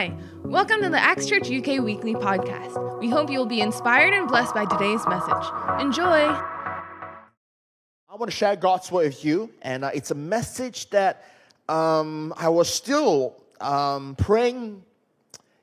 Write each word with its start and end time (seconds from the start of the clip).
Hi, 0.00 0.16
welcome 0.44 0.80
to 0.80 0.88
the 0.88 0.98
Acts 0.98 1.26
Church 1.26 1.50
UK 1.50 1.84
Weekly 1.84 2.14
Podcast. 2.14 2.98
We 3.00 3.10
hope 3.10 3.30
you 3.30 3.38
will 3.38 3.44
be 3.44 3.60
inspired 3.60 4.14
and 4.14 4.26
blessed 4.26 4.54
by 4.54 4.64
today's 4.64 5.06
message. 5.06 5.46
Enjoy! 5.78 6.06
I 6.06 7.26
want 8.08 8.30
to 8.30 8.34
share 8.34 8.56
God's 8.56 8.90
word 8.90 9.08
with 9.08 9.22
you, 9.26 9.50
and 9.60 9.84
uh, 9.84 9.90
it's 9.92 10.10
a 10.10 10.14
message 10.14 10.88
that 10.88 11.26
um, 11.68 12.32
I 12.38 12.48
was 12.48 12.72
still 12.72 13.36
um, 13.60 14.14
praying 14.14 14.82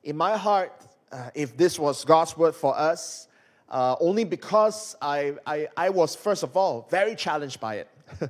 in 0.04 0.16
my 0.16 0.38
heart 0.38 0.72
uh, 1.12 1.32
if 1.34 1.58
this 1.58 1.80
was 1.80 2.06
God's 2.06 2.38
word 2.38 2.54
for 2.54 2.78
us, 2.78 3.30
uh, 3.70 3.96
only 4.00 4.24
because 4.24 4.96
I, 5.02 5.34
I, 5.48 5.68
I 5.76 5.90
was, 5.90 6.16
first 6.16 6.44
of 6.44 6.56
all, 6.56 6.88
very 6.92 7.16
challenged 7.16 7.60
by 7.60 7.78
it. 7.78 7.90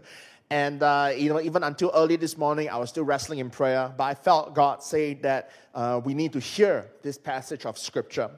And, 0.49 0.81
uh, 0.81 1.11
you 1.15 1.29
know, 1.29 1.41
even 1.41 1.63
until 1.63 1.91
early 1.93 2.15
this 2.15 2.37
morning, 2.37 2.69
I 2.69 2.77
was 2.77 2.89
still 2.89 3.03
wrestling 3.03 3.39
in 3.39 3.49
prayer, 3.49 3.93
but 3.97 4.05
I 4.05 4.13
felt 4.13 4.55
God 4.55 4.81
say 4.81 5.15
that 5.15 5.51
uh, 5.75 5.99
we 6.03 6.13
need 6.13 6.31
to 6.33 6.39
hear 6.39 6.89
this 7.01 7.17
passage 7.17 7.65
of 7.65 7.77
scripture. 7.77 8.29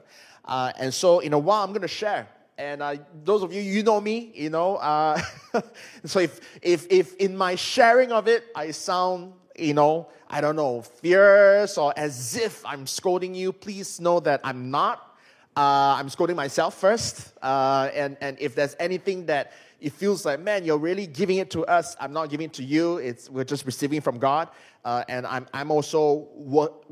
Uh, 0.44 0.72
and 0.78 0.92
so, 0.92 1.20
in 1.20 1.32
a 1.32 1.38
while, 1.38 1.62
I'm 1.62 1.70
going 1.70 1.82
to 1.82 1.88
share. 1.88 2.26
And 2.58 2.82
uh, 2.82 2.96
those 3.24 3.44
of 3.44 3.52
you, 3.52 3.62
you 3.62 3.84
know 3.84 4.00
me, 4.00 4.32
you 4.34 4.50
know. 4.50 4.76
Uh, 4.76 5.22
so, 6.04 6.18
if, 6.18 6.40
if, 6.62 6.88
if 6.90 7.14
in 7.16 7.36
my 7.36 7.54
sharing 7.54 8.10
of 8.10 8.26
it, 8.26 8.44
I 8.56 8.72
sound, 8.72 9.32
you 9.56 9.74
know, 9.74 10.08
I 10.28 10.40
don't 10.40 10.56
know, 10.56 10.82
fierce 10.82 11.78
or 11.78 11.94
as 11.96 12.36
if 12.36 12.66
I'm 12.66 12.88
scolding 12.88 13.36
you, 13.36 13.52
please 13.52 14.00
know 14.00 14.18
that 14.20 14.40
I'm 14.42 14.70
not. 14.72 15.06
Uh, 15.56 15.94
I'm 15.98 16.08
scolding 16.08 16.36
myself 16.36 16.74
first. 16.74 17.32
and, 17.42 18.16
and 18.20 18.36
if 18.40 18.56
there's 18.56 18.74
anything 18.80 19.26
that 19.26 19.52
it 19.80 19.92
feels 19.92 20.24
like, 20.24 20.40
man, 20.40 20.64
you're 20.64 20.78
really 20.78 21.06
giving 21.06 21.38
it 21.38 21.50
to 21.50 21.64
us. 21.64 21.96
I'm 21.98 22.12
not 22.12 22.28
giving 22.28 22.46
it 22.46 22.52
to 22.54 22.64
you. 22.64 22.98
It's 22.98 23.30
we're 23.30 23.44
just 23.44 23.64
receiving 23.64 24.00
from 24.00 24.18
God, 24.18 24.48
uh, 24.84 25.04
and 25.08 25.26
I'm 25.26 25.46
I'm 25.54 25.70
also 25.70 26.28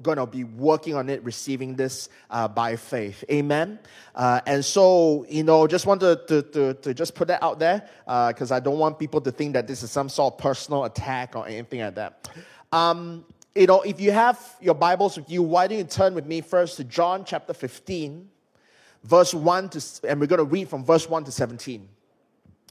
going 0.02 0.16
to 0.16 0.26
be 0.26 0.44
working 0.44 0.94
on 0.94 1.10
it, 1.10 1.22
receiving 1.22 1.74
this 1.74 2.08
uh, 2.30 2.48
by 2.48 2.76
faith. 2.76 3.24
Amen. 3.30 3.78
Uh, 4.14 4.40
and 4.46 4.64
so, 4.64 5.26
you 5.28 5.42
know, 5.42 5.66
just 5.66 5.86
wanted 5.86 6.26
to 6.28 6.42
to, 6.42 6.74
to, 6.74 6.94
just 6.94 7.14
put 7.14 7.28
that 7.28 7.42
out 7.42 7.58
there 7.58 7.88
because 8.28 8.50
uh, 8.50 8.56
I 8.56 8.60
don't 8.60 8.78
want 8.78 8.98
people 8.98 9.20
to 9.20 9.30
think 9.30 9.52
that 9.52 9.66
this 9.66 9.82
is 9.82 9.90
some 9.90 10.08
sort 10.08 10.34
of 10.34 10.38
personal 10.38 10.84
attack 10.84 11.36
or 11.36 11.46
anything 11.46 11.80
like 11.80 11.94
that. 11.96 12.28
Um, 12.72 13.24
you 13.54 13.66
know, 13.66 13.82
if 13.82 14.00
you 14.00 14.12
have 14.12 14.56
your 14.60 14.74
Bibles 14.74 15.16
with 15.16 15.30
you, 15.30 15.42
why 15.42 15.66
don't 15.66 15.78
you 15.78 15.84
turn 15.84 16.14
with 16.14 16.26
me 16.26 16.40
first 16.40 16.76
to 16.76 16.84
John 16.84 17.24
chapter 17.24 17.52
15, 17.52 18.28
verse 19.02 19.34
1 19.34 19.68
to, 19.70 19.84
and 20.08 20.20
we're 20.20 20.26
going 20.26 20.38
to 20.38 20.44
read 20.44 20.68
from 20.68 20.84
verse 20.84 21.08
1 21.08 21.24
to 21.24 21.32
17. 21.32 21.88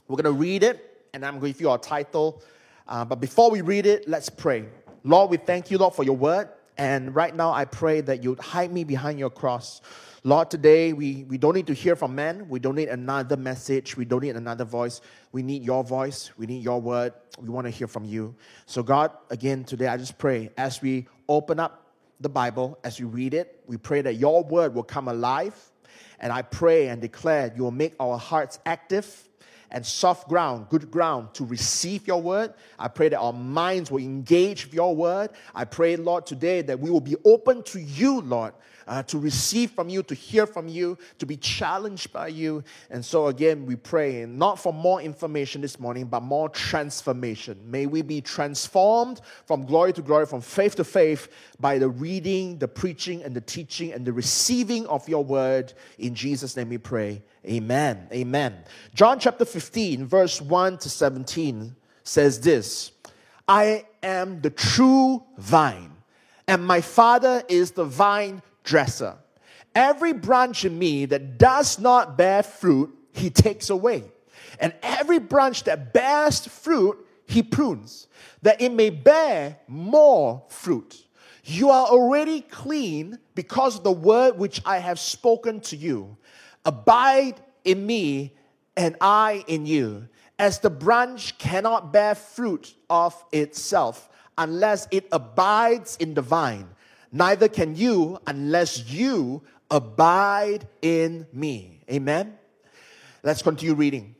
We're 0.08 0.16
going 0.16 0.24
to 0.24 0.40
read 0.40 0.62
it, 0.62 1.04
and 1.12 1.22
I'm 1.22 1.38
going 1.38 1.52
to 1.52 1.58
give 1.58 1.60
you 1.60 1.68
our 1.68 1.76
title. 1.76 2.42
Uh, 2.86 3.04
but 3.04 3.20
before 3.20 3.50
we 3.50 3.60
read 3.60 3.84
it, 3.84 4.08
let's 4.08 4.30
pray. 4.30 4.64
Lord, 5.04 5.30
we 5.30 5.36
thank 5.36 5.70
you, 5.70 5.76
Lord, 5.76 5.94
for 5.94 6.02
your 6.02 6.16
word. 6.16 6.48
And 6.78 7.14
right 7.14 7.36
now, 7.36 7.52
I 7.52 7.66
pray 7.66 8.00
that 8.00 8.24
you'd 8.24 8.40
hide 8.40 8.72
me 8.72 8.84
behind 8.84 9.18
your 9.18 9.28
cross. 9.28 9.82
Lord, 10.24 10.50
today 10.50 10.94
we, 10.94 11.24
we 11.24 11.36
don't 11.36 11.54
need 11.54 11.66
to 11.66 11.74
hear 11.74 11.94
from 11.94 12.14
men. 12.14 12.48
We 12.48 12.58
don't 12.58 12.76
need 12.76 12.88
another 12.88 13.36
message. 13.36 13.98
We 13.98 14.06
don't 14.06 14.22
need 14.22 14.36
another 14.36 14.64
voice. 14.64 15.02
We 15.30 15.42
need 15.42 15.62
your 15.62 15.84
voice. 15.84 16.30
We 16.38 16.46
need 16.46 16.64
your 16.64 16.80
word. 16.80 17.12
We 17.38 17.50
want 17.50 17.66
to 17.66 17.70
hear 17.70 17.86
from 17.86 18.06
you. 18.06 18.34
So, 18.64 18.82
God, 18.82 19.12
again, 19.28 19.64
today 19.64 19.88
I 19.88 19.98
just 19.98 20.16
pray 20.16 20.50
as 20.56 20.80
we 20.80 21.06
open 21.28 21.60
up 21.60 21.86
the 22.18 22.30
Bible, 22.30 22.78
as 22.82 22.98
we 22.98 23.04
read 23.04 23.34
it, 23.34 23.62
we 23.66 23.76
pray 23.76 24.00
that 24.00 24.14
your 24.14 24.42
word 24.42 24.74
will 24.74 24.84
come 24.84 25.08
alive. 25.08 25.54
And 26.18 26.32
I 26.32 26.40
pray 26.40 26.88
and 26.88 27.02
declare 27.02 27.52
you 27.54 27.64
will 27.64 27.70
make 27.70 27.94
our 28.00 28.16
hearts 28.16 28.58
active 28.64 29.27
and 29.70 29.84
soft 29.84 30.28
ground, 30.28 30.66
good 30.70 30.90
ground 30.90 31.34
to 31.34 31.44
receive 31.44 32.06
your 32.06 32.20
word. 32.20 32.54
I 32.78 32.88
pray 32.88 33.08
that 33.10 33.18
our 33.18 33.32
minds 33.32 33.90
will 33.90 34.02
engage 34.02 34.66
with 34.66 34.74
your 34.74 34.94
word. 34.94 35.30
I 35.54 35.64
pray, 35.64 35.96
Lord, 35.96 36.26
today 36.26 36.62
that 36.62 36.78
we 36.80 36.90
will 36.90 37.00
be 37.00 37.16
open 37.24 37.62
to 37.64 37.80
you, 37.80 38.20
Lord, 38.20 38.54
uh, 38.86 39.02
to 39.02 39.18
receive 39.18 39.70
from 39.72 39.88
you, 39.90 40.02
to 40.04 40.14
hear 40.14 40.46
from 40.46 40.66
you, 40.66 40.96
to 41.18 41.26
be 41.26 41.36
challenged 41.36 42.12
by 42.12 42.28
you. 42.28 42.64
And 42.90 43.04
so, 43.04 43.26
again, 43.26 43.66
we 43.66 43.76
pray 43.76 44.24
not 44.24 44.58
for 44.58 44.72
more 44.72 45.02
information 45.02 45.60
this 45.60 45.78
morning, 45.78 46.06
but 46.06 46.22
more 46.22 46.48
transformation. 46.48 47.60
May 47.70 47.86
we 47.86 48.00
be 48.00 48.22
transformed 48.22 49.20
from 49.44 49.66
glory 49.66 49.92
to 49.92 50.02
glory, 50.02 50.24
from 50.24 50.40
faith 50.40 50.76
to 50.76 50.84
faith, 50.84 51.28
by 51.60 51.78
the 51.78 51.88
reading, 51.88 52.58
the 52.58 52.68
preaching, 52.68 53.22
and 53.22 53.34
the 53.34 53.42
teaching, 53.42 53.92
and 53.92 54.06
the 54.06 54.12
receiving 54.12 54.86
of 54.86 55.06
your 55.08 55.22
word. 55.22 55.74
In 55.98 56.14
Jesus' 56.14 56.56
name 56.56 56.70
we 56.70 56.78
pray. 56.78 57.22
Amen. 57.48 58.08
Amen. 58.12 58.56
John 58.94 59.18
chapter 59.18 59.44
15, 59.44 60.06
verse 60.06 60.40
1 60.40 60.78
to 60.78 60.90
17 60.90 61.74
says 62.04 62.40
this 62.40 62.92
I 63.48 63.86
am 64.02 64.40
the 64.42 64.50
true 64.50 65.24
vine, 65.38 65.92
and 66.46 66.66
my 66.66 66.80
Father 66.80 67.42
is 67.48 67.70
the 67.70 67.84
vine 67.84 68.42
dresser. 68.64 69.16
Every 69.74 70.12
branch 70.12 70.64
in 70.64 70.78
me 70.78 71.06
that 71.06 71.38
does 71.38 71.78
not 71.78 72.18
bear 72.18 72.42
fruit, 72.42 72.94
he 73.12 73.30
takes 73.30 73.70
away. 73.70 74.04
And 74.60 74.74
every 74.82 75.18
branch 75.18 75.64
that 75.64 75.92
bears 75.92 76.46
fruit, 76.46 76.98
he 77.26 77.42
prunes, 77.42 78.08
that 78.42 78.60
it 78.60 78.72
may 78.72 78.90
bear 78.90 79.58
more 79.68 80.42
fruit. 80.48 81.06
You 81.44 81.70
are 81.70 81.86
already 81.86 82.42
clean 82.42 83.18
because 83.34 83.76
of 83.76 83.84
the 83.84 83.92
word 83.92 84.36
which 84.36 84.60
I 84.66 84.78
have 84.78 84.98
spoken 84.98 85.60
to 85.62 85.76
you. 85.76 86.17
Abide 86.68 87.40
in 87.64 87.86
me, 87.86 88.34
and 88.76 88.94
I 89.00 89.42
in 89.46 89.64
you. 89.64 90.06
As 90.38 90.58
the 90.58 90.68
branch 90.68 91.38
cannot 91.38 91.94
bear 91.94 92.14
fruit 92.14 92.74
of 92.90 93.14
itself 93.32 94.10
unless 94.36 94.86
it 94.90 95.08
abides 95.10 95.96
in 95.96 96.12
the 96.12 96.20
vine, 96.20 96.68
neither 97.10 97.48
can 97.48 97.74
you 97.74 98.18
unless 98.26 98.86
you 98.86 99.42
abide 99.70 100.68
in 100.82 101.26
me. 101.32 101.80
Amen. 101.90 102.36
Let's 103.22 103.40
continue 103.40 103.74
reading. 103.74 104.14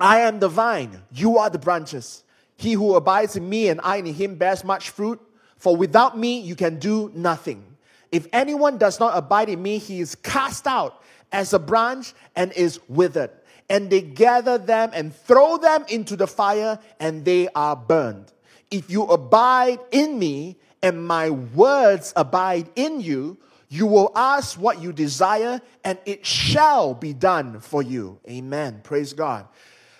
I 0.00 0.22
am 0.22 0.40
the 0.40 0.48
vine, 0.48 1.00
you 1.12 1.38
are 1.38 1.50
the 1.50 1.60
branches. 1.60 2.24
He 2.56 2.72
who 2.72 2.96
abides 2.96 3.36
in 3.36 3.48
me 3.48 3.68
and 3.68 3.80
I 3.84 3.98
in 3.98 4.06
him 4.06 4.34
bears 4.34 4.64
much 4.64 4.90
fruit, 4.90 5.20
for 5.56 5.76
without 5.76 6.18
me 6.18 6.40
you 6.40 6.56
can 6.56 6.80
do 6.80 7.12
nothing. 7.14 7.64
If 8.10 8.26
anyone 8.32 8.76
does 8.76 8.98
not 8.98 9.16
abide 9.16 9.50
in 9.50 9.62
me, 9.62 9.78
he 9.78 10.00
is 10.00 10.16
cast 10.16 10.66
out 10.66 11.04
as 11.32 11.52
a 11.52 11.58
branch 11.58 12.12
and 12.36 12.52
is 12.52 12.80
withered. 12.88 13.30
And 13.68 13.88
they 13.88 14.00
gather 14.00 14.58
them 14.58 14.90
and 14.92 15.14
throw 15.14 15.56
them 15.56 15.84
into 15.88 16.16
the 16.16 16.26
fire, 16.26 16.78
and 16.98 17.24
they 17.24 17.48
are 17.54 17.76
burned. 17.76 18.32
If 18.70 18.90
you 18.90 19.04
abide 19.04 19.78
in 19.90 20.18
me, 20.18 20.56
and 20.82 21.06
my 21.06 21.30
words 21.30 22.12
abide 22.16 22.68
in 22.74 23.00
you, 23.00 23.38
you 23.68 23.86
will 23.86 24.10
ask 24.16 24.58
what 24.58 24.82
you 24.82 24.92
desire, 24.92 25.60
and 25.84 25.98
it 26.04 26.26
shall 26.26 26.94
be 26.94 27.12
done 27.12 27.60
for 27.60 27.82
you. 27.82 28.18
Amen. 28.28 28.80
Praise 28.82 29.12
God. 29.12 29.46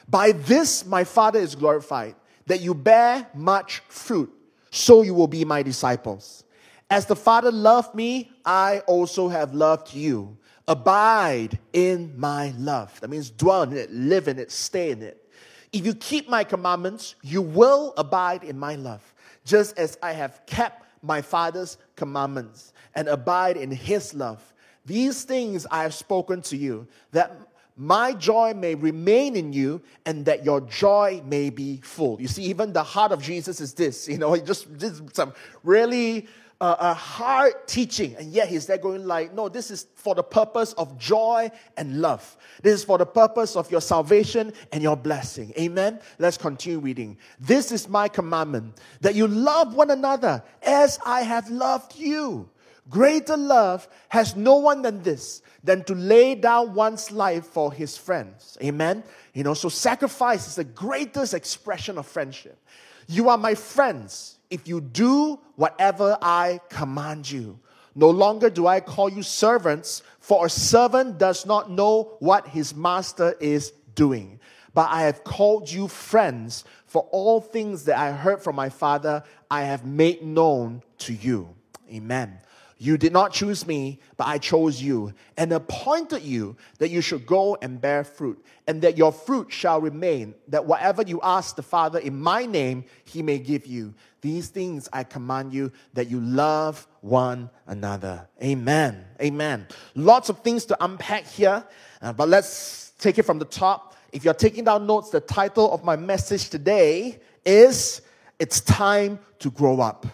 By 0.08 0.32
this 0.32 0.84
my 0.84 1.04
Father 1.04 1.38
is 1.38 1.54
glorified, 1.54 2.16
that 2.46 2.60
you 2.60 2.74
bear 2.74 3.28
much 3.32 3.82
fruit, 3.88 4.32
so 4.70 5.02
you 5.02 5.14
will 5.14 5.28
be 5.28 5.44
my 5.44 5.62
disciples. 5.62 6.42
As 6.90 7.06
the 7.06 7.14
Father 7.14 7.52
loved 7.52 7.94
me, 7.94 8.32
I 8.44 8.80
also 8.88 9.28
have 9.28 9.54
loved 9.54 9.94
you. 9.94 10.36
Abide 10.68 11.58
in 11.72 12.12
my 12.18 12.54
love. 12.58 12.98
That 13.00 13.08
means 13.08 13.30
dwell 13.30 13.62
in 13.62 13.76
it, 13.76 13.90
live 13.92 14.28
in 14.28 14.38
it, 14.38 14.50
stay 14.50 14.90
in 14.90 15.02
it. 15.02 15.28
If 15.72 15.86
you 15.86 15.94
keep 15.94 16.28
my 16.28 16.44
commandments, 16.44 17.14
you 17.22 17.42
will 17.42 17.94
abide 17.96 18.42
in 18.42 18.58
my 18.58 18.74
love, 18.74 19.02
just 19.44 19.78
as 19.78 19.98
I 20.02 20.12
have 20.12 20.40
kept 20.46 20.84
my 21.02 21.22
Father's 21.22 21.78
commandments 21.96 22.72
and 22.94 23.08
abide 23.08 23.56
in 23.56 23.70
his 23.70 24.14
love. 24.14 24.42
These 24.84 25.24
things 25.24 25.66
I 25.70 25.82
have 25.82 25.94
spoken 25.94 26.42
to 26.42 26.56
you, 26.56 26.86
that 27.12 27.36
my 27.76 28.12
joy 28.12 28.52
may 28.54 28.74
remain 28.74 29.36
in 29.36 29.52
you 29.52 29.80
and 30.04 30.24
that 30.26 30.44
your 30.44 30.60
joy 30.62 31.22
may 31.24 31.50
be 31.50 31.78
full. 31.78 32.20
You 32.20 32.28
see, 32.28 32.42
even 32.44 32.72
the 32.72 32.82
heart 32.82 33.12
of 33.12 33.22
Jesus 33.22 33.60
is 33.60 33.72
this, 33.74 34.08
you 34.08 34.18
know, 34.18 34.36
just, 34.50 34.66
just 34.78 35.14
some 35.14 35.32
really 35.62 36.28
a 36.60 36.92
hard 36.92 37.54
teaching, 37.66 38.14
and 38.16 38.30
yet 38.32 38.48
he's 38.48 38.66
there 38.66 38.76
going 38.76 39.06
like, 39.06 39.32
no, 39.32 39.48
this 39.48 39.70
is 39.70 39.86
for 39.94 40.14
the 40.14 40.22
purpose 40.22 40.74
of 40.74 40.98
joy 40.98 41.50
and 41.78 42.02
love. 42.02 42.36
This 42.62 42.74
is 42.80 42.84
for 42.84 42.98
the 42.98 43.06
purpose 43.06 43.56
of 43.56 43.70
your 43.70 43.80
salvation 43.80 44.52
and 44.70 44.82
your 44.82 44.96
blessing. 44.96 45.54
Amen. 45.58 46.00
Let's 46.18 46.36
continue 46.36 46.78
reading. 46.78 47.16
This 47.38 47.72
is 47.72 47.88
my 47.88 48.08
commandment 48.08 48.78
that 49.00 49.14
you 49.14 49.26
love 49.26 49.74
one 49.74 49.90
another 49.90 50.42
as 50.62 50.98
I 51.04 51.22
have 51.22 51.48
loved 51.48 51.96
you. 51.96 52.50
Greater 52.90 53.36
love 53.36 53.88
has 54.08 54.36
no 54.36 54.56
one 54.56 54.82
than 54.82 55.02
this, 55.02 55.40
than 55.64 55.84
to 55.84 55.94
lay 55.94 56.34
down 56.34 56.74
one's 56.74 57.10
life 57.10 57.46
for 57.46 57.72
his 57.72 57.96
friends. 57.96 58.58
Amen. 58.62 59.02
You 59.32 59.44
know, 59.44 59.54
so 59.54 59.70
sacrifice 59.70 60.46
is 60.46 60.56
the 60.56 60.64
greatest 60.64 61.32
expression 61.32 61.96
of 61.96 62.06
friendship. 62.06 62.58
You 63.06 63.30
are 63.30 63.38
my 63.38 63.54
friends 63.54 64.39
if 64.50 64.68
you 64.68 64.80
do 64.80 65.38
whatever 65.56 66.18
I 66.20 66.60
command 66.68 67.30
you. 67.30 67.58
No 67.94 68.10
longer 68.10 68.50
do 68.50 68.66
I 68.66 68.80
call 68.80 69.08
you 69.08 69.22
servants, 69.22 70.02
for 70.20 70.46
a 70.46 70.50
servant 70.50 71.18
does 71.18 71.46
not 71.46 71.70
know 71.70 72.16
what 72.20 72.48
his 72.48 72.74
master 72.74 73.34
is 73.40 73.72
doing. 73.94 74.38
But 74.74 74.88
I 74.90 75.02
have 75.02 75.24
called 75.24 75.70
you 75.70 75.88
friends, 75.88 76.64
for 76.86 77.02
all 77.10 77.40
things 77.40 77.84
that 77.84 77.98
I 77.98 78.12
heard 78.12 78.42
from 78.42 78.56
my 78.56 78.68
Father, 78.68 79.24
I 79.50 79.62
have 79.62 79.84
made 79.84 80.22
known 80.22 80.82
to 80.98 81.12
you. 81.12 81.54
Amen. 81.90 82.38
You 82.82 82.96
did 82.96 83.12
not 83.12 83.34
choose 83.34 83.66
me, 83.66 84.00
but 84.16 84.26
I 84.26 84.38
chose 84.38 84.80
you 84.80 85.12
and 85.36 85.52
appointed 85.52 86.22
you 86.22 86.56
that 86.78 86.88
you 86.88 87.02
should 87.02 87.26
go 87.26 87.58
and 87.60 87.78
bear 87.78 88.04
fruit, 88.04 88.42
and 88.66 88.80
that 88.80 88.96
your 88.96 89.12
fruit 89.12 89.52
shall 89.52 89.82
remain, 89.82 90.34
that 90.48 90.64
whatever 90.64 91.02
you 91.02 91.20
ask 91.22 91.56
the 91.56 91.62
Father 91.62 91.98
in 91.98 92.18
my 92.18 92.46
name, 92.46 92.84
he 93.04 93.22
may 93.22 93.38
give 93.38 93.66
you. 93.66 93.92
These 94.22 94.48
things 94.48 94.88
I 94.94 95.04
command 95.04 95.52
you 95.52 95.72
that 95.92 96.08
you 96.08 96.20
love 96.20 96.88
one 97.02 97.50
another. 97.66 98.26
Amen. 98.42 99.04
Amen. 99.20 99.66
Lots 99.94 100.30
of 100.30 100.38
things 100.38 100.64
to 100.64 100.82
unpack 100.82 101.26
here, 101.26 101.62
uh, 102.00 102.14
but 102.14 102.30
let's 102.30 102.92
take 102.98 103.18
it 103.18 103.24
from 103.24 103.38
the 103.38 103.44
top. 103.44 103.94
If 104.10 104.24
you're 104.24 104.32
taking 104.32 104.64
down 104.64 104.86
notes, 104.86 105.10
the 105.10 105.20
title 105.20 105.70
of 105.70 105.84
my 105.84 105.96
message 105.96 106.48
today 106.48 107.20
is 107.44 108.00
It's 108.38 108.62
Time 108.62 109.18
to 109.40 109.50
Grow 109.50 109.80
Up. 109.80 110.06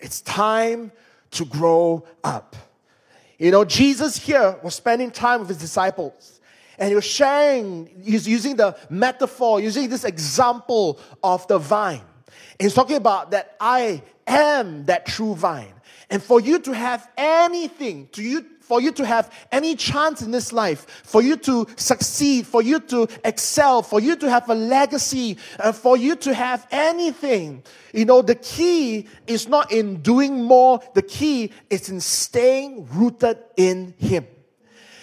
It's 0.00 0.20
time 0.20 0.90
to 1.32 1.44
grow 1.44 2.06
up. 2.24 2.56
You 3.38 3.50
know, 3.50 3.64
Jesus 3.64 4.16
here 4.16 4.58
was 4.62 4.74
spending 4.74 5.10
time 5.10 5.40
with 5.40 5.48
his 5.48 5.58
disciples. 5.58 6.40
And 6.78 6.88
he 6.88 6.94
was 6.94 7.04
sharing, 7.04 7.88
he's 8.02 8.28
using 8.28 8.56
the 8.56 8.76
metaphor, 8.90 9.60
using 9.60 9.88
this 9.88 10.04
example 10.04 11.00
of 11.22 11.46
the 11.48 11.58
vine. 11.58 12.02
And 12.26 12.64
he's 12.66 12.74
talking 12.74 12.96
about 12.96 13.30
that 13.30 13.56
I 13.60 14.02
am 14.26 14.84
that 14.86 15.06
true 15.06 15.34
vine. 15.34 15.72
And 16.10 16.22
for 16.22 16.40
you 16.40 16.58
to 16.60 16.72
have 16.72 17.08
anything, 17.16 18.08
to 18.12 18.22
you 18.22 18.46
for 18.66 18.80
you 18.80 18.90
to 18.90 19.06
have 19.06 19.32
any 19.52 19.76
chance 19.76 20.22
in 20.22 20.32
this 20.32 20.52
life, 20.52 20.86
for 21.04 21.22
you 21.22 21.36
to 21.36 21.66
succeed, 21.76 22.46
for 22.46 22.62
you 22.62 22.80
to 22.80 23.06
excel, 23.24 23.80
for 23.80 24.00
you 24.00 24.16
to 24.16 24.28
have 24.28 24.48
a 24.48 24.54
legacy, 24.54 25.38
uh, 25.60 25.70
for 25.70 25.96
you 25.96 26.16
to 26.16 26.34
have 26.34 26.66
anything, 26.72 27.62
you 27.92 28.04
know, 28.04 28.22
the 28.22 28.34
key 28.34 29.06
is 29.28 29.48
not 29.48 29.70
in 29.70 30.02
doing 30.02 30.42
more, 30.42 30.80
the 30.94 31.02
key 31.02 31.52
is 31.70 31.88
in 31.88 32.00
staying 32.00 32.88
rooted 32.88 33.38
in 33.56 33.94
Him. 33.98 34.26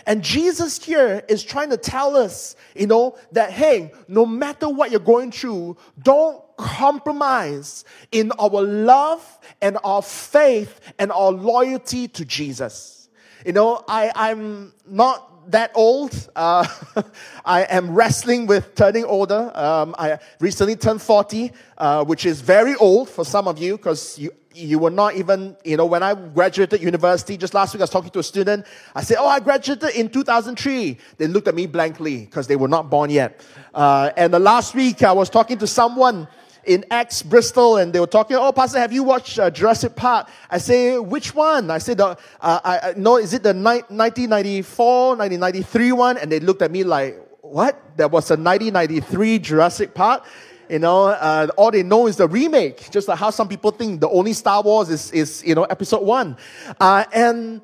And 0.05 0.21
Jesus 0.21 0.83
here 0.83 1.23
is 1.29 1.41
trying 1.41 1.69
to 1.69 1.77
tell 1.77 2.17
us, 2.17 2.57
you 2.75 2.87
know, 2.87 3.17
that 3.31 3.51
hey, 3.51 3.93
no 4.09 4.25
matter 4.25 4.67
what 4.67 4.91
you're 4.91 4.99
going 4.99 5.31
through, 5.31 5.77
don't 6.01 6.43
compromise 6.57 7.85
in 8.11 8.31
our 8.33 8.61
love 8.61 9.39
and 9.61 9.77
our 9.83 10.01
faith 10.01 10.79
and 10.99 11.11
our 11.13 11.31
loyalty 11.31 12.09
to 12.09 12.25
Jesus. 12.25 13.02
You 13.45 13.51
know, 13.51 13.83
I, 13.87 14.11
I'm 14.15 14.73
not 14.85 15.51
that 15.51 15.71
old. 15.75 16.29
Uh, 16.35 16.65
I 17.45 17.63
am 17.63 17.93
wrestling 17.93 18.47
with 18.47 18.73
turning 18.75 19.03
older. 19.03 19.51
Um, 19.53 19.95
I 19.97 20.19
recently 20.39 20.77
turned 20.77 21.01
40, 21.01 21.51
uh, 21.77 22.05
which 22.05 22.25
is 22.25 22.39
very 22.39 22.75
old 22.75 23.09
for 23.09 23.25
some 23.25 23.47
of 23.49 23.57
you 23.57 23.75
because 23.75 24.17
you, 24.17 24.31
you 24.53 24.79
were 24.79 24.89
not 24.89 25.15
even, 25.15 25.57
you 25.65 25.75
know, 25.75 25.85
when 25.85 26.03
I 26.03 26.13
graduated 26.13 26.81
university, 26.81 27.35
just 27.35 27.53
last 27.53 27.73
week 27.73 27.81
I 27.81 27.83
was 27.83 27.89
talking 27.89 28.11
to 28.11 28.19
a 28.19 28.23
student. 28.23 28.65
I 28.95 29.03
said, 29.03 29.17
Oh, 29.19 29.27
I 29.27 29.41
graduated 29.41 29.89
in 29.95 30.09
2003. 30.09 30.97
They 31.17 31.27
looked 31.27 31.49
at 31.49 31.55
me 31.55 31.65
blankly 31.65 32.19
because 32.19 32.47
they 32.47 32.55
were 32.55 32.69
not 32.69 32.89
born 32.89 33.09
yet. 33.09 33.45
Uh, 33.73 34.11
and 34.15 34.33
the 34.33 34.39
last 34.39 34.73
week 34.73 35.03
I 35.03 35.11
was 35.11 35.29
talking 35.29 35.57
to 35.57 35.67
someone 35.67 36.29
in 36.65 36.85
Acts 36.89 37.21
Bristol, 37.21 37.77
and 37.77 37.91
they 37.93 37.99
were 37.99 38.07
talking. 38.07 38.37
Oh, 38.37 38.51
Pastor, 38.51 38.79
have 38.79 38.93
you 38.93 39.03
watched 39.03 39.39
uh, 39.39 39.49
Jurassic 39.49 39.95
Park? 39.95 40.29
I 40.49 40.57
say, 40.57 40.97
which 40.97 41.35
one? 41.35 41.69
I 41.69 41.77
said, 41.77 41.99
uh, 41.99 42.15
I, 42.41 42.59
I, 42.63 42.93
no, 42.95 43.17
is 43.17 43.33
it 43.33 43.43
the 43.43 43.53
ni- 43.53 43.83
1994, 43.89 45.09
1993 45.17 45.91
one? 45.91 46.17
And 46.17 46.31
they 46.31 46.39
looked 46.39 46.61
at 46.61 46.71
me 46.71 46.83
like, 46.83 47.19
what? 47.41 47.79
There 47.97 48.07
was 48.07 48.29
a 48.31 48.35
1993 48.35 49.39
Jurassic 49.39 49.93
Park. 49.93 50.25
You 50.69 50.79
know, 50.79 51.07
uh, 51.07 51.47
all 51.57 51.71
they 51.71 51.83
know 51.83 52.07
is 52.07 52.15
the 52.15 52.27
remake. 52.27 52.89
Just 52.89 53.07
like 53.07 53.19
how 53.19 53.29
some 53.29 53.47
people 53.47 53.71
think 53.71 53.99
the 53.99 54.09
only 54.09 54.33
Star 54.33 54.63
Wars 54.63 54.89
is, 54.89 55.11
is 55.11 55.43
you 55.45 55.55
know, 55.55 55.65
Episode 55.65 56.03
One, 56.03 56.37
uh, 56.79 57.03
and 57.13 57.61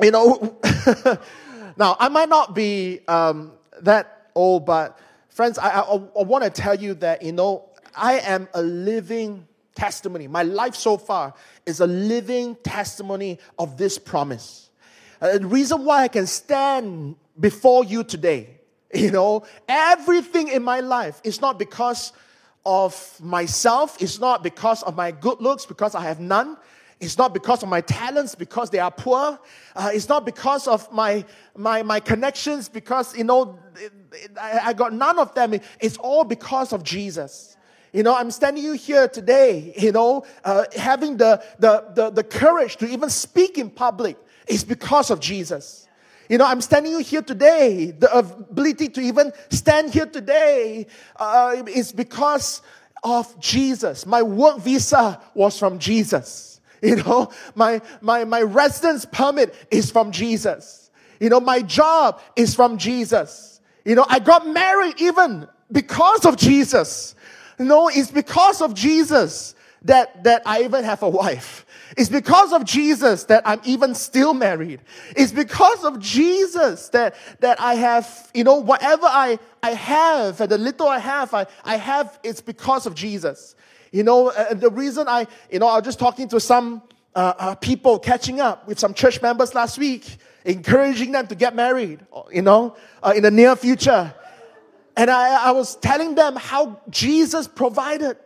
you 0.00 0.10
know, 0.10 0.58
now 1.76 1.96
I 1.98 2.08
might 2.10 2.28
not 2.28 2.54
be 2.54 3.00
um, 3.08 3.52
that 3.80 4.28
old, 4.34 4.66
but 4.66 4.98
friends, 5.30 5.58
I, 5.58 5.80
I, 5.80 5.80
I 5.80 6.22
want 6.22 6.44
to 6.44 6.50
tell 6.50 6.74
you 6.74 6.94
that 6.94 7.22
you 7.22 7.32
know 7.32 7.71
I 7.94 8.18
am 8.20 8.48
a 8.54 8.62
living 8.62 9.46
testimony. 9.74 10.28
My 10.28 10.42
life 10.42 10.74
so 10.74 10.96
far 10.96 11.34
is 11.66 11.80
a 11.80 11.86
living 11.86 12.56
testimony 12.56 13.38
of 13.58 13.76
this 13.76 13.98
promise. 13.98 14.70
Uh, 15.20 15.38
the 15.38 15.46
reason 15.46 15.84
why 15.84 16.02
I 16.02 16.08
can 16.08 16.26
stand 16.26 17.16
before 17.38 17.84
you 17.84 18.04
today, 18.04 18.60
you 18.94 19.10
know, 19.10 19.44
everything 19.68 20.48
in 20.48 20.62
my 20.62 20.80
life 20.80 21.20
is 21.24 21.40
not 21.40 21.58
because 21.58 22.12
of 22.64 23.18
myself, 23.20 24.00
it's 24.00 24.20
not 24.20 24.42
because 24.42 24.82
of 24.82 24.96
my 24.96 25.10
good 25.10 25.40
looks, 25.40 25.66
because 25.66 25.94
I 25.94 26.02
have 26.02 26.20
none. 26.20 26.56
It's 27.00 27.18
not 27.18 27.34
because 27.34 27.64
of 27.64 27.68
my 27.68 27.80
talents, 27.80 28.36
because 28.36 28.70
they 28.70 28.78
are 28.78 28.90
poor. 28.90 29.36
Uh, 29.74 29.90
it's 29.92 30.08
not 30.08 30.24
because 30.24 30.68
of 30.68 30.90
my, 30.92 31.24
my, 31.56 31.82
my 31.82 31.98
connections, 31.98 32.68
because, 32.68 33.16
you 33.16 33.24
know, 33.24 33.58
I, 34.40 34.60
I 34.66 34.72
got 34.72 34.92
none 34.92 35.18
of 35.18 35.34
them. 35.34 35.54
It's 35.80 35.96
all 35.96 36.22
because 36.22 36.72
of 36.72 36.84
Jesus. 36.84 37.51
You 37.92 38.02
know, 38.02 38.16
I'm 38.16 38.30
standing 38.30 38.64
you 38.64 38.72
here 38.72 39.06
today, 39.06 39.74
you 39.76 39.92
know, 39.92 40.24
uh, 40.44 40.64
having 40.76 41.18
the, 41.18 41.44
the, 41.58 41.84
the, 41.94 42.10
the 42.10 42.24
courage 42.24 42.76
to 42.76 42.86
even 42.86 43.10
speak 43.10 43.58
in 43.58 43.68
public 43.68 44.16
is 44.46 44.64
because 44.64 45.10
of 45.10 45.20
Jesus. 45.20 45.86
You 46.30 46.38
know, 46.38 46.46
I'm 46.46 46.62
standing 46.62 46.92
you 46.92 47.00
here 47.00 47.20
today. 47.20 47.90
The 47.90 48.10
ability 48.16 48.88
to 48.90 49.00
even 49.02 49.32
stand 49.50 49.92
here 49.92 50.06
today 50.06 50.86
uh, 51.16 51.62
is 51.68 51.92
because 51.92 52.62
of 53.04 53.38
Jesus. 53.38 54.06
My 54.06 54.22
work 54.22 54.58
visa 54.60 55.20
was 55.34 55.58
from 55.58 55.78
Jesus. 55.78 56.48
You 56.84 56.96
know, 56.96 57.30
my, 57.54 57.80
my, 58.00 58.24
my 58.24 58.42
residence 58.42 59.04
permit 59.04 59.54
is 59.70 59.92
from 59.92 60.10
Jesus. 60.10 60.90
You 61.20 61.28
know, 61.28 61.38
my 61.38 61.62
job 61.62 62.20
is 62.34 62.56
from 62.56 62.76
Jesus. 62.76 63.60
You 63.84 63.94
know, 63.94 64.04
I 64.08 64.18
got 64.18 64.48
married 64.48 65.00
even 65.00 65.46
because 65.70 66.26
of 66.26 66.36
Jesus. 66.36 67.14
No, 67.66 67.88
it's 67.88 68.10
because 68.10 68.60
of 68.60 68.74
Jesus 68.74 69.54
that, 69.82 70.24
that 70.24 70.42
I 70.46 70.62
even 70.62 70.84
have 70.84 71.02
a 71.02 71.08
wife. 71.08 71.66
It's 71.96 72.08
because 72.08 72.52
of 72.52 72.64
Jesus 72.64 73.24
that 73.24 73.42
I'm 73.46 73.60
even 73.64 73.94
still 73.94 74.32
married. 74.32 74.80
It's 75.14 75.32
because 75.32 75.84
of 75.84 75.98
Jesus 75.98 76.88
that, 76.90 77.14
that 77.40 77.60
I 77.60 77.74
have, 77.74 78.30
you 78.32 78.44
know, 78.44 78.56
whatever 78.56 79.06
I, 79.06 79.38
I 79.62 79.72
have 79.72 80.40
and 80.40 80.50
the 80.50 80.58
little 80.58 80.88
I 80.88 80.98
have, 80.98 81.34
I, 81.34 81.46
I 81.64 81.76
have, 81.76 82.18
it's 82.22 82.40
because 82.40 82.86
of 82.86 82.94
Jesus. 82.94 83.54
You 83.90 84.04
know, 84.04 84.28
uh, 84.28 84.54
the 84.54 84.70
reason 84.70 85.06
I, 85.06 85.26
you 85.50 85.58
know, 85.58 85.68
I 85.68 85.76
was 85.76 85.84
just 85.84 85.98
talking 85.98 86.28
to 86.28 86.40
some 86.40 86.82
uh, 87.14 87.34
uh, 87.38 87.54
people 87.56 87.98
catching 87.98 88.40
up 88.40 88.66
with 88.66 88.78
some 88.78 88.94
church 88.94 89.20
members 89.20 89.54
last 89.54 89.76
week, 89.76 90.16
encouraging 90.46 91.12
them 91.12 91.26
to 91.26 91.34
get 91.34 91.54
married, 91.54 92.00
you 92.32 92.40
know, 92.40 92.74
uh, 93.02 93.12
in 93.14 93.22
the 93.22 93.30
near 93.30 93.54
future. 93.54 94.14
And 94.96 95.10
I, 95.10 95.48
I 95.48 95.50
was 95.52 95.76
telling 95.76 96.14
them 96.14 96.36
how 96.36 96.80
Jesus 96.90 97.48
provided. 97.48 98.16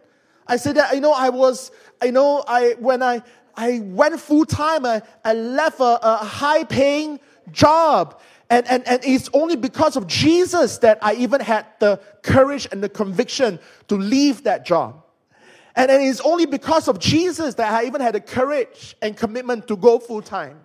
I 0.47 0.57
said 0.57 0.77
that, 0.77 0.95
you 0.95 1.01
know, 1.01 1.13
I 1.13 1.29
was, 1.31 1.71
you 2.03 2.13
know, 2.13 2.45
I, 2.47 2.75
when 2.79 3.03
I, 3.03 3.23
I 3.57 3.81
went 3.85 4.21
full 4.21 4.45
time, 4.45 4.85
I, 4.85 5.03
I 5.25 5.33
left 5.33 5.81
a, 5.81 5.99
a 6.03 6.17
high 6.17 6.65
paying 6.65 7.21
job. 7.53 8.21
And, 8.49 8.67
and, 8.69 8.87
and 8.87 9.01
it's 9.05 9.29
only 9.33 9.57
because 9.57 9.97
of 9.97 10.07
Jesus 10.07 10.79
that 10.79 10.99
I 11.03 11.15
even 11.15 11.41
had 11.41 11.67
the 11.81 12.01
courage 12.23 12.69
and 12.71 12.83
the 12.83 12.89
conviction 12.89 13.59
to 13.89 13.97
leave 13.97 14.45
that 14.45 14.65
job. 14.65 15.03
And, 15.75 15.91
and 15.91 16.03
it's 16.03 16.21
only 16.21 16.47
because 16.47 16.89
of 16.89 16.99
Jesus 16.99 17.55
that 17.55 17.73
I 17.73 17.85
even 17.87 18.01
had 18.01 18.15
the 18.15 18.21
courage 18.21 18.97
and 19.03 19.17
commitment 19.17 19.69
to 19.69 19.77
go 19.77 19.99
full 19.99 20.23
time. 20.23 20.61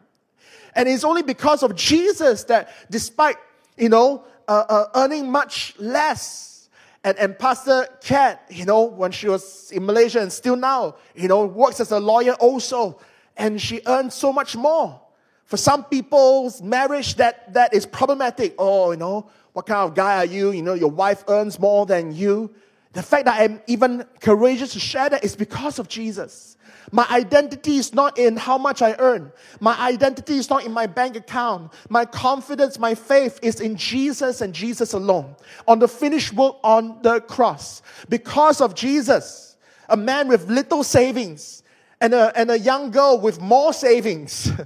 And 0.75 0.88
it's 0.88 1.03
only 1.03 1.22
because 1.22 1.63
of 1.63 1.75
Jesus 1.75 2.46
that 2.46 2.72
despite, 2.89 3.36
you 3.77 3.89
know, 3.89 4.24
uh, 4.51 4.65
uh, 4.67 4.86
earning 4.96 5.31
much 5.31 5.74
less. 5.79 6.67
And, 7.05 7.17
and 7.17 7.39
Pastor 7.39 7.88
Kat, 8.01 8.43
you 8.50 8.65
know, 8.65 8.84
when 8.84 9.12
she 9.12 9.29
was 9.29 9.72
in 9.72 9.86
Malaysia 9.86 10.20
and 10.20 10.31
still 10.31 10.58
now, 10.58 10.96
you 11.15 11.29
know, 11.29 11.46
works 11.46 11.79
as 11.79 11.91
a 11.91 12.00
lawyer 12.00 12.34
also. 12.34 13.00
And 13.38 13.62
she 13.62 13.81
earns 13.86 14.13
so 14.13 14.34
much 14.34 14.58
more. 14.58 15.00
For 15.46 15.55
some 15.55 15.86
people's 15.86 16.62
marriage, 16.62 17.15
that, 17.15 17.53
that 17.53 17.74
is 17.74 17.86
problematic. 17.86 18.55
Oh, 18.58 18.91
you 18.91 18.98
know, 18.98 19.29
what 19.53 19.65
kind 19.65 19.79
of 19.79 19.96
guy 19.96 20.17
are 20.17 20.25
you? 20.25 20.51
You 20.51 20.62
know, 20.62 20.74
your 20.74 20.91
wife 20.91 21.24
earns 21.29 21.58
more 21.58 21.86
than 21.86 22.13
you. 22.13 22.53
The 22.91 23.03
fact 23.03 23.25
that 23.25 23.39
I'm 23.41 23.62
even 23.67 24.05
courageous 24.20 24.74
to 24.74 24.79
share 24.81 25.10
that 25.10 25.24
is 25.24 25.36
because 25.36 25.79
of 25.79 25.88
Jesus. 25.88 26.58
My 26.91 27.07
identity 27.10 27.77
is 27.77 27.93
not 27.93 28.17
in 28.17 28.36
how 28.36 28.57
much 28.57 28.81
I 28.81 28.95
earn. 29.00 29.31
My 29.60 29.79
identity 29.79 30.38
is 30.38 30.50
not 30.50 30.65
in 30.65 30.74
my 30.74 30.88
bank 30.88 31.15
account. 31.15 31.71
My 31.89 32.05
confidence, 32.05 32.77
my 32.77 32.95
faith 32.95 33.39
is 33.41 33.62
in 33.62 33.77
Jesus 33.77 34.41
and 34.41 34.53
Jesus 34.53 34.93
alone. 34.93 35.36
On 35.67 35.79
the 35.79 35.88
finished 35.88 36.33
work 36.33 36.57
on 36.63 37.01
the 37.01 37.21
cross. 37.21 37.81
Because 38.10 38.60
of 38.60 38.75
Jesus, 38.75 39.55
a 39.88 39.95
man 39.95 40.27
with 40.27 40.50
little 40.50 40.83
savings 40.83 41.63
and 42.01 42.13
a, 42.13 42.38
and 42.38 42.51
a 42.51 42.60
young 42.60 42.91
girl 42.91 43.19
with 43.19 43.39
more 43.39 43.74
savings. 43.74 44.51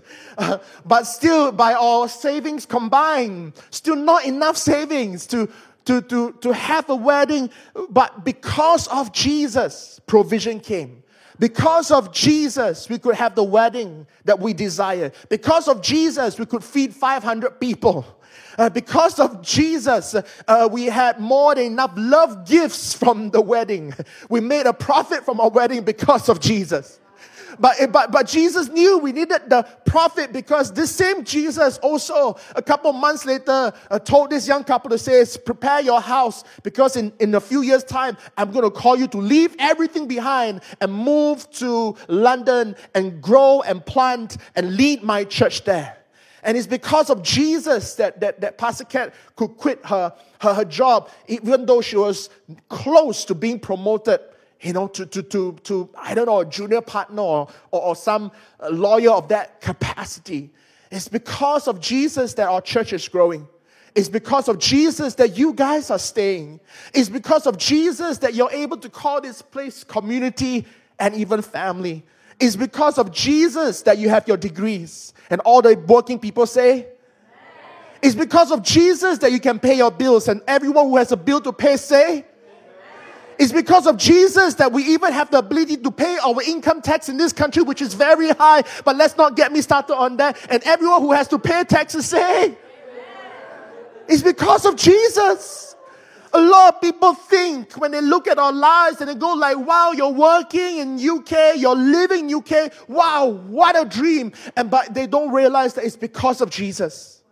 But 0.86 1.04
still, 1.04 1.52
by 1.52 1.74
all 1.74 2.08
savings 2.08 2.66
combined, 2.66 3.54
still 3.70 3.96
not 3.96 4.26
enough 4.26 4.58
savings 4.58 5.28
to, 5.28 5.50
to, 5.86 6.02
to, 6.02 6.34
to 6.42 6.54
have 6.54 6.90
a 6.90 6.96
wedding. 6.96 7.50
But 7.90 8.26
because 8.26 8.88
of 8.88 9.14
Jesus, 9.14 10.02
provision 10.08 10.60
came. 10.60 11.04
Because 11.40 11.92
of 11.92 12.14
Jesus, 12.14 12.90
we 12.90 12.98
could 12.98 13.16
have 13.16 13.36
the 13.36 13.44
wedding 13.44 14.08
that 14.24 14.40
we 14.40 14.54
desire. 14.54 15.12
Because 15.30 15.68
of 15.68 15.82
Jesus, 15.82 16.40
we 16.40 16.46
could 16.46 16.64
feed 16.64 16.94
500 16.94 17.60
people. 17.60 18.06
Uh, 18.58 18.70
because 18.70 19.20
of 19.20 19.42
Jesus, 19.42 20.16
uh, 20.48 20.70
we 20.72 20.86
had 20.86 21.20
more 21.20 21.56
than 21.56 21.66
enough 21.66 21.92
love 21.98 22.48
gifts 22.48 22.94
from 22.94 23.30
the 23.32 23.42
wedding. 23.42 23.94
We 24.30 24.40
made 24.40 24.66
a 24.66 24.74
profit 24.74 25.26
from 25.26 25.40
our 25.42 25.50
wedding 25.50 25.84
because 25.84 26.30
of 26.30 26.40
Jesus. 26.40 27.00
But, 27.60 27.92
but, 27.92 28.12
but 28.12 28.28
Jesus 28.28 28.70
knew 28.70 28.98
we 28.98 29.12
needed 29.12 29.50
the 29.50 29.64
profit 29.86 30.34
because 30.34 30.74
this 30.74 30.94
same 30.94 31.24
Jesus 31.24 31.78
also, 31.80 32.38
a 32.56 32.62
couple 32.62 32.92
months 32.94 33.26
later, 33.26 33.74
uh, 33.90 34.00
told 34.00 34.30
this 34.30 34.48
young 34.48 34.64
couple 34.64 34.90
to 34.90 34.98
say, 34.98 35.26
prepare 35.46 35.82
your 35.82 36.02
house 36.02 36.44
because 36.64 36.96
in, 36.96 37.14
in 37.20 37.36
a 37.36 37.40
few 37.40 37.62
years' 37.62 37.84
time, 37.84 38.18
I'm 38.38 38.52
going 38.52 38.64
to 38.64 38.72
call 38.72 38.98
you 38.98 39.08
to 39.08 39.18
leave 39.18 39.56
everything 39.60 40.08
behind 40.08 40.62
and 40.82 40.94
move 40.94 41.50
to 41.52 41.96
London 42.08 42.76
and 42.94 43.22
grow 43.22 43.62
and 43.62 43.86
plant 43.86 44.38
and 44.56 44.76
lead 44.76 45.04
my 45.04 45.24
church 45.24 45.64
there. 45.64 45.98
And 46.44 46.56
it's 46.56 46.68
because 46.68 47.10
of 47.10 47.24
Jesus 47.24 47.96
that, 47.96 48.20
that, 48.20 48.40
that 48.42 48.60
Pastor 48.60 48.84
Kat 48.84 49.16
could 49.36 49.58
quit 49.58 49.84
her, 49.86 50.14
her, 50.42 50.54
her 50.54 50.66
job, 50.66 51.10
even 51.28 51.66
though 51.66 51.82
she 51.82 51.98
was 51.98 52.30
close 52.70 53.26
to 53.26 53.34
being 53.34 53.60
promoted 53.60 54.20
you 54.62 54.74
know, 54.74 54.88
to, 54.88 55.06
to, 55.06 55.22
to, 55.22 55.58
to 55.64 55.90
I 55.98 56.14
don't 56.14 56.26
know, 56.26 56.40
a 56.40 56.46
junior 56.46 56.82
partner 56.82 57.22
or, 57.22 57.48
or, 57.72 57.82
or 57.82 57.96
some 57.96 58.32
lawyer 58.70 59.12
of 59.12 59.28
that 59.30 59.62
capacity. 59.62 60.52
It's 60.92 61.08
because 61.08 61.68
of 61.68 61.80
Jesus 61.80 62.34
that 62.36 62.48
our 62.48 62.62
church 62.62 62.94
is 62.94 63.08
growing. 63.08 63.48
It's 63.96 64.10
because 64.10 64.50
of 64.50 64.60
Jesus 64.60 65.16
that 65.16 65.38
you 65.38 65.54
guys 65.54 65.90
are 65.90 66.00
staying. 66.00 66.60
It's 66.94 67.10
because 67.10 67.48
of 67.48 67.58
Jesus 67.58 68.18
that 68.20 68.34
you're 68.34 68.52
able 68.52 68.78
to 68.78 68.90
call 68.90 69.22
this 69.22 69.42
place 69.42 69.84
community 69.84 70.66
and 71.00 71.16
even 71.16 71.42
family. 71.42 72.04
It's 72.40 72.58
because 72.58 72.98
of 72.98 73.12
Jesus 73.12 73.84
that 73.84 73.98
you 73.98 74.10
have 74.10 74.28
your 74.28 74.38
degrees. 74.38 75.14
And 75.30 75.40
all 75.42 75.62
the 75.62 75.76
working 75.88 76.20
people 76.20 76.46
say, 76.46 76.88
it's 78.02 78.16
because 78.16 78.52
of 78.52 78.62
Jesus 78.62 79.20
that 79.20 79.32
you 79.32 79.40
can 79.40 79.60
pay 79.60 79.78
your 79.78 79.92
bills. 79.92 80.28
And 80.28 80.42
everyone 80.48 80.88
who 80.88 80.98
has 80.98 81.12
a 81.12 81.18
bill 81.18 81.40
to 81.42 81.54
pay 81.54 81.78
say, 81.78 82.26
it's 83.38 83.52
because 83.52 83.88
of 83.88 83.98
Jesus 83.98 84.56
that 84.56 84.72
we 84.72 84.84
even 84.84 85.12
have 85.12 85.32
the 85.32 85.40
ability 85.40 85.78
to 85.78 85.92
pay 85.92 86.18
our 86.24 86.42
income 86.42 86.82
tax 86.82 87.10
in 87.10 87.18
this 87.18 87.34
country, 87.34 87.64
which 87.64 87.82
is 87.82 87.94
very 87.94 88.30
high. 88.30 88.64
But 88.84 88.96
let's 88.96 89.18
not 89.18 89.36
get 89.36 89.52
me 89.52 89.62
started 89.62 89.96
on 89.96 90.18
that. 90.18 90.38
And 90.50 90.64
everyone 90.64 91.02
who 91.02 91.12
has 91.12 91.28
to 91.30 91.40
pay 91.40 91.64
taxes 91.64 92.06
say, 92.06 92.58
it's 94.08 94.22
because 94.22 94.66
of 94.66 94.76
Jesus. 94.76 95.76
A 96.34 96.42
lot 96.42 96.76
of 96.76 96.82
people 96.82 97.14
think 97.14 97.74
when 97.74 97.92
they 97.92 98.02
look 98.02 98.28
at 98.28 98.38
our 98.38 98.52
lives 98.52 99.00
and 99.00 99.10
they 99.10 99.16
go 99.16 99.34
like, 99.34 99.58
wow, 99.58 99.94
you're 99.94 100.12
working 100.12 100.80
in 100.80 101.10
UK, 101.10 101.56
you're 101.56 101.76
living 101.76 102.30
in 102.30 102.36
UK. 102.36 102.74
Wow, 102.90 103.28
what 103.28 103.80
a 103.80 103.86
dream. 103.86 104.34
And 104.58 104.70
but 104.70 104.94
they 104.94 105.08
don't 105.08 105.32
realize 105.32 105.76
that 105.76 105.86
it's 105.86 105.96
because 105.96 106.42
of 106.42 106.50
Jesus. 106.50 107.24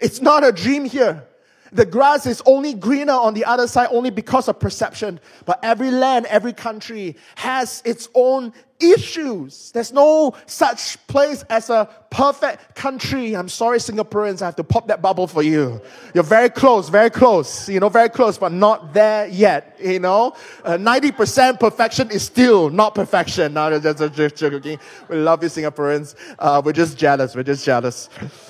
It's 0.00 0.22
not 0.22 0.44
a 0.44 0.52
dream 0.52 0.86
here. 0.86 1.27
The 1.72 1.86
grass 1.86 2.26
is 2.26 2.42
only 2.46 2.74
greener 2.74 3.12
on 3.12 3.34
the 3.34 3.44
other 3.44 3.66
side 3.66 3.88
only 3.90 4.10
because 4.10 4.48
of 4.48 4.58
perception. 4.58 5.20
But 5.44 5.58
every 5.62 5.90
land, 5.90 6.26
every 6.26 6.52
country 6.52 7.16
has 7.36 7.82
its 7.84 8.08
own 8.14 8.52
issues. 8.80 9.72
There's 9.72 9.92
no 9.92 10.34
such 10.46 11.04
place 11.08 11.42
as 11.50 11.70
a 11.70 11.88
perfect 12.10 12.74
country. 12.74 13.34
I'm 13.36 13.48
sorry, 13.48 13.78
Singaporeans, 13.78 14.40
I 14.42 14.46
have 14.46 14.56
to 14.56 14.64
pop 14.64 14.88
that 14.88 15.02
bubble 15.02 15.26
for 15.26 15.42
you. 15.42 15.80
You're 16.14 16.24
very 16.24 16.48
close, 16.48 16.88
very 16.88 17.10
close, 17.10 17.68
you 17.68 17.80
know, 17.80 17.88
very 17.88 18.08
close, 18.08 18.38
but 18.38 18.52
not 18.52 18.94
there 18.94 19.26
yet, 19.26 19.76
you 19.82 19.98
know. 19.98 20.34
Uh, 20.64 20.76
90% 20.76 21.58
perfection 21.58 22.10
is 22.10 22.22
still 22.22 22.70
not 22.70 22.94
perfection. 22.94 23.54
No, 23.58 23.76
that's 23.76 24.16
just 24.16 24.36
joking. 24.36 24.78
We 25.08 25.16
love 25.16 25.42
you, 25.42 25.48
Singaporeans. 25.48 26.14
Uh, 26.38 26.62
we're 26.64 26.72
just 26.72 26.96
jealous. 26.96 27.34
We're 27.34 27.42
just 27.42 27.64
jealous. 27.64 28.08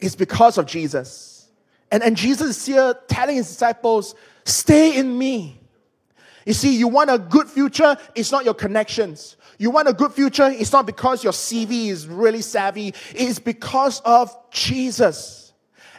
It's 0.00 0.16
because 0.16 0.58
of 0.58 0.66
Jesus. 0.66 1.48
And, 1.90 2.02
and 2.02 2.16
Jesus 2.16 2.58
is 2.58 2.66
here 2.66 2.94
telling 3.08 3.36
his 3.36 3.48
disciples, 3.48 4.14
stay 4.44 4.96
in 4.96 5.16
me. 5.16 5.60
You 6.44 6.52
see, 6.52 6.76
you 6.76 6.88
want 6.88 7.10
a 7.10 7.18
good 7.18 7.48
future, 7.48 7.96
it's 8.14 8.30
not 8.30 8.44
your 8.44 8.54
connections. 8.54 9.36
You 9.58 9.70
want 9.70 9.88
a 9.88 9.92
good 9.92 10.12
future, 10.12 10.48
it's 10.48 10.72
not 10.72 10.86
because 10.86 11.24
your 11.24 11.32
CV 11.32 11.88
is 11.88 12.06
really 12.06 12.42
savvy, 12.42 12.94
it's 13.14 13.38
because 13.38 14.00
of 14.00 14.36
Jesus. 14.50 15.52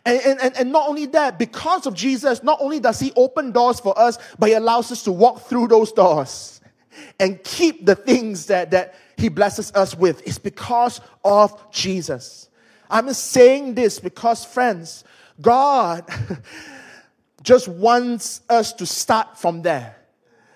And, 0.06 0.40
and, 0.40 0.56
and 0.58 0.72
not 0.72 0.88
only 0.88 1.06
that, 1.08 1.38
because 1.38 1.86
of 1.86 1.94
Jesus, 1.94 2.42
not 2.42 2.60
only 2.62 2.80
does 2.80 2.98
he 2.98 3.12
open 3.18 3.52
doors 3.52 3.82
for 3.82 3.98
us, 4.00 4.18
but 4.40 4.48
he 4.48 4.56
allows 4.56 4.90
us 4.90 5.04
to 5.04 5.12
walk 5.12 5.42
through 5.42 5.68
those 5.68 5.92
doors 5.92 6.62
and 7.20 7.44
keep 7.44 7.86
the 7.86 7.96
things 7.96 8.46
that, 8.46 8.72
that 8.72 8.96
he 9.18 9.28
blesses 9.28 9.74
us 9.74 9.96
with. 9.96 10.26
It's 10.26 10.40
because 10.40 11.02
of 11.26 11.72
Jesus. 11.72 12.48
I'm 12.90 13.12
saying 13.14 13.76
this 13.76 14.00
because, 14.00 14.46
friends, 14.46 15.04
God 15.42 16.06
just 17.44 17.68
wants 17.68 18.42
us 18.50 18.74
to 18.74 18.86
start 18.86 19.38
from 19.38 19.62
there. 19.62 19.96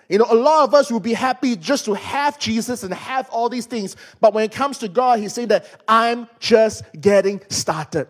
You 0.09 0.17
know, 0.17 0.27
a 0.29 0.35
lot 0.35 0.65
of 0.65 0.73
us 0.73 0.91
will 0.91 0.99
be 0.99 1.13
happy 1.13 1.55
just 1.55 1.85
to 1.85 1.93
have 1.93 2.37
Jesus 2.37 2.83
and 2.83 2.93
have 2.93 3.29
all 3.29 3.47
these 3.47 3.65
things. 3.65 3.95
But 4.19 4.33
when 4.33 4.43
it 4.43 4.51
comes 4.51 4.77
to 4.79 4.89
God, 4.89 5.19
He's 5.19 5.33
saying 5.33 5.47
that 5.49 5.65
I'm 5.87 6.27
just 6.39 6.83
getting 6.99 7.41
started. 7.49 8.07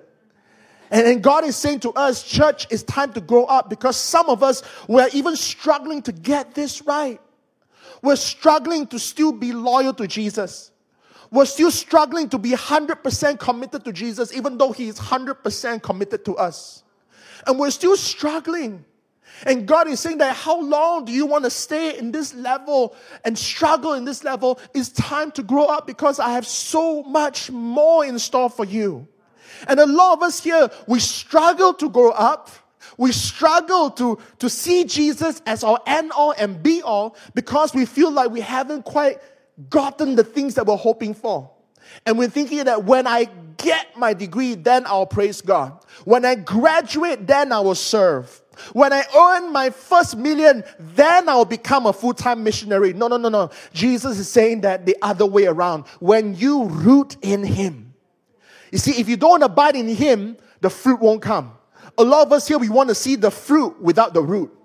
And, 0.89 1.05
and 1.07 1.23
God 1.23 1.45
is 1.45 1.55
saying 1.55 1.81
to 1.81 1.91
us, 1.91 2.23
church, 2.23 2.67
it's 2.71 2.83
time 2.83 3.13
to 3.13 3.21
grow 3.21 3.45
up 3.45 3.69
because 3.69 3.97
some 3.97 4.29
of 4.29 4.41
us, 4.41 4.63
we're 4.87 5.09
even 5.13 5.35
struggling 5.35 6.01
to 6.03 6.11
get 6.11 6.55
this 6.55 6.81
right. 6.81 7.21
We're 8.01 8.15
struggling 8.15 8.87
to 8.87 8.97
still 8.97 9.31
be 9.31 9.53
loyal 9.53 9.93
to 9.93 10.07
Jesus 10.07 10.70
we're 11.31 11.45
still 11.45 11.71
struggling 11.71 12.27
to 12.29 12.37
be 12.37 12.51
100% 12.51 13.39
committed 13.39 13.85
to 13.85 13.93
Jesus, 13.93 14.33
even 14.35 14.57
though 14.57 14.73
He 14.73 14.89
is 14.89 14.99
100% 14.99 15.81
committed 15.81 16.25
to 16.25 16.35
us. 16.35 16.83
And 17.47 17.57
we're 17.57 17.71
still 17.71 17.95
struggling. 17.95 18.83
And 19.45 19.65
God 19.65 19.87
is 19.87 19.99
saying 19.99 20.19
that 20.19 20.35
how 20.35 20.61
long 20.61 21.05
do 21.05 21.11
you 21.11 21.25
want 21.25 21.45
to 21.45 21.49
stay 21.49 21.97
in 21.97 22.11
this 22.11 22.33
level 22.35 22.95
and 23.23 23.37
struggle 23.37 23.93
in 23.93 24.05
this 24.05 24.23
level? 24.23 24.59
It's 24.73 24.89
time 24.89 25.31
to 25.31 25.41
grow 25.41 25.65
up 25.65 25.87
because 25.87 26.19
I 26.19 26.31
have 26.31 26.45
so 26.45 27.01
much 27.03 27.49
more 27.49 28.05
in 28.05 28.19
store 28.19 28.49
for 28.49 28.65
you. 28.65 29.07
And 29.67 29.79
a 29.79 29.85
lot 29.85 30.17
of 30.17 30.23
us 30.23 30.43
here, 30.43 30.69
we 30.85 30.99
struggle 30.99 31.73
to 31.75 31.89
grow 31.89 32.11
up. 32.11 32.49
We 32.97 33.11
struggle 33.13 33.89
to, 33.91 34.19
to 34.39 34.49
see 34.49 34.83
Jesus 34.83 35.41
as 35.45 35.63
our 35.63 35.79
end 35.87 36.11
all 36.11 36.33
and 36.37 36.61
be 36.61 36.81
all 36.81 37.15
because 37.33 37.73
we 37.73 37.85
feel 37.85 38.11
like 38.11 38.31
we 38.31 38.41
haven't 38.41 38.83
quite 38.83 39.19
gotten 39.69 40.15
the 40.15 40.23
things 40.23 40.55
that 40.55 40.65
we're 40.65 40.75
hoping 40.75 41.13
for. 41.13 41.51
And 42.05 42.17
we're 42.17 42.29
thinking 42.29 42.63
that 42.65 42.83
when 42.83 43.07
I 43.07 43.27
get 43.57 43.97
my 43.97 44.13
degree, 44.13 44.55
then 44.55 44.85
I'll 44.85 45.05
praise 45.05 45.41
God. 45.41 45.83
When 46.05 46.25
I 46.25 46.35
graduate, 46.35 47.27
then 47.27 47.51
I 47.51 47.59
will 47.59 47.75
serve. 47.75 48.41
When 48.73 48.93
I 48.93 49.03
earn 49.15 49.51
my 49.51 49.69
first 49.69 50.17
million, 50.17 50.63
then 50.79 51.29
I'll 51.29 51.45
become 51.45 51.85
a 51.85 51.93
full 51.93 52.13
time 52.13 52.43
missionary. 52.43 52.93
No, 52.93 53.07
no, 53.07 53.17
no, 53.17 53.29
no. 53.29 53.49
Jesus 53.73 54.19
is 54.19 54.29
saying 54.29 54.61
that 54.61 54.85
the 54.85 54.95
other 55.01 55.25
way 55.25 55.45
around. 55.45 55.85
When 55.99 56.35
you 56.35 56.65
root 56.65 57.17
in 57.21 57.43
Him. 57.43 57.93
You 58.71 58.77
see, 58.77 58.99
if 58.99 59.09
you 59.09 59.17
don't 59.17 59.43
abide 59.43 59.75
in 59.75 59.87
Him, 59.87 60.37
the 60.61 60.69
fruit 60.69 60.99
won't 60.99 61.21
come. 61.21 61.53
A 61.97 62.03
lot 62.03 62.25
of 62.25 62.33
us 62.33 62.47
here, 62.47 62.57
we 62.57 62.69
want 62.69 62.89
to 62.89 62.95
see 62.95 63.15
the 63.15 63.31
fruit 63.31 63.81
without 63.81 64.13
the 64.13 64.21
root. 64.21 64.55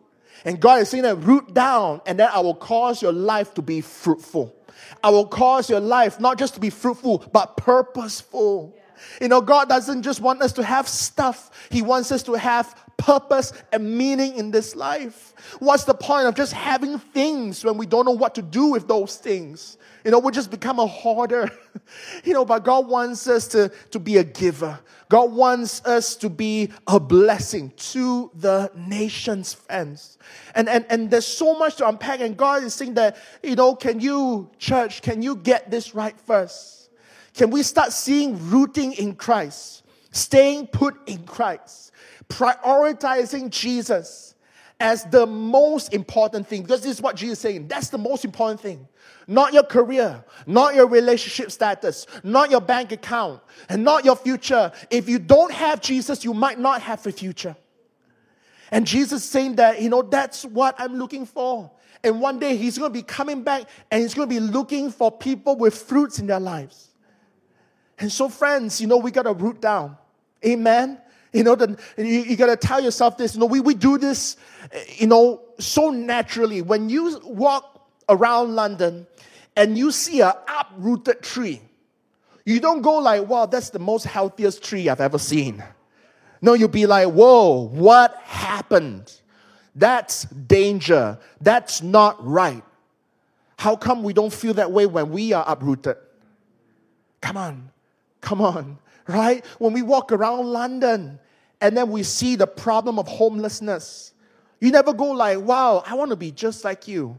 And 0.44 0.60
God 0.60 0.82
is 0.82 0.88
saying 0.90 1.04
that 1.04 1.16
root 1.16 1.54
down, 1.54 2.00
and 2.06 2.18
then 2.18 2.28
I 2.32 2.40
will 2.40 2.54
cause 2.54 3.02
your 3.02 3.12
life 3.12 3.54
to 3.54 3.62
be 3.62 3.80
fruitful. 3.80 4.54
I 5.02 5.10
will 5.10 5.26
cause 5.26 5.68
your 5.70 5.80
life 5.80 6.20
not 6.20 6.38
just 6.38 6.54
to 6.54 6.60
be 6.60 6.70
fruitful, 6.70 7.24
but 7.32 7.56
purposeful. 7.56 8.76
You 9.20 9.28
know, 9.28 9.40
God 9.40 9.68
doesn't 9.68 10.02
just 10.02 10.20
want 10.20 10.42
us 10.42 10.52
to 10.54 10.64
have 10.64 10.88
stuff, 10.88 11.50
He 11.70 11.82
wants 11.82 12.12
us 12.12 12.22
to 12.24 12.34
have 12.34 12.78
purpose 12.96 13.52
and 13.72 13.96
meaning 13.96 14.36
in 14.36 14.50
this 14.50 14.74
life. 14.74 15.34
What's 15.58 15.84
the 15.84 15.94
point 15.94 16.26
of 16.26 16.34
just 16.34 16.52
having 16.52 16.98
things 16.98 17.64
when 17.64 17.76
we 17.76 17.86
don't 17.86 18.04
know 18.04 18.12
what 18.12 18.34
to 18.36 18.42
do 18.42 18.66
with 18.66 18.88
those 18.88 19.16
things? 19.16 19.78
You 20.04 20.10
know, 20.10 20.18
we 20.18 20.32
just 20.32 20.50
become 20.50 20.78
a 20.78 20.86
hoarder. 20.86 21.50
you 22.24 22.32
know, 22.32 22.44
but 22.44 22.64
God 22.64 22.88
wants 22.88 23.26
us 23.28 23.48
to, 23.48 23.70
to 23.90 23.98
be 23.98 24.16
a 24.18 24.24
giver. 24.24 24.78
God 25.08 25.32
wants 25.32 25.84
us 25.84 26.16
to 26.16 26.28
be 26.28 26.70
a 26.86 26.98
blessing 26.98 27.72
to 27.76 28.30
the 28.34 28.70
nation's 28.74 29.52
friends. 29.52 30.18
And, 30.54 30.68
and, 30.68 30.84
and 30.90 31.10
there's 31.10 31.26
so 31.26 31.58
much 31.58 31.76
to 31.76 31.88
unpack. 31.88 32.20
And 32.20 32.36
God 32.36 32.64
is 32.64 32.74
saying 32.74 32.94
that, 32.94 33.16
you 33.42 33.54
know, 33.54 33.76
can 33.76 34.00
you, 34.00 34.50
church, 34.58 35.02
can 35.02 35.22
you 35.22 35.36
get 35.36 35.70
this 35.70 35.94
right 35.94 36.18
first? 36.20 36.90
Can 37.34 37.50
we 37.50 37.62
start 37.62 37.92
seeing 37.92 38.50
rooting 38.50 38.94
in 38.94 39.14
Christ, 39.14 39.84
staying 40.10 40.68
put 40.68 40.96
in 41.06 41.24
Christ, 41.24 41.92
prioritizing 42.28 43.50
Jesus? 43.50 44.34
as 44.78 45.04
the 45.04 45.26
most 45.26 45.94
important 45.94 46.46
thing 46.46 46.62
because 46.62 46.82
this 46.82 46.96
is 46.96 47.02
what 47.02 47.16
Jesus 47.16 47.38
is 47.38 47.40
saying. 47.40 47.68
That's 47.68 47.88
the 47.88 47.98
most 47.98 48.24
important 48.24 48.60
thing. 48.60 48.86
Not 49.26 49.52
your 49.52 49.62
career, 49.62 50.24
not 50.46 50.74
your 50.74 50.86
relationship 50.86 51.50
status, 51.50 52.06
not 52.22 52.50
your 52.50 52.60
bank 52.60 52.92
account, 52.92 53.40
and 53.68 53.82
not 53.82 54.04
your 54.04 54.16
future. 54.16 54.70
If 54.90 55.08
you 55.08 55.18
don't 55.18 55.52
have 55.52 55.80
Jesus, 55.80 56.24
you 56.24 56.34
might 56.34 56.58
not 56.58 56.82
have 56.82 57.06
a 57.06 57.12
future. 57.12 57.56
And 58.70 58.86
Jesus 58.86 59.24
saying 59.24 59.56
that, 59.56 59.80
you 59.80 59.88
know, 59.88 60.02
that's 60.02 60.44
what 60.44 60.74
I'm 60.78 60.96
looking 60.96 61.24
for. 61.24 61.70
And 62.04 62.20
one 62.20 62.38
day 62.38 62.56
he's 62.56 62.78
going 62.78 62.92
to 62.92 62.98
be 62.98 63.02
coming 63.02 63.42
back 63.42 63.64
and 63.90 64.02
he's 64.02 64.14
going 64.14 64.28
to 64.28 64.34
be 64.34 64.40
looking 64.40 64.90
for 64.90 65.10
people 65.10 65.56
with 65.56 65.74
fruits 65.74 66.18
in 66.18 66.26
their 66.26 66.40
lives. 66.40 66.90
And 67.98 68.12
so, 68.12 68.28
friends, 68.28 68.80
you 68.80 68.86
know, 68.86 68.98
we 68.98 69.10
got 69.10 69.22
to 69.22 69.32
root 69.32 69.60
down. 69.60 69.96
Amen. 70.44 71.00
You 71.36 71.44
know, 71.44 71.54
the, 71.54 71.78
you, 71.98 72.04
you 72.04 72.36
got 72.36 72.46
to 72.46 72.56
tell 72.56 72.82
yourself 72.82 73.18
this. 73.18 73.34
You 73.34 73.40
know, 73.40 73.46
we, 73.46 73.60
we 73.60 73.74
do 73.74 73.98
this, 73.98 74.38
you 74.96 75.06
know, 75.06 75.42
so 75.58 75.90
naturally. 75.90 76.62
When 76.62 76.88
you 76.88 77.20
walk 77.24 77.86
around 78.08 78.54
London 78.54 79.06
and 79.54 79.76
you 79.76 79.92
see 79.92 80.22
an 80.22 80.32
uprooted 80.48 81.20
tree, 81.22 81.60
you 82.46 82.58
don't 82.58 82.80
go 82.80 82.94
like, 83.00 83.28
wow, 83.28 83.44
that's 83.44 83.68
the 83.68 83.78
most 83.78 84.04
healthiest 84.04 84.64
tree 84.64 84.88
I've 84.88 85.02
ever 85.02 85.18
seen. 85.18 85.62
No, 86.40 86.54
you'll 86.54 86.68
be 86.68 86.86
like, 86.86 87.08
whoa, 87.08 87.68
what 87.68 88.16
happened? 88.24 89.12
That's 89.74 90.22
danger. 90.24 91.18
That's 91.42 91.82
not 91.82 92.24
right. 92.24 92.64
How 93.58 93.76
come 93.76 94.02
we 94.02 94.14
don't 94.14 94.32
feel 94.32 94.54
that 94.54 94.72
way 94.72 94.86
when 94.86 95.10
we 95.10 95.34
are 95.34 95.44
uprooted? 95.46 95.96
Come 97.20 97.36
on, 97.36 97.70
come 98.22 98.40
on, 98.40 98.78
right? 99.06 99.44
When 99.58 99.74
we 99.74 99.82
walk 99.82 100.12
around 100.12 100.46
London 100.46 101.18
and 101.60 101.76
then 101.76 101.90
we 101.90 102.02
see 102.02 102.36
the 102.36 102.46
problem 102.46 102.98
of 102.98 103.08
homelessness, 103.08 104.12
you 104.60 104.70
never 104.70 104.92
go 104.92 105.10
like, 105.12 105.38
wow, 105.40 105.82
I 105.86 105.94
want 105.94 106.10
to 106.10 106.16
be 106.16 106.30
just 106.30 106.64
like 106.64 106.88
you. 106.88 107.18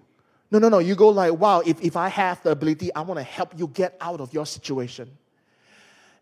No, 0.50 0.60
no, 0.60 0.70
no. 0.70 0.80
You 0.80 0.96
go 0.96 1.10
like, 1.10 1.34
wow, 1.34 1.62
if, 1.62 1.82
if 1.82 1.98
I 1.98 2.08
have 2.08 2.42
the 2.44 2.52
ability, 2.52 2.94
I 2.96 3.02
want 3.02 3.20
to 3.20 3.24
help 3.24 3.58
you 3.58 3.68
get 3.68 3.98
out 4.00 4.22
of 4.22 4.34
your 4.34 4.46
situation. 4.46 5.10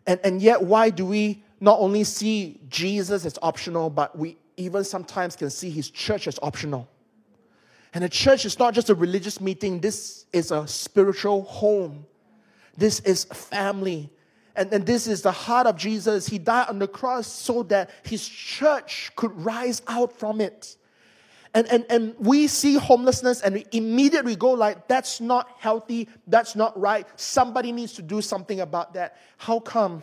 And, 0.06 0.20
and 0.24 0.42
yet, 0.42 0.62
why 0.62 0.90
do 0.90 1.06
we 1.06 1.42
not 1.60 1.78
only 1.80 2.04
see 2.04 2.60
Jesus 2.68 3.24
as 3.24 3.38
optional, 3.42 3.90
but 3.90 4.16
we 4.18 4.36
even 4.56 4.84
sometimes 4.84 5.36
can 5.36 5.50
see 5.50 5.70
his 5.70 5.90
church 5.90 6.26
as 6.26 6.38
optional? 6.42 6.88
And 7.94 8.04
the 8.04 8.08
church 8.08 8.44
is 8.44 8.58
not 8.58 8.74
just 8.74 8.90
a 8.90 8.94
religious 8.94 9.40
meeting, 9.40 9.80
this 9.80 10.26
is 10.32 10.50
a 10.50 10.66
spiritual 10.66 11.42
home. 11.42 12.04
This 12.76 13.00
is 13.00 13.24
family. 13.24 14.10
And, 14.56 14.72
and 14.72 14.86
this 14.86 15.06
is 15.06 15.22
the 15.22 15.32
heart 15.32 15.66
of 15.66 15.76
Jesus. 15.76 16.26
He 16.26 16.38
died 16.38 16.68
on 16.68 16.78
the 16.78 16.88
cross 16.88 17.26
so 17.26 17.62
that 17.64 17.90
his 18.02 18.26
church 18.26 19.12
could 19.16 19.32
rise 19.44 19.82
out 19.86 20.18
from 20.18 20.40
it. 20.40 20.76
And, 21.54 21.66
and, 21.68 21.86
and 21.88 22.14
we 22.18 22.48
see 22.48 22.74
homelessness 22.74 23.40
and 23.40 23.54
we 23.54 23.66
immediately 23.72 24.36
go 24.36 24.50
like, 24.50 24.88
that's 24.88 25.20
not 25.20 25.48
healthy, 25.58 26.08
that's 26.26 26.54
not 26.54 26.78
right. 26.78 27.06
Somebody 27.18 27.72
needs 27.72 27.94
to 27.94 28.02
do 28.02 28.20
something 28.20 28.60
about 28.60 28.94
that. 28.94 29.16
How 29.38 29.60
come? 29.60 30.02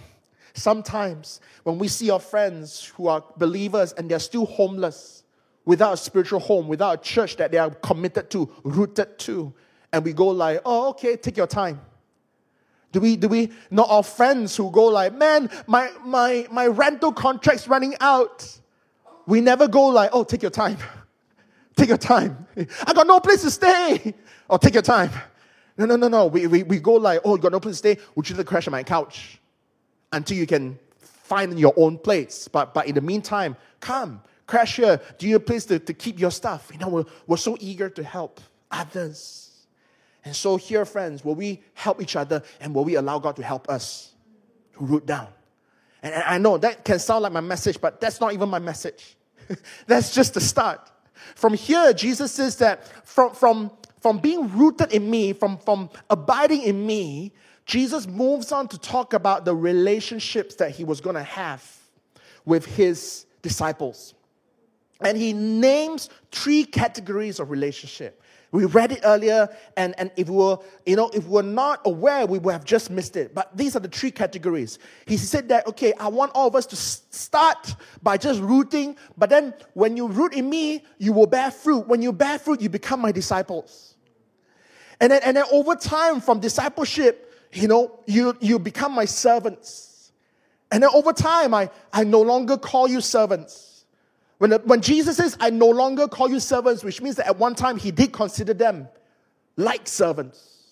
Sometimes 0.55 1.41
when 1.63 1.77
we 1.77 1.87
see 1.87 2.09
our 2.09 2.19
friends 2.19 2.85
who 2.95 3.07
are 3.07 3.23
believers 3.37 3.93
and 3.93 4.09
they're 4.09 4.19
still 4.19 4.45
homeless, 4.45 5.23
without 5.65 5.93
a 5.93 5.97
spiritual 5.97 6.39
home, 6.39 6.67
without 6.67 6.99
a 6.99 7.01
church 7.01 7.37
that 7.37 7.51
they 7.51 7.57
are 7.57 7.69
committed 7.69 8.29
to, 8.31 8.49
rooted 8.63 9.17
to, 9.19 9.53
and 9.91 10.03
we 10.03 10.13
go 10.13 10.27
like, 10.27 10.61
oh, 10.65 10.89
okay, 10.89 11.15
take 11.15 11.37
your 11.37 11.47
time. 11.47 11.79
Do 12.93 12.99
we, 12.99 13.15
do 13.17 13.27
we 13.27 13.51
not 13.71 13.89
our 13.89 14.03
friends 14.03 14.55
who 14.55 14.69
go 14.71 14.85
like, 14.85 15.15
man, 15.15 15.49
my, 15.65 15.91
my, 16.05 16.47
my 16.51 16.67
rental 16.67 17.11
contract's 17.11 17.67
running 17.67 17.95
out? 17.99 18.59
We 19.25 19.41
never 19.41 19.67
go 19.67 19.87
like, 19.87 20.11
oh, 20.13 20.23
take 20.23 20.43
your 20.43 20.51
time. 20.51 20.77
Take 21.75 21.89
your 21.89 21.97
time. 21.97 22.45
I 22.85 22.93
got 22.93 23.07
no 23.07 23.19
place 23.19 23.41
to 23.41 23.49
stay. 23.49 24.13
Or 24.47 24.55
oh, 24.55 24.57
take 24.57 24.75
your 24.75 24.83
time. 24.83 25.09
No, 25.75 25.87
no, 25.87 25.95
no, 25.95 26.07
no. 26.07 26.27
We, 26.27 26.45
we, 26.45 26.61
we 26.61 26.79
go 26.79 26.93
like, 26.93 27.21
oh, 27.25 27.35
you 27.35 27.41
got 27.41 27.51
no 27.51 27.59
place 27.59 27.81
to 27.81 27.95
stay. 27.95 27.97
Would 28.13 28.29
you 28.29 28.35
like 28.35 28.45
to 28.45 28.47
crash 28.47 28.67
on 28.67 28.73
my 28.73 28.83
couch? 28.83 29.39
Until 30.11 30.37
you 30.37 30.45
can 30.45 30.77
find 30.99 31.59
your 31.59 31.73
own 31.75 31.97
place. 31.97 32.47
But, 32.47 32.75
but 32.75 32.85
in 32.85 32.93
the 32.93 33.01
meantime, 33.01 33.57
come, 33.79 34.21
crash 34.45 34.75
here. 34.75 35.01
Do 35.17 35.25
you 35.25 35.33
have 35.33 35.41
a 35.41 35.45
place 35.45 35.65
to, 35.65 35.79
to 35.79 35.93
keep 35.95 36.19
your 36.19 36.29
stuff? 36.29 36.69
You 36.71 36.77
know, 36.77 36.89
we're, 36.89 37.05
we're 37.25 37.37
so 37.37 37.57
eager 37.59 37.89
to 37.89 38.03
help 38.03 38.39
others. 38.69 39.42
And 40.25 40.35
so 40.35 40.55
here, 40.55 40.85
friends, 40.85 41.25
will 41.25 41.35
we 41.35 41.61
help 41.73 42.01
each 42.01 42.15
other 42.15 42.43
and 42.59 42.73
will 42.73 42.85
we 42.85 42.95
allow 42.95 43.19
God 43.19 43.35
to 43.35 43.43
help 43.43 43.69
us 43.69 44.13
to 44.77 44.85
root 44.85 45.05
down? 45.05 45.27
And, 46.01 46.13
I 46.15 46.37
know 46.37 46.57
that 46.57 46.83
can 46.85 46.99
sound 46.99 47.23
like 47.23 47.33
my 47.33 47.41
message, 47.41 47.79
but 47.79 47.99
that's 47.99 48.19
not 48.19 48.33
even 48.33 48.49
my 48.49 48.59
message. 48.59 49.17
that's 49.87 50.13
just 50.13 50.33
the 50.33 50.41
start. 50.41 50.91
From 51.35 51.53
here, 51.53 51.93
Jesus 51.93 52.31
says 52.31 52.57
that 52.57 53.07
from, 53.07 53.33
from, 53.33 53.71
from 54.01 54.19
being 54.19 54.49
rooted 54.57 54.91
in 54.91 55.09
me, 55.09 55.33
from, 55.33 55.57
from 55.57 55.89
abiding 56.09 56.61
in 56.61 56.85
me, 56.85 57.33
Jesus 57.65 58.07
moves 58.07 58.51
on 58.51 58.67
to 58.69 58.77
talk 58.77 59.13
about 59.13 59.45
the 59.45 59.55
relationships 59.55 60.55
that 60.55 60.71
he 60.71 60.83
was 60.83 60.99
going 60.99 61.15
to 61.15 61.23
have 61.23 61.63
with 62.45 62.65
his 62.65 63.25
disciples. 63.41 64.13
And 65.01 65.17
he 65.17 65.33
names 65.33 66.09
three 66.31 66.65
categories 66.65 67.39
of 67.39 67.49
relationship. 67.49 68.21
We 68.53 68.65
read 68.65 68.91
it 68.91 68.99
earlier, 69.03 69.49
and, 69.75 69.95
and 69.97 70.11
if 70.15 70.29
we 70.29 70.35
were, 70.35 70.59
you 70.85 70.95
know, 70.95 71.09
if 71.09 71.25
we 71.25 71.31
we're 71.31 71.41
not 71.41 71.81
aware, 71.85 72.27
we 72.27 72.37
would 72.37 72.51
have 72.51 72.63
just 72.63 72.91
missed 72.91 73.15
it. 73.17 73.33
But 73.33 73.57
these 73.57 73.75
are 73.75 73.79
the 73.79 73.87
three 73.87 74.11
categories. 74.11 74.77
He 75.07 75.17
said 75.17 75.49
that, 75.49 75.65
okay, 75.65 75.93
I 75.99 76.07
want 76.09 76.33
all 76.35 76.49
of 76.49 76.55
us 76.55 76.67
to 76.67 76.75
start 76.75 77.75
by 78.03 78.17
just 78.17 78.39
rooting, 78.39 78.95
but 79.17 79.31
then 79.31 79.55
when 79.73 79.97
you 79.97 80.07
root 80.07 80.35
in 80.35 80.51
me, 80.51 80.85
you 80.99 81.13
will 81.13 81.25
bear 81.25 81.49
fruit. 81.49 81.87
When 81.87 82.03
you 82.03 82.13
bear 82.13 82.37
fruit, 82.37 82.61
you 82.61 82.69
become 82.69 83.01
my 83.01 83.11
disciples. 83.11 83.95
And 85.01 85.11
then, 85.11 85.23
and 85.25 85.35
then 85.35 85.45
over 85.51 85.73
time, 85.73 86.21
from 86.21 86.39
discipleship, 86.39 87.33
you 87.53 87.67
know, 87.67 87.99
you, 88.05 88.37
you 88.39 88.59
become 88.59 88.91
my 88.91 89.05
servants. 89.05 90.11
And 90.71 90.83
then 90.83 90.91
over 90.93 91.11
time, 91.11 91.55
I, 91.55 91.71
I 91.91 92.03
no 92.03 92.21
longer 92.21 92.57
call 92.57 92.87
you 92.87 93.01
servants. 93.01 93.72
When, 94.43 94.51
when 94.65 94.81
Jesus 94.81 95.15
says, 95.15 95.37
I 95.39 95.51
no 95.51 95.69
longer 95.69 96.05
call 96.05 96.29
you 96.29 96.41
servants, 96.41 96.83
which 96.83 97.01
means 97.01 97.15
that 97.15 97.27
at 97.27 97.39
one 97.39 97.55
time 97.55 97.77
he 97.77 97.91
did 97.91 98.11
consider 98.11 98.53
them 98.53 98.89
like 99.55 99.87
servants, 99.87 100.65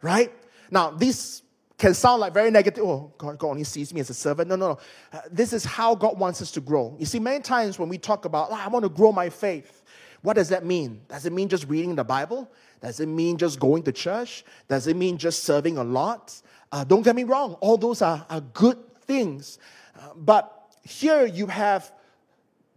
right? 0.00 0.32
Now, 0.70 0.90
this 0.92 1.42
can 1.76 1.92
sound 1.92 2.20
like 2.20 2.32
very 2.32 2.52
negative. 2.52 2.84
Oh, 2.84 3.12
God, 3.18 3.36
God 3.36 3.48
only 3.48 3.64
sees 3.64 3.92
me 3.92 4.00
as 4.00 4.10
a 4.10 4.14
servant. 4.14 4.48
No, 4.48 4.54
no, 4.54 4.68
no. 4.68 4.78
Uh, 5.12 5.22
this 5.28 5.52
is 5.52 5.64
how 5.64 5.96
God 5.96 6.20
wants 6.20 6.40
us 6.40 6.52
to 6.52 6.60
grow. 6.60 6.94
You 7.00 7.04
see, 7.04 7.18
many 7.18 7.40
times 7.40 7.80
when 7.80 7.88
we 7.88 7.98
talk 7.98 8.26
about, 8.26 8.50
oh, 8.52 8.54
I 8.54 8.68
want 8.68 8.84
to 8.84 8.88
grow 8.88 9.10
my 9.10 9.28
faith, 9.28 9.82
what 10.22 10.34
does 10.34 10.50
that 10.50 10.64
mean? 10.64 11.00
Does 11.08 11.26
it 11.26 11.32
mean 11.32 11.48
just 11.48 11.66
reading 11.66 11.96
the 11.96 12.04
Bible? 12.04 12.48
Does 12.80 13.00
it 13.00 13.08
mean 13.08 13.38
just 13.38 13.58
going 13.58 13.82
to 13.82 13.90
church? 13.90 14.44
Does 14.68 14.86
it 14.86 14.94
mean 14.94 15.18
just 15.18 15.42
serving 15.42 15.78
a 15.78 15.84
lot? 15.84 16.40
Uh, 16.70 16.84
don't 16.84 17.02
get 17.02 17.16
me 17.16 17.24
wrong, 17.24 17.54
all 17.54 17.76
those 17.76 18.02
are, 18.02 18.24
are 18.30 18.40
good 18.40 18.78
things. 19.00 19.58
Uh, 19.98 20.10
but 20.14 20.70
here 20.84 21.26
you 21.26 21.48
have 21.48 21.90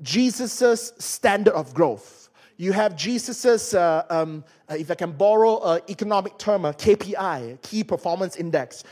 Jesus' 0.01 0.93
standard 0.97 1.53
of 1.53 1.73
growth. 1.73 2.29
You 2.57 2.73
have 2.73 2.95
Jesus' 2.97 3.73
uh, 3.73 4.05
um, 4.09 4.43
uh, 4.69 4.75
if 4.77 4.91
I 4.91 4.95
can 4.95 5.13
borrow 5.13 5.61
an 5.61 5.81
economic 5.89 6.37
term, 6.37 6.65
a 6.65 6.73
KPI, 6.73 7.61
key 7.61 7.85
performance 7.85 8.35
index. 8.35 8.83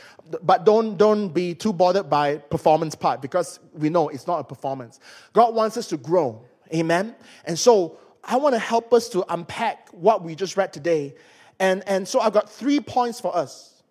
But 0.42 0.64
don't, 0.64 0.96
don't 0.96 1.28
be 1.28 1.54
too 1.54 1.74
bothered 1.74 2.08
by 2.08 2.38
performance 2.38 2.94
part 2.94 3.20
because 3.20 3.60
we 3.74 3.90
know 3.90 4.08
it's 4.08 4.26
not 4.26 4.38
a 4.38 4.44
performance. 4.44 5.00
God 5.34 5.54
wants 5.54 5.76
us 5.76 5.86
to 5.88 5.98
grow. 5.98 6.42
Amen? 6.72 7.14
And 7.44 7.58
so 7.58 7.98
I 8.24 8.36
want 8.36 8.54
to 8.54 8.58
help 8.58 8.92
us 8.94 9.08
to 9.10 9.24
unpack 9.32 9.88
what 9.90 10.22
we 10.22 10.34
just 10.34 10.56
read 10.56 10.72
today. 10.72 11.14
And, 11.60 11.82
and 11.86 12.08
so 12.08 12.20
I've 12.20 12.32
got 12.32 12.48
three 12.50 12.80
points 12.80 13.20
for 13.20 13.36
us. 13.36 13.82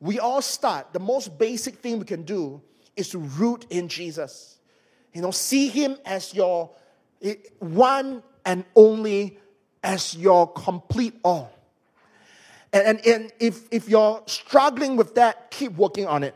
We 0.00 0.20
all 0.20 0.42
start, 0.42 0.92
the 0.92 1.00
most 1.00 1.36
basic 1.36 1.76
thing 1.76 1.98
we 1.98 2.04
can 2.04 2.22
do 2.22 2.60
is 2.96 3.08
to 3.10 3.18
root 3.18 3.66
in 3.70 3.88
Jesus. 3.88 4.55
You 5.16 5.22
know, 5.22 5.30
see 5.30 5.68
Him 5.68 5.96
as 6.04 6.34
your 6.34 6.68
eh, 7.22 7.36
one 7.58 8.22
and 8.44 8.66
only, 8.74 9.38
as 9.82 10.14
your 10.14 10.52
complete 10.52 11.14
all. 11.24 11.50
And, 12.70 12.86
and, 12.86 13.06
and 13.06 13.32
if, 13.40 13.62
if 13.70 13.88
you're 13.88 14.22
struggling 14.26 14.94
with 14.94 15.14
that, 15.14 15.50
keep 15.50 15.72
working 15.72 16.06
on 16.06 16.22
it. 16.22 16.34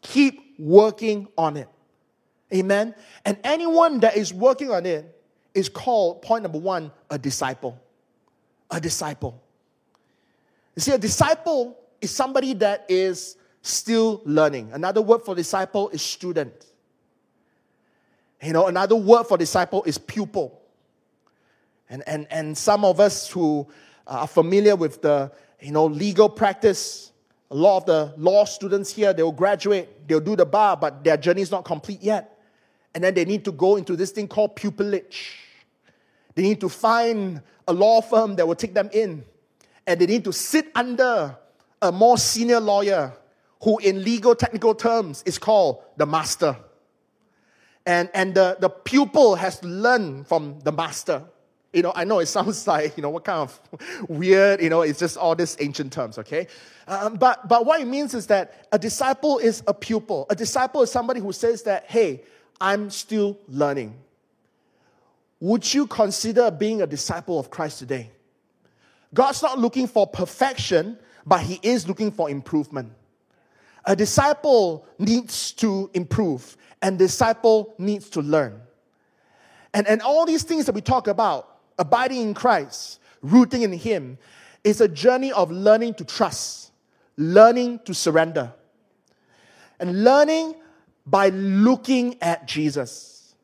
Keep 0.00 0.58
working 0.58 1.28
on 1.36 1.58
it. 1.58 1.68
Amen. 2.50 2.94
And 3.26 3.36
anyone 3.44 4.00
that 4.00 4.16
is 4.16 4.32
working 4.32 4.70
on 4.70 4.86
it 4.86 5.20
is 5.52 5.68
called, 5.68 6.22
point 6.22 6.44
number 6.44 6.58
one, 6.58 6.90
a 7.10 7.18
disciple. 7.18 7.78
A 8.70 8.80
disciple. 8.80 9.38
You 10.76 10.80
see, 10.80 10.92
a 10.92 10.98
disciple 10.98 11.78
is 12.00 12.10
somebody 12.10 12.54
that 12.54 12.86
is 12.88 13.36
still 13.60 14.22
learning. 14.24 14.70
Another 14.72 15.02
word 15.02 15.20
for 15.20 15.34
disciple 15.34 15.90
is 15.90 16.00
student. 16.00 16.64
You 18.42 18.52
know, 18.52 18.66
another 18.66 18.94
word 18.94 19.24
for 19.24 19.36
disciple 19.36 19.82
is 19.84 19.98
pupil. 19.98 20.60
And, 21.90 22.02
and, 22.06 22.26
and 22.30 22.56
some 22.56 22.84
of 22.84 23.00
us 23.00 23.28
who 23.30 23.66
are 24.06 24.26
familiar 24.26 24.76
with 24.76 25.02
the, 25.02 25.32
you 25.60 25.72
know, 25.72 25.86
legal 25.86 26.28
practice, 26.28 27.12
a 27.50 27.56
lot 27.56 27.78
of 27.78 27.86
the 27.86 28.14
law 28.16 28.44
students 28.44 28.94
here, 28.94 29.12
they'll 29.12 29.32
graduate, 29.32 30.06
they'll 30.06 30.20
do 30.20 30.36
the 30.36 30.46
bar, 30.46 30.76
but 30.76 31.02
their 31.02 31.16
journey 31.16 31.42
is 31.42 31.50
not 31.50 31.64
complete 31.64 32.02
yet. 32.02 32.38
And 32.94 33.02
then 33.02 33.14
they 33.14 33.24
need 33.24 33.44
to 33.44 33.52
go 33.52 33.76
into 33.76 33.96
this 33.96 34.12
thing 34.12 34.28
called 34.28 34.56
pupillage. 34.56 35.32
They 36.34 36.42
need 36.42 36.60
to 36.60 36.68
find 36.68 37.42
a 37.66 37.72
law 37.72 38.00
firm 38.00 38.36
that 38.36 38.46
will 38.46 38.54
take 38.54 38.74
them 38.74 38.88
in. 38.92 39.24
And 39.86 40.00
they 40.00 40.06
need 40.06 40.24
to 40.24 40.32
sit 40.32 40.70
under 40.74 41.36
a 41.82 41.90
more 41.90 42.18
senior 42.18 42.60
lawyer 42.60 43.12
who, 43.62 43.78
in 43.78 44.04
legal 44.04 44.34
technical 44.34 44.74
terms, 44.74 45.22
is 45.26 45.38
called 45.38 45.82
the 45.96 46.06
master 46.06 46.56
and, 47.88 48.10
and 48.12 48.34
the, 48.34 48.58
the 48.60 48.68
pupil 48.68 49.34
has 49.36 49.64
learned 49.64 50.26
from 50.28 50.60
the 50.60 50.70
master. 50.70 51.22
You 51.72 51.80
know, 51.82 51.92
I 51.96 52.04
know 52.04 52.18
it 52.18 52.26
sounds 52.36 52.66
like, 52.66 52.98
you 52.98 53.02
know, 53.02 53.08
what 53.08 53.24
kind 53.24 53.38
of 53.38 53.60
weird, 54.10 54.62
you 54.62 54.68
know, 54.68 54.82
it's 54.82 54.98
just 54.98 55.16
all 55.16 55.34
these 55.34 55.56
ancient 55.58 55.90
terms, 55.90 56.18
okay? 56.18 56.48
Um, 56.86 57.14
but, 57.14 57.48
but 57.48 57.64
what 57.64 57.80
it 57.80 57.86
means 57.86 58.12
is 58.12 58.26
that 58.26 58.68
a 58.72 58.78
disciple 58.78 59.38
is 59.38 59.62
a 59.66 59.72
pupil. 59.72 60.26
A 60.28 60.36
disciple 60.36 60.82
is 60.82 60.92
somebody 60.92 61.20
who 61.20 61.32
says 61.32 61.62
that, 61.62 61.86
hey, 61.86 62.22
I'm 62.60 62.90
still 62.90 63.38
learning. 63.48 63.94
Would 65.40 65.72
you 65.72 65.86
consider 65.86 66.50
being 66.50 66.82
a 66.82 66.86
disciple 66.86 67.38
of 67.38 67.48
Christ 67.48 67.78
today? 67.78 68.10
God's 69.14 69.42
not 69.42 69.58
looking 69.58 69.86
for 69.86 70.06
perfection, 70.06 70.98
but 71.24 71.40
He 71.40 71.58
is 71.62 71.88
looking 71.88 72.10
for 72.10 72.28
improvement. 72.28 72.92
A 73.86 73.96
disciple 73.96 74.86
needs 74.98 75.52
to 75.52 75.90
improve, 75.94 76.58
and 76.82 76.98
disciple 76.98 77.74
needs 77.78 78.10
to 78.10 78.20
learn. 78.20 78.60
And, 79.74 79.86
and 79.86 80.00
all 80.02 80.26
these 80.26 80.42
things 80.42 80.66
that 80.66 80.74
we 80.74 80.80
talk 80.80 81.08
about, 81.08 81.58
abiding 81.78 82.22
in 82.22 82.34
Christ, 82.34 83.00
rooting 83.22 83.62
in 83.62 83.72
Him, 83.72 84.18
is 84.64 84.80
a 84.80 84.88
journey 84.88 85.32
of 85.32 85.50
learning 85.50 85.94
to 85.94 86.04
trust, 86.04 86.72
learning 87.16 87.80
to 87.84 87.94
surrender, 87.94 88.52
and 89.78 90.04
learning 90.04 90.54
by 91.06 91.28
looking 91.28 92.16
at 92.20 92.46
Jesus. 92.46 93.34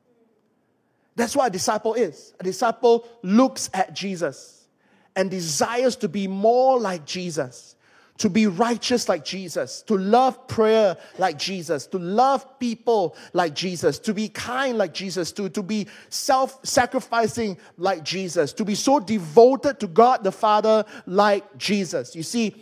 That's 1.16 1.36
what 1.36 1.46
a 1.46 1.50
disciple 1.50 1.94
is. 1.94 2.34
A 2.40 2.42
disciple 2.44 3.08
looks 3.22 3.70
at 3.72 3.94
Jesus 3.94 4.66
and 5.14 5.30
desires 5.30 5.96
to 5.96 6.08
be 6.08 6.26
more 6.26 6.80
like 6.80 7.04
Jesus, 7.04 7.73
to 8.18 8.30
be 8.30 8.46
righteous 8.46 9.08
like 9.08 9.24
Jesus, 9.24 9.82
to 9.82 9.96
love 9.96 10.46
prayer 10.46 10.96
like 11.18 11.36
Jesus, 11.36 11.86
to 11.88 11.98
love 11.98 12.58
people 12.60 13.16
like 13.32 13.54
Jesus, 13.54 13.98
to 14.00 14.14
be 14.14 14.28
kind 14.28 14.78
like 14.78 14.94
Jesus, 14.94 15.32
to, 15.32 15.48
to 15.48 15.62
be 15.62 15.88
self 16.10 16.64
sacrificing 16.64 17.58
like 17.76 18.04
Jesus, 18.04 18.52
to 18.52 18.64
be 18.64 18.76
so 18.76 19.00
devoted 19.00 19.80
to 19.80 19.88
God 19.88 20.22
the 20.22 20.30
Father 20.30 20.84
like 21.06 21.56
Jesus. 21.58 22.14
You 22.14 22.22
see, 22.22 22.54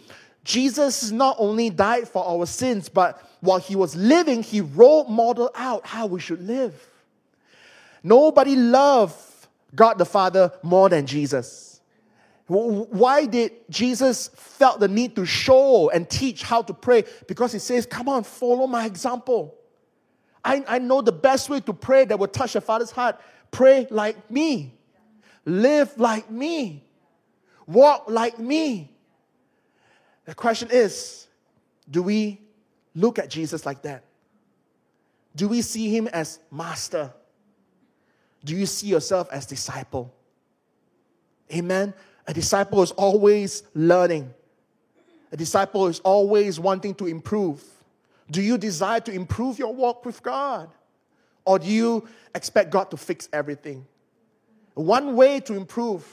Jesus 0.43 1.11
not 1.11 1.37
only 1.39 1.69
died 1.69 2.09
for 2.09 2.27
our 2.27 2.47
sins, 2.47 2.89
but 2.89 3.23
while 3.41 3.59
he 3.59 3.77
was 3.77 3.95
living, 3.95 4.43
he 4.43 4.63
role 4.63 5.05
modeled 5.05 5.51
out 5.55 5.87
how 5.87 6.07
we 6.07 6.21
should 6.21 6.41
live. 6.47 6.75
Nobody 8.03 8.57
loved 8.57 9.15
God 9.75 9.99
the 9.99 10.07
Father 10.07 10.53
more 10.63 10.89
than 10.89 11.07
Jesus. 11.07 11.72
Why 12.47 13.27
did 13.27 13.53
Jesus 13.71 14.29
felt 14.35 14.81
the 14.81 14.89
need 14.89 15.17
to 15.17 15.25
show 15.25 15.91
and 15.91 16.09
teach 16.09 16.43
how 16.43 16.63
to 16.63 16.75
pray? 16.75 17.05
Because 17.27 17.53
he 17.53 17.59
says, 17.59 17.87
come 17.87 18.09
on, 18.09 18.25
follow 18.25 18.67
my 18.67 18.85
example. 18.85 19.55
I, 20.45 20.65
I 20.67 20.79
know 20.79 21.01
the 21.03 21.13
best 21.13 21.49
way 21.49 21.61
to 21.61 21.73
pray 21.73 22.05
that 22.05 22.19
will 22.19 22.29
touch 22.29 22.55
the 22.55 22.61
Father's 22.61 22.91
heart. 22.91 23.21
Pray 23.51 23.87
like 23.91 24.31
me. 24.31 24.75
Live 25.45 25.97
like 25.99 26.31
me. 26.31 26.85
Walk 27.67 28.05
like 28.09 28.39
me. 28.39 28.91
The 30.25 30.35
question 30.35 30.69
is, 30.71 31.27
do 31.91 32.03
we 32.03 32.41
look 32.95 33.19
at 33.19 33.31
Jesus 33.31 33.65
like 33.65 33.83
that? 33.83 34.05
Do 35.35 35.49
we 35.49 35.63
see 35.63 35.95
him 35.95 36.09
as 36.09 36.39
master? 36.51 37.13
Do 38.45 38.57
you 38.57 38.67
see 38.67 38.89
yourself 38.89 39.29
as 39.33 39.47
disciple? 39.47 40.13
Amen. 41.53 41.95
A 42.27 42.35
disciple 42.35 42.83
is 42.83 42.93
always 42.93 43.65
learning. 43.75 44.33
A 45.33 45.37
disciple 45.37 45.87
is 45.89 46.01
always 46.01 46.61
wanting 46.61 46.95
to 46.97 47.07
improve. 47.07 47.63
Do 48.31 48.41
you 48.41 48.59
desire 48.59 49.01
to 49.01 49.13
improve 49.13 49.59
your 49.59 49.75
walk 49.75 50.05
with 50.05 50.23
God? 50.23 50.71
Or 51.45 51.59
do 51.59 51.67
you 51.67 52.09
expect 52.35 52.71
God 52.71 52.91
to 52.91 52.97
fix 52.97 53.29
everything? 53.33 53.87
One 54.75 55.17
way 55.17 55.41
to 55.41 55.55
improve 55.55 56.07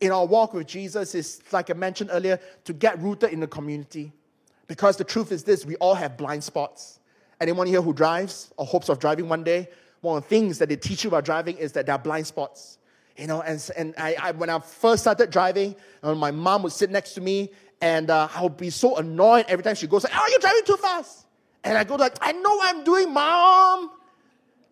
in 0.00 0.12
our 0.12 0.26
walk 0.26 0.52
with 0.54 0.66
Jesus 0.66 1.14
is, 1.14 1.40
like 1.50 1.70
I 1.70 1.74
mentioned 1.74 2.10
earlier, 2.12 2.38
to 2.64 2.72
get 2.72 3.00
rooted 3.00 3.32
in 3.32 3.40
the 3.40 3.46
community. 3.46 4.12
Because 4.66 4.96
the 4.96 5.04
truth 5.04 5.32
is 5.32 5.42
this 5.42 5.64
we 5.64 5.76
all 5.76 5.94
have 5.94 6.16
blind 6.16 6.44
spots. 6.44 7.00
Anyone 7.40 7.66
here 7.66 7.82
who 7.82 7.92
drives 7.92 8.52
or 8.56 8.66
hopes 8.66 8.88
of 8.88 8.98
driving 8.98 9.28
one 9.28 9.42
day, 9.42 9.68
one 10.00 10.18
of 10.18 10.22
the 10.24 10.28
things 10.28 10.58
that 10.58 10.68
they 10.68 10.76
teach 10.76 11.04
you 11.04 11.08
about 11.08 11.24
driving 11.24 11.56
is 11.56 11.72
that 11.72 11.86
there 11.86 11.94
are 11.94 11.98
blind 11.98 12.26
spots. 12.26 12.78
You 13.18 13.26
know, 13.26 13.42
and, 13.42 13.70
and 13.76 13.94
I, 13.98 14.16
I 14.20 14.30
when 14.30 14.48
I 14.48 14.60
first 14.60 15.02
started 15.02 15.30
driving, 15.30 15.74
my 16.02 16.30
mom 16.30 16.62
would 16.62 16.72
sit 16.72 16.88
next 16.90 17.14
to 17.14 17.20
me 17.20 17.50
and 17.80 18.10
uh, 18.10 18.28
I 18.32 18.42
would 18.42 18.56
be 18.56 18.70
so 18.70 18.96
annoyed 18.96 19.46
every 19.48 19.64
time 19.64 19.74
she 19.74 19.88
goes, 19.88 20.04
like, 20.04 20.12
Oh, 20.14 20.26
you're 20.30 20.38
driving 20.38 20.62
too 20.64 20.76
fast. 20.76 21.26
And 21.64 21.76
I 21.76 21.84
go 21.84 21.96
like, 21.96 22.16
I 22.20 22.32
know 22.32 22.54
what 22.54 22.74
I'm 22.74 22.84
doing, 22.84 23.12
mom. 23.12 23.90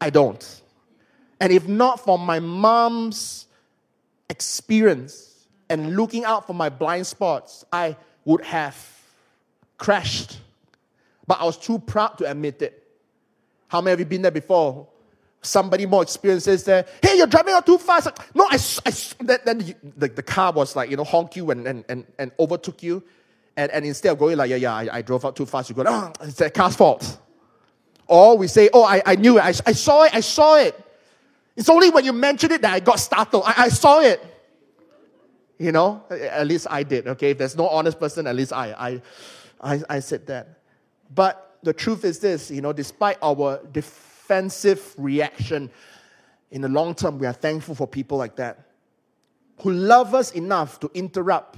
I 0.01 0.11
don't. 0.11 0.63
And 1.41 1.53
if 1.53 1.67
not 1.67 2.01
for 2.01 2.19
my 2.19 2.39
mom's 2.39 3.47
experience 4.31 5.47
and 5.69 5.97
looking 5.97 6.25
out 6.25 6.47
for 6.47 6.55
my 6.55 6.69
blind 6.69 7.07
spots, 7.07 7.65
I 7.73 7.97
would 8.25 8.43
have 8.45 8.77
crashed. 9.77 10.39
But 11.27 11.41
I 11.41 11.45
was 11.45 11.59
too 11.59 11.81
proud 11.81 12.19
to 12.19 12.31
admit 12.31 12.63
it. 12.63 12.83
How 13.69 13.81
many 13.81 13.95
of 13.95 13.99
you 13.99 14.07
been 14.07 14.23
there 14.23 14.31
before? 14.31 14.87
Somebody 15.47 15.87
more 15.87 16.03
experienced 16.03 16.47
says 16.47 16.65
there, 16.65 16.85
hey, 17.03 17.17
you're 17.17 17.27
driving 17.27 17.55
out 17.55 17.65
too 17.65 17.79
fast. 17.79 18.09
no, 18.35 18.47
I, 18.51 18.59
I 18.85 18.93
then, 19.21 19.75
the, 19.97 20.09
the 20.09 20.23
car 20.23 20.53
was 20.53 20.75
like, 20.75 20.91
you 20.91 20.97
know, 20.97 21.05
honk 21.05 21.37
you 21.37 21.51
and, 21.51 21.67
and, 21.67 21.85
and, 21.89 22.05
and 22.19 22.33
overtook 22.39 22.83
you. 22.83 23.03
And, 23.57 23.71
and 23.71 23.85
instead 23.85 24.13
of 24.13 24.19
going 24.19 24.37
like, 24.37 24.51
yeah, 24.51 24.57
yeah, 24.57 24.75
I, 24.75 24.89
I 24.99 25.03
drove 25.03 25.25
out 25.25 25.37
too 25.37 25.47
fast, 25.47 25.71
you 25.71 25.77
go, 25.77 25.85
oh, 25.87 26.13
it's 26.23 26.35
the 26.35 26.51
car's 26.51 26.77
fault. 26.77 27.19
Or 28.07 28.37
we 28.37 28.49
say, 28.49 28.69
oh, 28.73 28.85
I, 28.85 29.03
I 29.07 29.17
knew 29.17 29.39
it. 29.39 29.43
I, 29.43 29.49
I 29.49 29.73
saw 29.73 30.03
it. 30.03 30.15
I 30.15 30.21
saw 30.21 30.57
it. 30.57 30.79
It's 31.57 31.69
only 31.69 31.91
when 31.91 32.05
you 32.05 32.13
mentioned 32.13 32.53
it 32.53 32.63
that 32.63 32.73
I 32.75 32.81
got 32.81 33.01
startled. 33.01 33.45
I, 33.47 33.55
I 33.57 33.69
saw 33.69 34.01
it. 34.01 34.23
You 35.59 35.73
know, 35.73 36.05
at 36.11 36.47
least 36.47 36.67
I 36.69 36.83
did. 36.83 37.09
Okay, 37.09 37.31
if 37.31 37.39
there's 37.39 37.57
no 37.57 37.69
honest 37.69 37.99
person, 37.99 38.27
at 38.27 38.37
least 38.37 38.53
I, 38.53 39.01
I, 39.61 39.75
I, 39.75 39.83
I 39.89 40.01
said 40.01 40.27
that. 40.27 40.61
But 41.15 41.59
the 41.63 41.73
truth 41.73 42.05
is 42.05 42.19
this, 42.19 42.51
you 42.51 42.61
know, 42.61 42.75
despite 42.75 43.17
our 43.23 43.61
defensive 44.27 44.93
reaction, 44.99 45.71
in 46.51 46.61
the 46.61 46.69
long 46.69 46.97
term, 46.97 47.17
we 47.19 47.27
are 47.29 47.33
thankful 47.33 47.77
for 47.77 47.87
people 47.87 48.19
like 48.19 48.35
that 48.37 48.59
who 49.61 49.71
love 49.71 50.15
us 50.15 50.33
enough 50.33 50.81
to 50.81 50.91
interrupt 50.95 51.57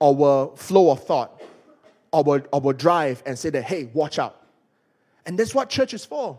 our 0.00 0.52
flow 0.56 0.90
of 0.90 1.04
thought, 1.04 1.40
our, 2.12 2.42
our 2.52 2.72
drive, 2.72 3.22
and 3.24 3.38
say 3.38 3.48
that, 3.48 3.62
hey, 3.62 3.88
watch 3.94 4.18
out. 4.18 4.44
And 5.24 5.38
that's 5.38 5.54
what 5.54 5.70
church 5.70 5.94
is 5.94 6.04
for. 6.04 6.38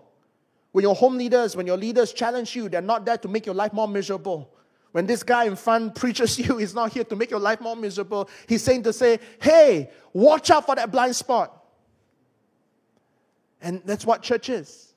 When 0.74 0.84
your 0.84 0.94
home 0.94 1.18
leaders, 1.18 1.56
when 1.56 1.66
your 1.66 1.78
leaders 1.78 2.12
challenge 2.12 2.54
you, 2.56 2.68
they're 2.68 2.82
not 2.82 3.06
there 3.06 3.18
to 3.18 3.28
make 3.30 3.46
your 3.46 3.56
life 3.56 3.72
more 3.72 3.88
miserable. 3.88 4.54
When 4.92 5.08
this 5.08 5.24
guy 5.24 5.46
in 5.46 5.56
front 5.56 5.96
preaches 6.02 6.38
you, 6.38 6.58
he's 6.58 6.76
not 6.76 6.92
here 6.92 7.06
to 7.06 7.16
make 7.16 7.32
your 7.32 7.40
life 7.40 7.62
more 7.62 7.78
miserable. 7.78 8.30
He's 8.48 8.62
saying 8.62 8.84
to 8.84 8.94
say, 8.94 9.20
hey, 9.42 9.90
watch 10.12 10.52
out 10.52 10.66
for 10.66 10.76
that 10.76 10.92
blind 10.92 11.16
spot. 11.16 11.66
And 13.62 13.82
that's 13.86 14.06
what 14.06 14.22
church 14.22 14.50
is. 14.50 14.93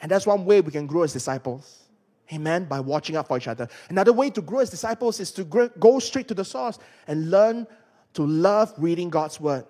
And 0.00 0.10
that's 0.10 0.26
one 0.26 0.44
way 0.44 0.60
we 0.60 0.70
can 0.70 0.86
grow 0.86 1.02
as 1.02 1.12
disciples. 1.12 1.84
Amen. 2.32 2.64
By 2.66 2.80
watching 2.80 3.16
out 3.16 3.26
for 3.26 3.36
each 3.36 3.48
other. 3.48 3.68
Another 3.88 4.12
way 4.12 4.30
to 4.30 4.42
grow 4.42 4.60
as 4.60 4.70
disciples 4.70 5.18
is 5.18 5.32
to 5.32 5.44
go 5.44 5.98
straight 5.98 6.28
to 6.28 6.34
the 6.34 6.44
source 6.44 6.78
and 7.06 7.30
learn 7.30 7.66
to 8.14 8.26
love 8.26 8.72
reading 8.76 9.10
God's 9.10 9.40
word. 9.40 9.64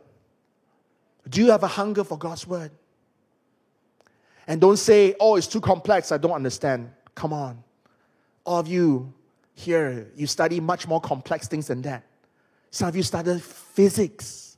Do 1.28 1.42
you 1.42 1.50
have 1.50 1.62
a 1.62 1.68
hunger 1.68 2.04
for 2.04 2.18
God's 2.18 2.46
word? 2.46 2.70
And 4.46 4.60
don't 4.60 4.78
say, 4.78 5.14
oh, 5.20 5.36
it's 5.36 5.46
too 5.46 5.60
complex, 5.60 6.10
I 6.10 6.16
don't 6.16 6.32
understand. 6.32 6.90
Come 7.14 7.32
on. 7.32 7.62
All 8.44 8.58
of 8.58 8.66
you 8.66 9.12
here, 9.54 10.10
you 10.16 10.26
study 10.26 10.58
much 10.58 10.88
more 10.88 11.00
complex 11.00 11.48
things 11.48 11.66
than 11.66 11.82
that. 11.82 12.04
Some 12.70 12.88
of 12.88 12.96
you 12.96 13.02
study 13.02 13.38
physics 13.40 14.56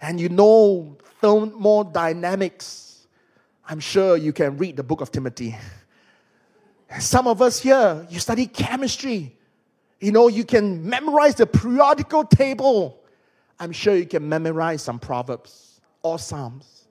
and 0.00 0.20
you 0.20 0.28
know 0.28 0.96
thermodynamics. 1.20 2.87
I'm 3.70 3.80
sure 3.80 4.16
you 4.16 4.32
can 4.32 4.56
read 4.56 4.78
the 4.78 4.82
book 4.82 5.02
of 5.02 5.12
Timothy. 5.12 5.54
Some 6.98 7.26
of 7.26 7.42
us 7.42 7.60
here, 7.60 8.06
you 8.08 8.18
study 8.18 8.46
chemistry. 8.46 9.36
You 10.00 10.10
know, 10.10 10.28
you 10.28 10.44
can 10.44 10.88
memorize 10.88 11.34
the 11.34 11.46
periodical 11.46 12.24
table. 12.24 13.02
I'm 13.60 13.72
sure 13.72 13.94
you 13.94 14.06
can 14.06 14.26
memorize 14.26 14.82
some 14.82 14.98
proverbs 14.98 15.82
or 16.02 16.18
psalms. 16.18 16.88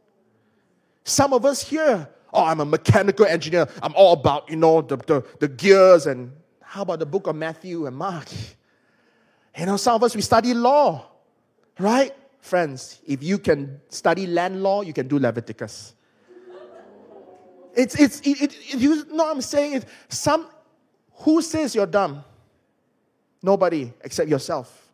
Some 1.04 1.34
of 1.34 1.46
us 1.46 1.68
here, 1.68 2.08
oh, 2.32 2.44
I'm 2.44 2.60
a 2.60 2.66
mechanical 2.66 3.26
engineer. 3.26 3.68
I'm 3.82 3.96
all 3.96 4.14
about, 4.14 4.48
you 4.48 4.58
know, 4.58 4.82
the, 4.82 4.98
the, 4.98 5.26
the 5.40 5.48
gears. 5.48 6.06
And 6.06 6.32
how 6.62 6.84
about 6.84 7.00
the 7.00 7.08
book 7.08 7.26
of 7.26 7.36
Matthew 7.36 7.88
and 7.88 7.98
Mark? 7.98 8.28
You 9.58 9.66
know, 9.66 9.78
some 9.78 9.96
of 9.96 10.04
us, 10.04 10.16
we 10.16 10.22
study 10.22 10.54
law, 10.54 11.08
right? 11.80 12.14
Friends, 12.40 13.00
if 13.08 13.24
you 13.24 13.40
can 13.40 13.82
study 13.90 14.28
land 14.28 14.62
law, 14.62 14.84
you 14.84 14.94
can 14.94 15.08
do 15.08 15.18
Leviticus. 15.18 15.96
It's, 17.78 17.94
it's, 17.94 18.20
it, 18.22 18.42
it, 18.42 18.74
you 18.74 19.06
know 19.14 19.30
I'm 19.30 19.40
saying? 19.40 19.74
It, 19.74 19.86
some, 20.10 20.48
who 21.14 21.44
says 21.44 21.76
you're 21.76 21.86
dumb? 21.86 22.24
Nobody 23.44 23.94
except 24.04 24.30
yourself. 24.30 24.90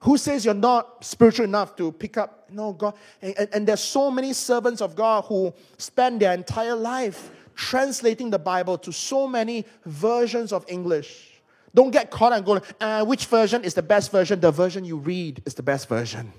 Who 0.00 0.18
says 0.18 0.44
you're 0.44 0.52
not 0.52 1.04
spiritual 1.04 1.44
enough 1.44 1.76
to 1.76 1.92
pick 1.92 2.16
up? 2.16 2.50
No, 2.50 2.72
God. 2.72 2.94
And, 3.22 3.34
and, 3.38 3.48
and, 3.54 3.68
there's 3.68 3.80
so 3.80 4.10
many 4.10 4.32
servants 4.32 4.82
of 4.82 4.96
God 4.96 5.22
who 5.26 5.54
spend 5.78 6.20
their 6.20 6.32
entire 6.32 6.74
life 6.74 7.30
translating 7.54 8.28
the 8.28 8.38
Bible 8.38 8.76
to 8.78 8.92
so 8.92 9.28
many 9.28 9.64
versions 9.86 10.52
of 10.52 10.64
English. 10.66 11.40
Don't 11.72 11.92
get 11.92 12.10
caught 12.10 12.32
and 12.32 12.44
go, 12.44 12.60
uh, 12.80 13.04
which 13.04 13.26
version 13.26 13.62
is 13.62 13.74
the 13.74 13.82
best 13.82 14.10
version? 14.10 14.40
The 14.40 14.50
version 14.50 14.84
you 14.84 14.96
read 14.96 15.40
is 15.46 15.54
the 15.54 15.62
best 15.62 15.88
version. 15.88 16.32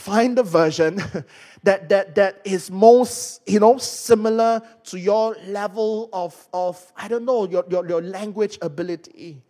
Find 0.00 0.38
the 0.38 0.42
version 0.42 0.96
that, 1.62 1.90
that, 1.90 2.14
that 2.14 2.40
is 2.42 2.70
most, 2.70 3.42
you 3.46 3.60
know, 3.60 3.76
similar 3.76 4.62
to 4.84 4.98
your 4.98 5.36
level 5.46 6.08
of, 6.14 6.48
of 6.54 6.90
I 6.96 7.06
don't 7.06 7.26
know, 7.26 7.46
your, 7.46 7.66
your, 7.68 7.86
your 7.86 8.00
language 8.00 8.56
ability. 8.62 9.42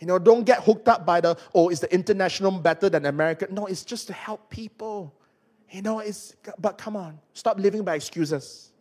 You 0.00 0.08
know, 0.08 0.18
don't 0.18 0.42
get 0.42 0.64
hooked 0.64 0.88
up 0.88 1.06
by 1.06 1.20
the, 1.20 1.38
oh, 1.54 1.68
is 1.68 1.78
the 1.78 1.94
international 1.94 2.50
better 2.50 2.90
than 2.90 3.06
American? 3.06 3.54
No, 3.54 3.66
it's 3.66 3.84
just 3.84 4.08
to 4.08 4.12
help 4.12 4.50
people. 4.50 5.14
You 5.70 5.82
know, 5.82 6.00
it's, 6.00 6.34
but 6.58 6.76
come 6.76 6.96
on, 6.96 7.20
stop 7.32 7.60
living 7.60 7.84
by 7.84 7.94
excuses. 7.94 8.72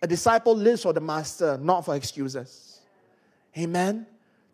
A 0.00 0.06
disciple 0.06 0.54
lives 0.54 0.84
for 0.84 0.92
the 0.92 1.00
master, 1.00 1.58
not 1.60 1.84
for 1.84 1.96
excuses. 1.96 2.82
Amen. 3.58 4.06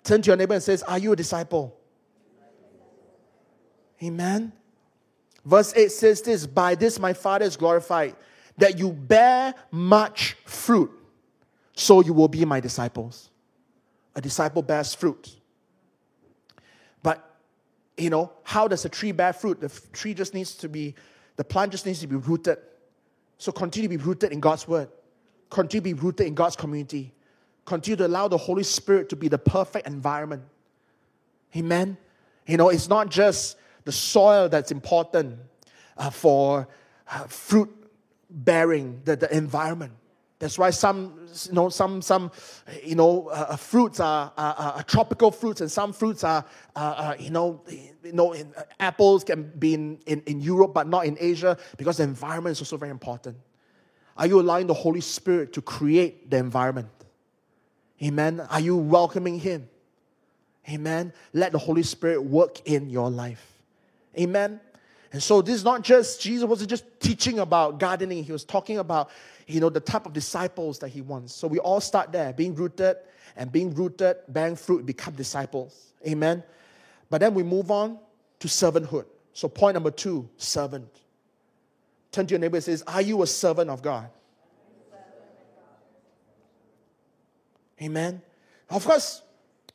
Turn 0.04 0.22
to 0.22 0.28
your 0.28 0.38
neighbor 0.38 0.54
and 0.54 0.62
says, 0.62 0.82
Are 0.84 0.96
you 0.96 1.12
a 1.12 1.16
disciple? 1.16 1.78
Amen. 4.02 4.50
Verse 5.44 5.74
8 5.76 5.90
says 5.90 6.22
this 6.22 6.46
By 6.46 6.74
this 6.74 6.98
my 6.98 7.12
Father 7.12 7.44
is 7.44 7.56
glorified, 7.56 8.16
that 8.58 8.78
you 8.78 8.92
bear 8.92 9.54
much 9.70 10.36
fruit, 10.44 10.90
so 11.74 12.00
you 12.00 12.12
will 12.12 12.28
be 12.28 12.44
my 12.44 12.60
disciples. 12.60 13.30
A 14.14 14.20
disciple 14.20 14.62
bears 14.62 14.94
fruit. 14.94 15.36
But, 17.02 17.36
you 17.96 18.10
know, 18.10 18.32
how 18.44 18.68
does 18.68 18.84
a 18.84 18.88
tree 18.88 19.12
bear 19.12 19.32
fruit? 19.32 19.60
The 19.60 19.68
tree 19.92 20.14
just 20.14 20.34
needs 20.34 20.54
to 20.56 20.68
be, 20.68 20.94
the 21.36 21.44
plant 21.44 21.72
just 21.72 21.84
needs 21.84 22.00
to 22.00 22.06
be 22.06 22.16
rooted. 22.16 22.58
So 23.38 23.50
continue 23.50 23.88
to 23.88 23.98
be 23.98 24.02
rooted 24.02 24.32
in 24.32 24.40
God's 24.40 24.68
word, 24.68 24.88
continue 25.50 25.80
to 25.80 25.96
be 25.96 26.00
rooted 26.02 26.26
in 26.28 26.34
God's 26.34 26.56
community, 26.56 27.12
continue 27.64 27.96
to 27.96 28.06
allow 28.06 28.28
the 28.28 28.38
Holy 28.38 28.62
Spirit 28.62 29.08
to 29.08 29.16
be 29.16 29.28
the 29.28 29.38
perfect 29.38 29.86
environment. 29.86 30.44
Amen. 31.56 31.96
You 32.46 32.56
know, 32.56 32.68
it's 32.68 32.88
not 32.88 33.10
just 33.10 33.56
the 33.84 33.92
soil 33.92 34.48
that's 34.48 34.70
important 34.70 35.38
uh, 35.96 36.10
for 36.10 36.68
uh, 37.08 37.24
fruit 37.24 37.70
bearing, 38.30 39.00
the, 39.04 39.16
the 39.16 39.34
environment. 39.34 39.92
That's 40.38 40.58
why 40.58 40.70
some, 40.70 41.26
you 41.46 41.52
know, 41.52 41.68
some, 41.68 42.02
some, 42.02 42.30
you 42.82 42.96
know, 42.96 43.28
uh, 43.28 43.46
uh 43.50 43.56
fruits 43.56 44.00
are, 44.00 44.32
are, 44.36 44.54
are, 44.54 44.82
tropical 44.82 45.30
fruits, 45.30 45.60
and 45.60 45.70
some 45.70 45.92
fruits 45.92 46.24
are, 46.24 46.44
you 47.18 47.30
know, 47.30 47.62
you 47.68 48.12
know, 48.12 48.32
in, 48.32 48.52
uh, 48.56 48.62
apples 48.80 49.24
can 49.24 49.50
be 49.58 49.74
in, 49.74 49.98
in, 50.06 50.22
in 50.22 50.40
Europe, 50.40 50.74
but 50.74 50.86
not 50.88 51.06
in 51.06 51.16
Asia, 51.20 51.56
because 51.78 51.98
the 51.98 52.02
environment 52.02 52.52
is 52.52 52.60
also 52.60 52.76
very 52.76 52.90
important. 52.90 53.36
Are 54.16 54.26
you 54.26 54.40
allowing 54.40 54.66
the 54.66 54.74
Holy 54.74 55.00
Spirit 55.00 55.52
to 55.54 55.62
create 55.62 56.30
the 56.30 56.36
environment? 56.36 56.88
Amen. 58.02 58.40
Are 58.40 58.60
you 58.60 58.76
welcoming 58.76 59.38
Him? 59.38 59.68
Amen. 60.68 61.12
Let 61.32 61.52
the 61.52 61.58
Holy 61.58 61.82
Spirit 61.82 62.22
work 62.22 62.60
in 62.66 62.90
your 62.90 63.10
life. 63.10 63.53
Amen. 64.18 64.60
And 65.12 65.22
so 65.22 65.42
this 65.42 65.54
is 65.54 65.64
not 65.64 65.82
just 65.82 66.20
Jesus 66.20 66.44
wasn't 66.44 66.70
just 66.70 66.84
teaching 67.00 67.38
about 67.38 67.78
gardening. 67.78 68.24
He 68.24 68.32
was 68.32 68.44
talking 68.44 68.78
about, 68.78 69.10
you 69.46 69.60
know, 69.60 69.68
the 69.68 69.80
type 69.80 70.06
of 70.06 70.12
disciples 70.12 70.78
that 70.80 70.88
he 70.88 71.00
wants. 71.00 71.32
So 71.32 71.46
we 71.46 71.58
all 71.58 71.80
start 71.80 72.10
there, 72.10 72.32
being 72.32 72.54
rooted 72.54 72.96
and 73.36 73.50
being 73.52 73.74
rooted, 73.74 74.16
bearing 74.28 74.56
fruit, 74.56 74.84
become 74.84 75.14
disciples. 75.14 75.92
Amen. 76.06 76.42
But 77.10 77.20
then 77.20 77.34
we 77.34 77.42
move 77.42 77.70
on 77.70 77.98
to 78.40 78.48
servanthood. 78.48 79.06
So 79.32 79.48
point 79.48 79.74
number 79.74 79.90
two, 79.90 80.28
servant. 80.36 80.88
Turn 82.10 82.26
to 82.26 82.32
your 82.32 82.40
neighbor 82.40 82.56
and 82.56 82.64
says, 82.64 82.82
Are 82.86 83.02
you 83.02 83.22
a 83.22 83.26
servant 83.26 83.70
of 83.70 83.82
God? 83.82 84.08
Amen. 87.82 88.22
Of 88.70 88.84
course, 88.84 89.22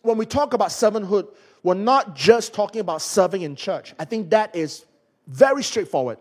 when 0.02 0.18
we 0.18 0.26
talk 0.26 0.54
about 0.54 0.70
servanthood, 0.70 1.28
we're 1.64 1.74
not 1.74 2.16
just 2.16 2.54
talking 2.54 2.82
about 2.82 3.02
serving 3.02 3.42
in 3.42 3.56
church. 3.56 3.94
I 4.00 4.06
think 4.06 4.30
that 4.32 4.56
is 4.56 4.86
very 5.28 5.64
straightforward. 5.64 6.18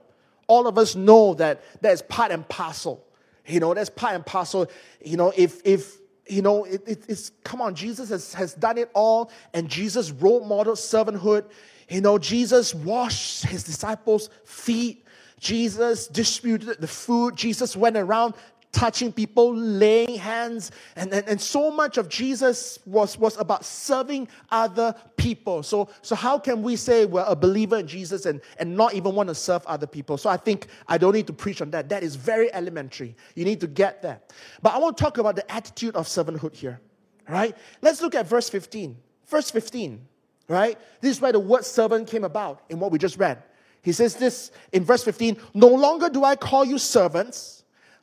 All 0.47 0.67
of 0.67 0.79
us 0.79 0.95
know 0.95 1.35
that 1.35 1.63
that 1.83 1.93
is 1.93 2.03
part 2.03 2.33
and 2.33 2.49
parcel. 2.49 3.05
You 3.47 3.61
know, 3.61 3.75
that's 3.75 3.91
part 3.91 4.15
and 4.15 4.25
parcel. 4.25 4.71
You 5.05 5.17
know, 5.17 5.33
if 5.37 5.61
if 5.65 5.99
you 6.27 6.43
know, 6.43 6.65
it, 6.65 6.83
it, 6.87 7.05
it's 7.09 7.31
come 7.45 7.61
on, 7.61 7.75
Jesus 7.75 8.11
has, 8.11 8.35
has 8.35 8.55
done 8.55 8.79
it 8.79 8.91
all, 8.95 9.31
and 9.55 9.69
Jesus 9.69 10.11
role 10.11 10.45
modeled 10.45 10.79
servanthood. 10.79 11.45
You 11.89 12.01
know, 12.01 12.19
Jesus 12.19 12.75
washed 12.75 13.45
his 13.47 13.65
disciples' 13.65 14.29
feet. 14.45 15.07
Jesus 15.41 16.09
distributed 16.09 16.81
the 16.81 16.89
food. 16.89 17.37
Jesus 17.37 17.77
went 17.77 17.97
around 17.97 18.35
touching 18.73 19.13
people, 19.13 19.55
laying 19.55 20.17
hands, 20.17 20.71
and, 20.97 21.13
and, 21.13 21.27
and 21.29 21.41
so 21.41 21.71
much 21.71 21.97
of 21.97 22.09
Jesus 22.09 22.79
was, 22.85 23.19
was 23.19 23.37
about 23.39 23.65
serving 23.65 24.29
other 24.51 24.95
people. 25.17 25.63
So, 25.63 25.89
so 26.03 26.15
how 26.15 26.39
can 26.39 26.63
we 26.63 26.77
say 26.77 27.07
we're 27.07 27.25
a 27.27 27.37
believer 27.37 27.77
in 27.79 27.87
Jesus 27.87 28.27
and, 28.27 28.41
and 28.59 28.77
not 28.77 28.95
even 28.95 29.15
want 29.15 29.29
to 29.29 29.35
serve 29.35 29.65
other 29.67 29.87
people? 29.87 30.19
So 30.19 30.29
I 30.31 30.37
think 30.37 30.67
I 30.87 30.99
don't 30.99 31.15
need 31.15 31.27
to 31.29 31.33
preach 31.33 31.61
on 31.61 31.71
that. 31.71 31.89
That 31.89 32.03
is 32.03 32.17
very 32.17 32.53
elementary. 32.53 33.17
You 33.35 33.45
need 33.45 33.61
to 33.61 33.67
get 33.67 34.03
that. 34.03 34.33
But 34.63 34.75
I 34.75 34.79
want 34.79 34.97
to 34.97 35.03
talk 35.03 35.19
about 35.19 35.37
the 35.37 35.51
attitude 35.51 35.97
of 35.97 36.07
servanthood 36.07 36.55
here. 36.55 36.81
Right? 37.29 37.57
Let's 37.83 38.01
look 38.01 38.15
at 38.15 38.27
verse 38.27 38.49
15. 38.49 38.97
Verse 39.27 39.51
15, 39.51 40.01
right? 40.49 40.79
This 41.03 41.17
is 41.17 41.21
where 41.21 41.33
the 41.33 41.39
word 41.39 41.65
servant 41.65 42.09
came 42.09 42.25
about 42.25 42.63
in 42.71 42.81
what 42.81 42.91
we 42.91 42.99
just 42.99 43.19
read. 43.19 43.43
He 43.83 43.93
says 43.93 44.17
this 44.17 44.51
in 44.73 44.85
verse 44.85 45.05
15 45.05 45.37
No 45.55 45.69
longer 45.69 46.09
do 46.09 46.25
I 46.25 46.35
call 46.35 46.65
you 46.65 46.79
servants 46.79 47.58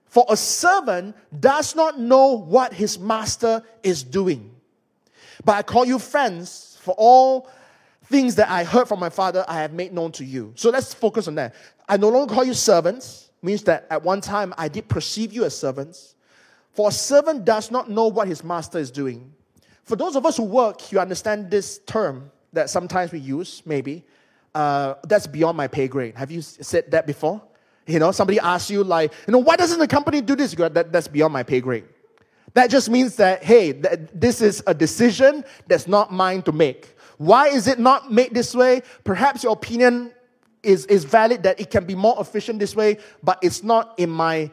for 0.07 0.25
a 0.29 0.37
servant 0.37 1.15
does 1.39 1.75
not 1.75 1.99
know 1.99 2.33
what 2.33 2.73
his 2.73 2.97
master 2.97 3.63
is 3.83 4.03
doing. 4.03 4.51
But 5.43 5.53
I 5.53 5.61
call 5.61 5.85
you 5.85 5.99
friends, 5.99 6.77
for 6.81 6.95
all 6.97 7.49
things 8.05 8.35
that 8.35 8.49
I 8.49 8.63
heard 8.63 8.87
from 8.87 8.99
my 8.99 9.09
father, 9.09 9.43
I 9.47 9.61
have 9.61 9.73
made 9.73 9.91
known 9.91 10.11
to 10.13 10.25
you. 10.25 10.53
So 10.55 10.69
let's 10.69 10.93
focus 10.93 11.27
on 11.27 11.35
that. 11.35 11.55
I 11.89 11.97
no 11.97 12.09
longer 12.09 12.33
call 12.33 12.43
you 12.43 12.53
servants, 12.53 13.29
means 13.41 13.63
that 13.63 13.87
at 13.89 14.03
one 14.03 14.21
time 14.21 14.53
I 14.57 14.67
did 14.67 14.87
perceive 14.87 15.33
you 15.33 15.43
as 15.43 15.57
servants. 15.57 16.15
For 16.73 16.89
a 16.89 16.91
servant 16.91 17.45
does 17.45 17.71
not 17.71 17.89
know 17.89 18.07
what 18.07 18.27
his 18.27 18.43
master 18.43 18.79
is 18.79 18.91
doing. 18.91 19.33
For 19.83 19.95
those 19.95 20.15
of 20.15 20.25
us 20.25 20.37
who 20.37 20.43
work, 20.43 20.91
you 20.91 20.99
understand 20.99 21.51
this 21.51 21.79
term 21.85 22.31
that 22.53 22.69
sometimes 22.69 23.11
we 23.11 23.19
use, 23.19 23.61
maybe. 23.65 24.03
Uh, 24.53 24.95
that's 25.03 25.27
beyond 25.27 25.57
my 25.57 25.67
pay 25.67 25.87
grade. 25.87 26.15
Have 26.15 26.31
you 26.31 26.41
said 26.41 26.89
that 26.91 27.05
before? 27.05 27.41
You 27.87 27.99
know, 27.99 28.11
somebody 28.11 28.39
asks 28.39 28.71
you, 28.71 28.83
like, 28.83 29.13
you 29.27 29.31
know, 29.31 29.39
why 29.39 29.55
doesn't 29.55 29.79
the 29.79 29.87
company 29.87 30.21
do 30.21 30.35
this? 30.35 30.51
You 30.51 30.57
go, 30.57 30.69
that, 30.69 30.91
that's 30.91 31.07
beyond 31.07 31.33
my 31.33 31.43
pay 31.43 31.61
grade. 31.61 31.85
That 32.53 32.69
just 32.69 32.89
means 32.89 33.17
that, 33.17 33.43
hey, 33.43 33.73
th- 33.73 33.99
this 34.13 34.41
is 34.41 34.63
a 34.65 34.73
decision 34.73 35.43
that's 35.67 35.87
not 35.87 36.11
mine 36.11 36.41
to 36.43 36.51
make. 36.51 36.95
Why 37.17 37.47
is 37.47 37.67
it 37.67 37.79
not 37.79 38.11
made 38.11 38.33
this 38.33 38.55
way? 38.55 38.81
Perhaps 39.03 39.43
your 39.43 39.53
opinion 39.53 40.11
is, 40.63 40.85
is 40.87 41.03
valid 41.03 41.43
that 41.43 41.59
it 41.59 41.69
can 41.69 41.85
be 41.85 41.95
more 41.95 42.15
efficient 42.19 42.59
this 42.59 42.75
way, 42.75 42.97
but 43.21 43.37
it's 43.41 43.61
not 43.63 43.93
in 43.99 44.09
my 44.09 44.49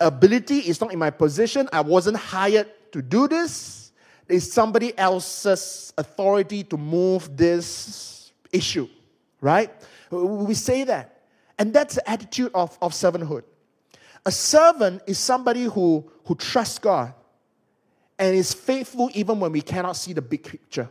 ability, 0.00 0.58
it's 0.60 0.80
not 0.80 0.92
in 0.92 0.98
my 0.98 1.10
position. 1.10 1.68
I 1.72 1.82
wasn't 1.82 2.16
hired 2.16 2.68
to 2.92 3.02
do 3.02 3.28
this. 3.28 3.92
It's 4.28 4.52
somebody 4.52 4.96
else's 4.96 5.92
authority 5.98 6.64
to 6.64 6.76
move 6.76 7.36
this 7.36 8.32
issue, 8.52 8.88
right? 9.40 9.70
We 10.10 10.54
say 10.54 10.84
that. 10.84 11.13
And 11.58 11.72
that's 11.72 11.96
the 11.96 12.08
attitude 12.08 12.50
of, 12.54 12.76
of 12.82 12.92
servanthood. 12.92 13.44
A 14.26 14.32
servant 14.32 15.02
is 15.06 15.18
somebody 15.18 15.64
who, 15.64 16.10
who 16.24 16.34
trusts 16.34 16.78
God 16.78 17.14
and 18.18 18.34
is 18.34 18.54
faithful 18.54 19.10
even 19.14 19.40
when 19.40 19.52
we 19.52 19.60
cannot 19.60 19.96
see 19.96 20.12
the 20.12 20.22
big 20.22 20.44
picture. 20.44 20.88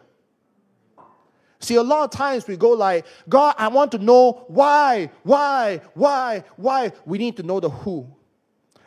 See, 1.59 1.75
a 1.75 1.83
lot 1.83 2.03
of 2.03 2.11
times 2.11 2.45
we 2.45 2.57
go 2.57 2.71
like, 2.71 3.05
God, 3.27 3.55
I 3.57 3.69
want 3.69 3.93
to 3.93 3.97
know 3.97 4.43
why, 4.47 5.09
why, 5.23 5.79
why, 5.93 6.43
why. 6.57 6.91
We 7.05 7.17
need 7.17 7.37
to 7.37 7.43
know 7.43 7.61
the 7.61 7.69
who. 7.69 8.05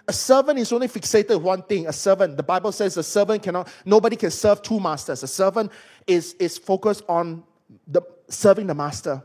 A 0.06 0.12
servant 0.12 0.58
is 0.58 0.70
only 0.72 0.86
fixated 0.86 1.30
with 1.30 1.42
one 1.42 1.62
thing. 1.62 1.86
A 1.86 1.92
servant, 1.92 2.36
the 2.36 2.42
Bible 2.42 2.70
says 2.72 2.96
a 2.96 3.02
servant 3.02 3.42
cannot, 3.42 3.68
nobody 3.84 4.14
can 4.14 4.30
serve 4.30 4.62
two 4.62 4.78
masters. 4.78 5.22
A 5.22 5.26
servant 5.26 5.72
is, 6.06 6.34
is 6.34 6.58
focused 6.58 7.02
on 7.08 7.42
the, 7.86 8.02
serving 8.28 8.66
the 8.66 8.74
master. 8.74 9.22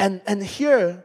And, 0.00 0.22
and 0.26 0.42
here, 0.42 1.04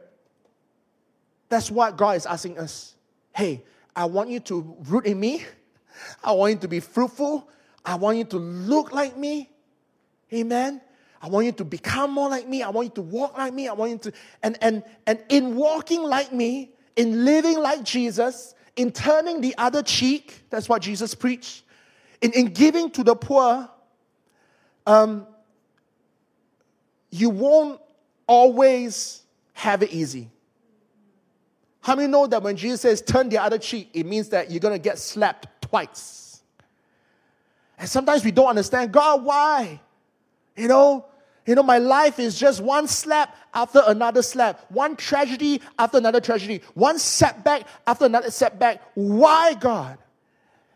that's 1.50 1.70
what 1.70 1.98
God 1.98 2.16
is 2.16 2.24
asking 2.24 2.58
us. 2.58 2.94
Hey, 3.34 3.62
I 3.94 4.06
want 4.06 4.30
you 4.30 4.40
to 4.40 4.74
root 4.88 5.04
in 5.04 5.20
me. 5.20 5.44
I 6.24 6.32
want 6.32 6.54
you 6.54 6.58
to 6.60 6.68
be 6.68 6.80
fruitful. 6.80 7.46
I 7.84 7.96
want 7.96 8.16
you 8.16 8.24
to 8.24 8.38
look 8.38 8.92
like 8.92 9.14
me. 9.14 9.50
Amen. 10.32 10.80
I 11.20 11.28
want 11.28 11.44
you 11.44 11.52
to 11.52 11.64
become 11.64 12.10
more 12.10 12.30
like 12.30 12.48
me. 12.48 12.62
I 12.62 12.70
want 12.70 12.86
you 12.86 12.94
to 12.94 13.02
walk 13.02 13.36
like 13.36 13.52
me. 13.52 13.68
I 13.68 13.74
want 13.74 13.90
you 13.90 13.98
to, 13.98 14.12
and, 14.42 14.56
and, 14.62 14.82
and 15.06 15.22
in 15.28 15.56
walking 15.56 16.02
like 16.02 16.32
me, 16.32 16.72
in 16.96 17.26
living 17.26 17.58
like 17.58 17.84
Jesus, 17.84 18.54
in 18.76 18.92
turning 18.92 19.42
the 19.42 19.54
other 19.58 19.82
cheek, 19.82 20.42
that's 20.48 20.70
what 20.70 20.80
Jesus 20.80 21.14
preached, 21.14 21.64
in, 22.22 22.32
in 22.32 22.46
giving 22.46 22.90
to 22.92 23.04
the 23.04 23.14
poor, 23.14 23.68
um, 24.86 25.26
you 27.10 27.28
won't 27.28 27.80
always 28.26 29.22
have 29.52 29.82
it 29.82 29.90
easy. 29.92 30.30
How 31.80 31.94
many 31.94 32.08
know 32.08 32.26
that 32.26 32.42
when 32.42 32.56
Jesus 32.56 32.80
says 32.80 33.00
turn 33.00 33.28
the 33.28 33.38
other 33.38 33.58
cheek, 33.58 33.90
it 33.94 34.06
means 34.06 34.30
that 34.30 34.50
you're 34.50 34.60
going 34.60 34.74
to 34.74 34.82
get 34.82 34.98
slapped 34.98 35.62
twice? 35.62 36.42
And 37.78 37.88
sometimes 37.88 38.24
we 38.24 38.30
don't 38.30 38.48
understand 38.48 38.92
God, 38.92 39.22
why? 39.22 39.80
You 40.56 40.68
know, 40.68 41.04
you 41.46 41.54
know, 41.54 41.62
my 41.62 41.78
life 41.78 42.18
is 42.18 42.38
just 42.38 42.60
one 42.60 42.88
slap 42.88 43.36
after 43.54 43.82
another 43.86 44.22
slap, 44.22 44.68
one 44.68 44.96
tragedy 44.96 45.62
after 45.78 45.96
another 45.96 46.20
tragedy, 46.20 46.60
one 46.74 46.98
setback 46.98 47.62
after 47.86 48.06
another 48.06 48.32
setback. 48.32 48.82
Why, 48.94 49.54
God? 49.54 49.98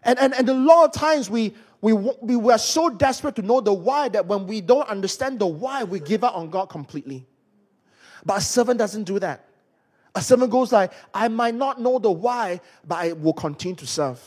And, 0.04 0.18
and, 0.18 0.32
and 0.32 0.48
a 0.48 0.54
lot 0.54 0.84
of 0.84 0.92
times 0.92 1.28
we, 1.28 1.54
we, 1.80 1.92
we 1.92 2.36
were 2.36 2.58
so 2.58 2.88
desperate 2.88 3.34
to 3.36 3.42
know 3.42 3.60
the 3.60 3.72
why 3.72 4.10
that 4.10 4.26
when 4.26 4.46
we 4.46 4.60
don't 4.60 4.88
understand 4.88 5.40
the 5.40 5.46
why, 5.46 5.82
we 5.82 5.98
give 5.98 6.22
up 6.22 6.36
on 6.36 6.50
God 6.50 6.66
completely. 6.66 7.26
But 8.24 8.38
a 8.38 8.40
servant 8.40 8.78
doesn't 8.78 9.04
do 9.04 9.18
that. 9.18 9.44
A 10.14 10.20
servant 10.20 10.50
goes 10.50 10.72
like, 10.72 10.92
I 11.14 11.28
might 11.28 11.54
not 11.54 11.80
know 11.80 11.98
the 11.98 12.10
why, 12.10 12.60
but 12.86 12.96
I 12.96 13.12
will 13.12 13.32
continue 13.32 13.76
to 13.76 13.86
serve. 13.86 14.20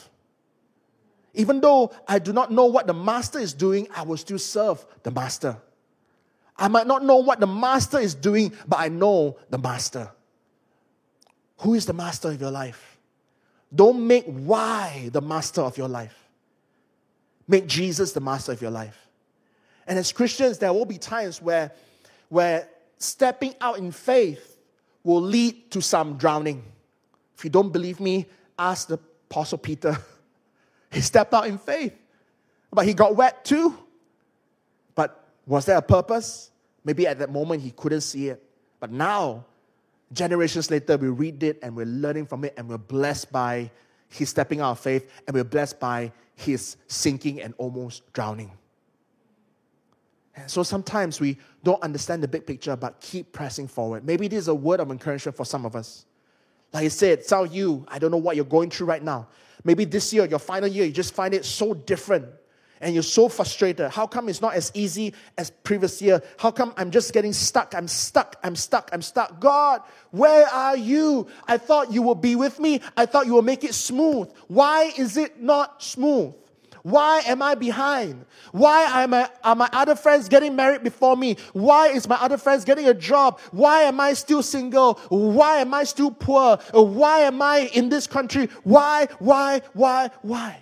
Even 1.33 1.61
though 1.61 1.91
I 2.07 2.19
do 2.19 2.31
not 2.31 2.51
know 2.51 2.65
what 2.65 2.87
the 2.87 2.93
master 2.93 3.39
is 3.39 3.53
doing, 3.53 3.87
I 3.95 4.03
will 4.03 4.17
still 4.17 4.39
serve 4.39 4.85
the 5.01 5.11
master. 5.11 5.57
I 6.55 6.67
might 6.67 6.85
not 6.85 7.03
know 7.03 7.17
what 7.17 7.39
the 7.39 7.47
master 7.47 7.99
is 7.99 8.13
doing, 8.13 8.53
but 8.67 8.79
I 8.79 8.89
know 8.89 9.37
the 9.49 9.57
master. 9.57 10.11
Who 11.57 11.73
is 11.73 11.85
the 11.85 11.93
master 11.93 12.29
of 12.29 12.39
your 12.39 12.51
life? 12.51 12.97
Don't 13.73 14.05
make 14.05 14.25
why 14.25 15.09
the 15.11 15.21
master 15.21 15.61
of 15.61 15.77
your 15.77 15.87
life. 15.87 16.15
Make 17.47 17.67
Jesus 17.67 18.13
the 18.13 18.21
master 18.21 18.51
of 18.51 18.61
your 18.61 18.71
life. 18.71 18.97
And 19.87 19.97
as 19.97 20.11
Christians, 20.11 20.59
there 20.59 20.71
will 20.71 20.85
be 20.85 20.97
times 20.97 21.41
where, 21.41 21.71
where 22.29 22.69
stepping 23.03 23.53
out 23.59 23.77
in 23.77 23.91
faith 23.91 24.57
will 25.03 25.21
lead 25.21 25.69
to 25.71 25.81
some 25.81 26.17
drowning. 26.17 26.63
If 27.37 27.43
you 27.43 27.49
don't 27.49 27.71
believe 27.71 27.99
me, 27.99 28.25
ask 28.57 28.87
the 28.87 28.99
Apostle 29.29 29.57
Peter. 29.57 29.97
He 30.91 31.01
stepped 31.01 31.33
out 31.33 31.47
in 31.47 31.57
faith, 31.57 31.95
but 32.71 32.85
he 32.85 32.93
got 32.93 33.15
wet 33.15 33.43
too. 33.43 33.75
But 34.93 35.25
was 35.47 35.65
there 35.65 35.77
a 35.77 35.81
purpose? 35.81 36.51
Maybe 36.85 37.07
at 37.07 37.17
that 37.17 37.31
moment 37.31 37.63
he 37.63 37.71
couldn't 37.71 38.01
see 38.01 38.27
it. 38.27 38.43
But 38.79 38.91
now, 38.91 39.43
generations 40.11 40.69
later, 40.69 40.95
we 40.97 41.07
read 41.07 41.41
it 41.41 41.57
and 41.63 41.75
we're 41.75 41.87
learning 41.87 42.27
from 42.27 42.45
it 42.45 42.53
and 42.57 42.69
we're 42.69 42.77
blessed 42.77 43.31
by 43.31 43.71
his 44.07 44.29
stepping 44.29 44.61
out 44.61 44.73
of 44.73 44.79
faith 44.81 45.09
and 45.25 45.33
we're 45.33 45.43
blessed 45.43 45.79
by 45.79 46.11
his 46.35 46.77
sinking 46.87 47.41
and 47.41 47.55
almost 47.57 48.03
drowning. 48.13 48.51
And 50.35 50.49
so 50.49 50.63
sometimes 50.63 51.19
we 51.19 51.37
don't 51.63 51.81
understand 51.83 52.23
the 52.23 52.27
big 52.27 52.45
picture, 52.47 52.75
but 52.75 52.99
keep 52.99 53.31
pressing 53.31 53.67
forward. 53.67 54.05
Maybe 54.05 54.27
this 54.27 54.39
is 54.39 54.47
a 54.47 54.55
word 54.55 54.79
of 54.79 54.89
encouragement 54.89 55.37
for 55.37 55.45
some 55.45 55.65
of 55.65 55.75
us. 55.75 56.05
Like 56.73 56.85
I 56.85 56.87
said, 56.87 57.23
some 57.23 57.45
of 57.45 57.53
you, 57.53 57.85
I 57.87 57.99
don't 57.99 58.09
know 58.09 58.17
what 58.17 58.35
you're 58.35 58.45
going 58.45 58.71
through 58.71 58.87
right 58.87 59.03
now. 59.03 59.27
Maybe 59.63 59.85
this 59.85 60.11
year, 60.11 60.25
your 60.25 60.39
final 60.39 60.67
year, 60.67 60.85
you 60.85 60.91
just 60.91 61.13
find 61.13 61.33
it 61.33 61.45
so 61.45 61.73
different 61.73 62.25
and 62.81 62.93
you're 62.93 63.03
so 63.03 63.29
frustrated. 63.29 63.91
How 63.91 64.07
come 64.07 64.27
it's 64.27 64.41
not 64.41 64.55
as 64.55 64.71
easy 64.73 65.13
as 65.37 65.51
previous 65.51 66.01
year? 66.01 66.21
How 66.37 66.51
come 66.51 66.73
I'm 66.77 66.91
just 66.91 67.13
getting 67.13 67.31
stuck? 67.31 67.73
I'm 67.75 67.87
stuck. 67.87 68.35
I'm 68.43 68.55
stuck. 68.55 68.89
I'm 68.91 69.01
stuck. 69.01 69.39
God, 69.39 69.81
where 70.11 70.47
are 70.47 70.75
you? 70.75 71.27
I 71.47 71.57
thought 71.57 71.93
you 71.93 72.01
will 72.01 72.15
be 72.15 72.35
with 72.35 72.59
me. 72.59 72.81
I 72.97 73.05
thought 73.05 73.25
you 73.25 73.33
will 73.33 73.41
make 73.41 73.63
it 73.63 73.73
smooth. 73.73 74.29
Why 74.47 74.91
is 74.97 75.15
it 75.15 75.41
not 75.41 75.81
smooth? 75.81 76.33
Why 76.83 77.21
am 77.25 77.41
I 77.41 77.55
behind? 77.55 78.25
Why 78.51 78.85
are 78.91 79.07
my, 79.07 79.29
are 79.43 79.55
my 79.55 79.69
other 79.71 79.95
friends 79.95 80.27
getting 80.27 80.55
married 80.55 80.83
before 80.83 81.15
me? 81.15 81.37
Why 81.53 81.87
is 81.87 82.07
my 82.07 82.15
other 82.15 82.37
friends 82.37 82.65
getting 82.65 82.87
a 82.87 82.93
job? 82.93 83.39
Why 83.51 83.83
am 83.83 84.01
I 84.01 84.13
still 84.13 84.43
single? 84.43 84.95
Why 85.07 85.57
am 85.57 85.73
I 85.73 85.85
still 85.85 86.11
poor? 86.11 86.57
Why 86.73 87.19
am 87.19 87.41
I 87.41 87.71
in 87.73 87.87
this 87.87 88.05
country? 88.05 88.49
Why, 88.63 89.07
why, 89.19 89.61
why, 89.71 90.11
why? 90.21 90.59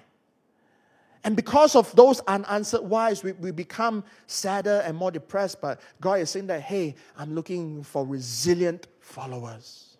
And 1.24 1.36
because 1.36 1.76
of 1.76 1.96
those 1.96 2.20
unanswered 2.22 2.82
whys, 2.82 3.24
we, 3.24 3.32
we 3.34 3.52
become 3.52 4.04
sadder 4.28 4.84
and 4.86 4.96
more 4.96 5.12
depressed. 5.12 5.60
But 5.60 5.82
God 6.00 6.20
is 6.20 6.30
saying 6.30 6.48
that, 6.48 6.62
hey, 6.62 6.96
I'm 7.18 7.34
looking 7.34 7.84
for 7.84 8.06
resilient 8.06 8.88
followers 9.00 9.98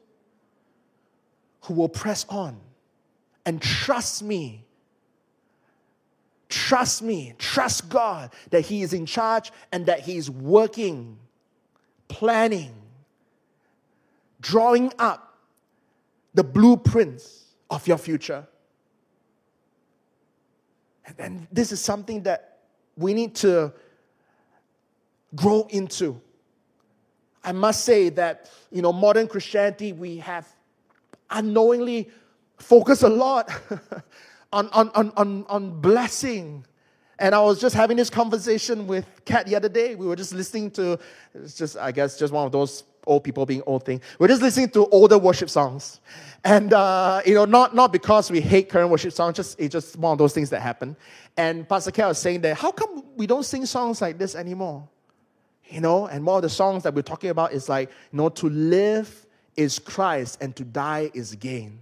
who 1.62 1.74
will 1.74 1.90
press 1.90 2.26
on 2.30 2.60
and 3.46 3.60
trust 3.60 4.24
me. 4.24 4.66
Trust 6.52 7.02
me, 7.02 7.34
trust 7.38 7.88
God 7.88 8.30
that 8.50 8.66
He 8.66 8.82
is 8.82 8.92
in 8.92 9.06
charge 9.06 9.54
and 9.72 9.86
that 9.86 10.02
He 10.02 10.18
is 10.18 10.30
working, 10.30 11.18
planning, 12.10 12.76
drawing 14.42 14.92
up 15.00 15.38
the 16.34 16.44
blueprints 16.44 17.46
of 17.70 17.88
your 17.88 17.98
future. 17.98 18.46
And 21.18 21.48
this 21.54 21.72
is 21.72 21.80
something 21.80 22.24
that 22.24 22.60
we 22.98 23.14
need 23.14 23.34
to 23.36 23.72
grow 25.34 25.68
into. 25.70 26.20
I 27.46 27.54
must 27.54 27.86
say 27.86 28.10
that, 28.10 28.52
you 28.72 28.82
know, 28.82 28.92
modern 28.92 29.30
Christianity, 29.30 29.94
we 29.94 30.18
have 30.18 30.48
unknowingly 31.30 32.10
focused 32.58 33.04
a 33.04 33.10
lot 33.10 33.50
on, 34.52 34.70
on, 34.70 34.90
on, 34.96 35.12
on, 35.18 35.46
on 35.48 35.82
blessing. 35.82 36.66
And 37.20 37.36
I 37.36 37.42
was 37.42 37.62
just 37.62 37.76
having 37.76 37.98
this 37.98 38.10
conversation 38.10 38.88
with 38.88 39.06
Kat 39.26 39.46
the 39.46 39.56
other 39.56 39.70
day. 39.70 39.96
We 39.96 40.08
were 40.08 40.16
just 40.16 40.34
listening 40.34 40.72
to, 40.72 40.98
it's 41.36 41.56
just, 41.56 41.78
I 41.78 41.92
guess, 41.92 42.18
just 42.18 42.34
one 42.34 42.46
of 42.46 42.52
those 42.52 42.84
old 43.06 43.24
people 43.24 43.46
being 43.46 43.62
old 43.66 43.86
thing. 43.86 44.02
We're 44.20 44.28
just 44.28 44.42
listening 44.42 44.70
to 44.70 44.88
older 44.88 45.18
worship 45.18 45.50
songs. 45.50 46.02
And, 46.44 46.74
uh, 46.74 47.22
you 47.26 47.36
know, 47.36 47.46
not, 47.46 47.76
not 47.76 47.92
because 47.92 48.32
we 48.32 48.42
hate 48.42 48.70
current 48.70 48.90
worship 48.90 49.14
songs, 49.14 49.36
just, 49.36 49.60
it's 49.60 49.72
just 49.72 49.98
one 49.98 50.14
of 50.14 50.18
those 50.18 50.34
things 50.34 50.50
that 50.50 50.62
happen. 50.62 50.96
And 51.38 51.70
Pastor 51.70 51.92
Kel 51.92 52.10
was 52.10 52.18
saying 52.18 52.42
that, 52.42 52.58
how 52.58 52.72
come 52.72 53.04
we 53.16 53.28
don't 53.28 53.44
sing 53.44 53.66
songs 53.68 54.02
like 54.02 54.18
this 54.18 54.34
anymore? 54.36 54.88
You 55.68 55.82
know, 55.82 56.08
and 56.08 56.24
more 56.24 56.38
of 56.38 56.42
the 56.42 56.50
songs 56.50 56.84
that 56.84 56.94
we're 56.94 57.04
talking 57.04 57.30
about 57.30 57.54
is 57.54 57.70
like, 57.70 57.90
you 58.12 58.18
know, 58.18 58.30
to 58.30 58.50
live 58.50 59.28
is 59.56 59.80
Christ 59.80 60.42
and 60.42 60.56
to 60.56 60.64
die 60.64 61.12
is 61.14 61.36
gain. 61.36 61.80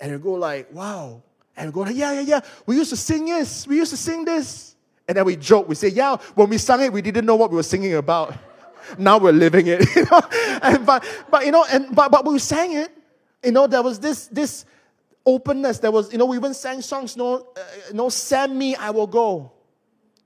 And 0.00 0.10
you 0.10 0.18
go 0.18 0.32
like, 0.32 0.72
wow. 0.72 1.22
And 1.56 1.72
we 1.72 1.84
go 1.84 1.90
yeah, 1.90 2.12
yeah, 2.12 2.20
yeah. 2.20 2.40
We 2.66 2.76
used 2.76 2.90
to 2.90 2.96
sing 2.96 3.26
this. 3.26 3.66
We 3.66 3.76
used 3.76 3.90
to 3.90 3.96
sing 3.96 4.24
this. 4.24 4.76
And 5.06 5.16
then 5.16 5.24
we 5.24 5.36
joke. 5.36 5.68
We 5.68 5.74
say, 5.74 5.88
yeah, 5.88 6.16
when 6.34 6.48
we 6.48 6.58
sang 6.58 6.80
it, 6.80 6.92
we 6.92 7.02
didn't 7.02 7.26
know 7.26 7.36
what 7.36 7.50
we 7.50 7.56
were 7.56 7.62
singing 7.62 7.94
about. 7.94 8.34
now 8.98 9.18
we're 9.18 9.32
living 9.32 9.66
it. 9.66 9.84
You 9.96 10.04
know? 10.04 10.20
and, 10.62 10.86
but, 10.86 11.04
but, 11.30 11.44
you 11.44 11.52
know, 11.52 11.64
and, 11.70 11.94
but, 11.94 12.10
but 12.10 12.24
we 12.24 12.38
sang 12.38 12.72
it 12.72 12.90
you 13.44 13.52
know, 13.52 13.66
there 13.66 13.82
was 13.82 14.00
this, 14.00 14.26
this 14.28 14.64
openness. 15.26 15.78
There 15.78 15.90
was, 15.90 16.10
you 16.12 16.18
know, 16.18 16.24
we 16.24 16.36
even 16.36 16.54
sang 16.54 16.80
songs, 16.80 17.16
no, 17.16 17.48
uh, 17.56 17.60
no, 17.92 18.08
send 18.08 18.58
me, 18.58 18.74
I 18.74 18.90
will 18.90 19.06
go. 19.06 19.52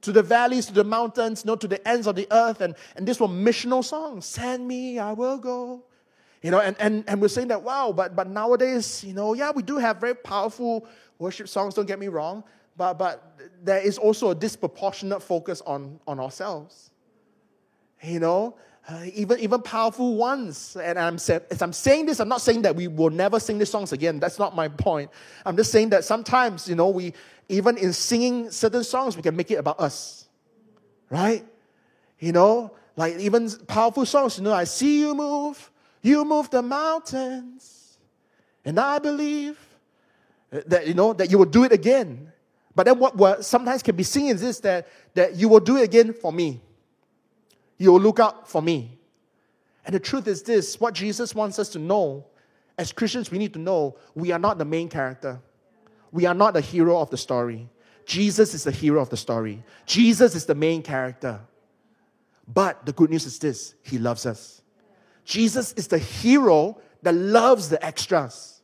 To 0.03 0.13
the 0.13 0.23
valleys, 0.23 0.67
to 0.67 0.73
the 0.73 0.85
mountains, 0.85 1.45
no, 1.45 1.57
to 1.57 1.67
the 1.67 1.87
ends 1.87 2.07
of 2.07 2.15
the 2.15 2.29
earth. 2.31 2.61
And, 2.61 2.77
and 2.95 3.07
these 3.07 3.19
were 3.19 3.27
missional 3.27 3.85
songs. 3.85 4.27
Send 4.27 4.67
me, 4.67 4.99
I 4.99 5.13
will 5.13 5.39
go. 5.39 5.83
You 6.43 6.51
know, 6.53 6.61
and, 6.61 6.77
and, 6.79 7.05
and 7.09 7.21
we're 7.21 7.29
saying 7.29 7.49
that, 7.49 7.63
wow, 7.63 7.93
but, 7.93 8.15
but 8.15 8.29
nowadays, 8.29 9.03
you 9.05 9.13
know, 9.13 9.35
yeah, 9.35 9.51
we 9.51 9.63
do 9.63 9.77
have 9.79 9.99
very 9.99 10.15
powerful 10.15 10.87
worship 11.19 11.49
songs, 11.49 11.75
don't 11.75 11.87
get 11.87 11.99
me 11.99 12.09
wrong, 12.09 12.45
but, 12.77 12.95
but 12.95 13.39
there 13.63 13.81
is 13.81 13.99
also 13.99 14.31
a 14.31 14.35
disproportionate 14.35 15.23
focus 15.23 15.61
on, 15.67 15.99
on 16.07 16.21
ourselves. 16.21 16.91
You 18.01 18.21
know, 18.21 18.55
uh, 18.89 19.05
even, 19.13 19.41
even 19.41 19.61
powerful 19.61 20.15
ones. 20.15 20.77
And 20.77 20.99
I'm, 20.99 21.17
as 21.17 21.61
I'm 21.61 21.73
saying 21.73 22.07
this, 22.07 22.21
I'm 22.21 22.29
not 22.29 22.41
saying 22.41 22.63
that 22.63 22.77
we 22.77 22.87
will 22.87 23.11
never 23.11 23.41
sing 23.41 23.59
these 23.59 23.71
songs 23.71 23.93
again. 23.93 24.21
That's 24.21 24.39
not 24.39 24.55
my 24.55 24.69
point. 24.69 25.11
I'm 25.45 25.57
just 25.57 25.73
saying 25.73 25.91
that 25.91 26.05
sometimes, 26.05 26.69
you 26.69 26.77
know, 26.77 26.89
we, 26.89 27.13
even 27.49 27.77
in 27.77 27.93
singing 27.93 28.51
certain 28.53 28.85
songs, 28.85 29.17
we 29.17 29.23
can 29.23 29.35
make 29.35 29.51
it 29.51 29.57
about 29.57 29.81
us. 29.81 30.29
Right? 31.11 31.45
You 32.21 32.33
know, 32.33 32.73
like 32.97 33.19
even 33.19 33.51
powerful 33.67 34.07
songs, 34.07 34.39
you 34.39 34.45
know, 34.45 34.53
I 34.53 34.65
see 34.65 35.01
you 35.01 35.15
move, 35.15 35.71
you 36.03 36.25
move 36.25 36.51
the 36.51 36.63
mountains, 36.63 37.99
and 38.65 38.79
I 38.79 38.99
believe 38.99 39.59
that, 40.51 40.87
you 40.87 40.95
know, 40.95 41.13
that 41.13 41.31
you 41.31 41.39
will 41.39 41.45
do 41.45 41.65
it 41.65 41.73
again. 41.73 42.33
But 42.75 42.85
then 42.85 42.99
what, 42.99 43.17
what 43.17 43.45
sometimes 43.45 43.83
can 43.83 43.97
be 43.97 44.05
seen 44.05 44.35
is 44.35 44.41
this, 44.41 44.61
that, 44.61 44.89
that 45.15 45.35
you 45.37 45.49
will 45.49 45.61
do 45.61 45.77
it 45.77 45.83
again 45.83 46.13
for 46.13 46.33
me. 46.33 46.61
You'll 47.77 48.01
look 48.01 48.19
out 48.19 48.49
for 48.49 48.63
me. 48.63 48.99
And 49.85 49.95
the 49.95 50.01
truth 50.01 50.27
is 50.27 50.43
this 50.43 50.79
what 50.81 50.95
Jesus 50.95 51.35
wants 51.35 51.59
us 51.59 51.69
to 51.71 51.79
know, 51.79 52.27
as 52.77 52.93
Christians, 52.93 53.31
we 53.31 53.39
need 53.39 53.53
to 53.55 53.59
know 53.59 53.97
we 54.15 54.33
are 54.33 54.39
not 54.39 54.59
the 54.59 54.65
main 54.65 54.89
character. 54.89 55.41
We 56.13 56.25
are 56.27 56.35
not 56.35 56.55
the 56.55 56.61
hero 56.61 57.01
of 57.01 57.11
the 57.11 57.17
story. 57.17 57.69
Jesus 58.07 58.55
is 58.55 58.65
the 58.65 58.71
hero 58.71 59.01
of 59.01 59.11
the 59.11 59.17
story. 59.17 59.63
Jesus 59.85 60.35
is 60.35 60.47
the 60.47 60.55
main 60.55 60.83
character. 60.83 61.41
But 62.47 62.87
the 62.87 62.93
good 62.93 63.11
news 63.11 63.27
is 63.27 63.39
this 63.39 63.75
He 63.83 63.99
loves 63.99 64.25
us. 64.25 64.58
Jesus 65.29 65.75
is 65.75 65.89
the 65.89 65.99
hero 65.99 66.79
that 67.03 67.15
loves 67.15 67.69
the 67.69 67.85
extras. 67.85 68.63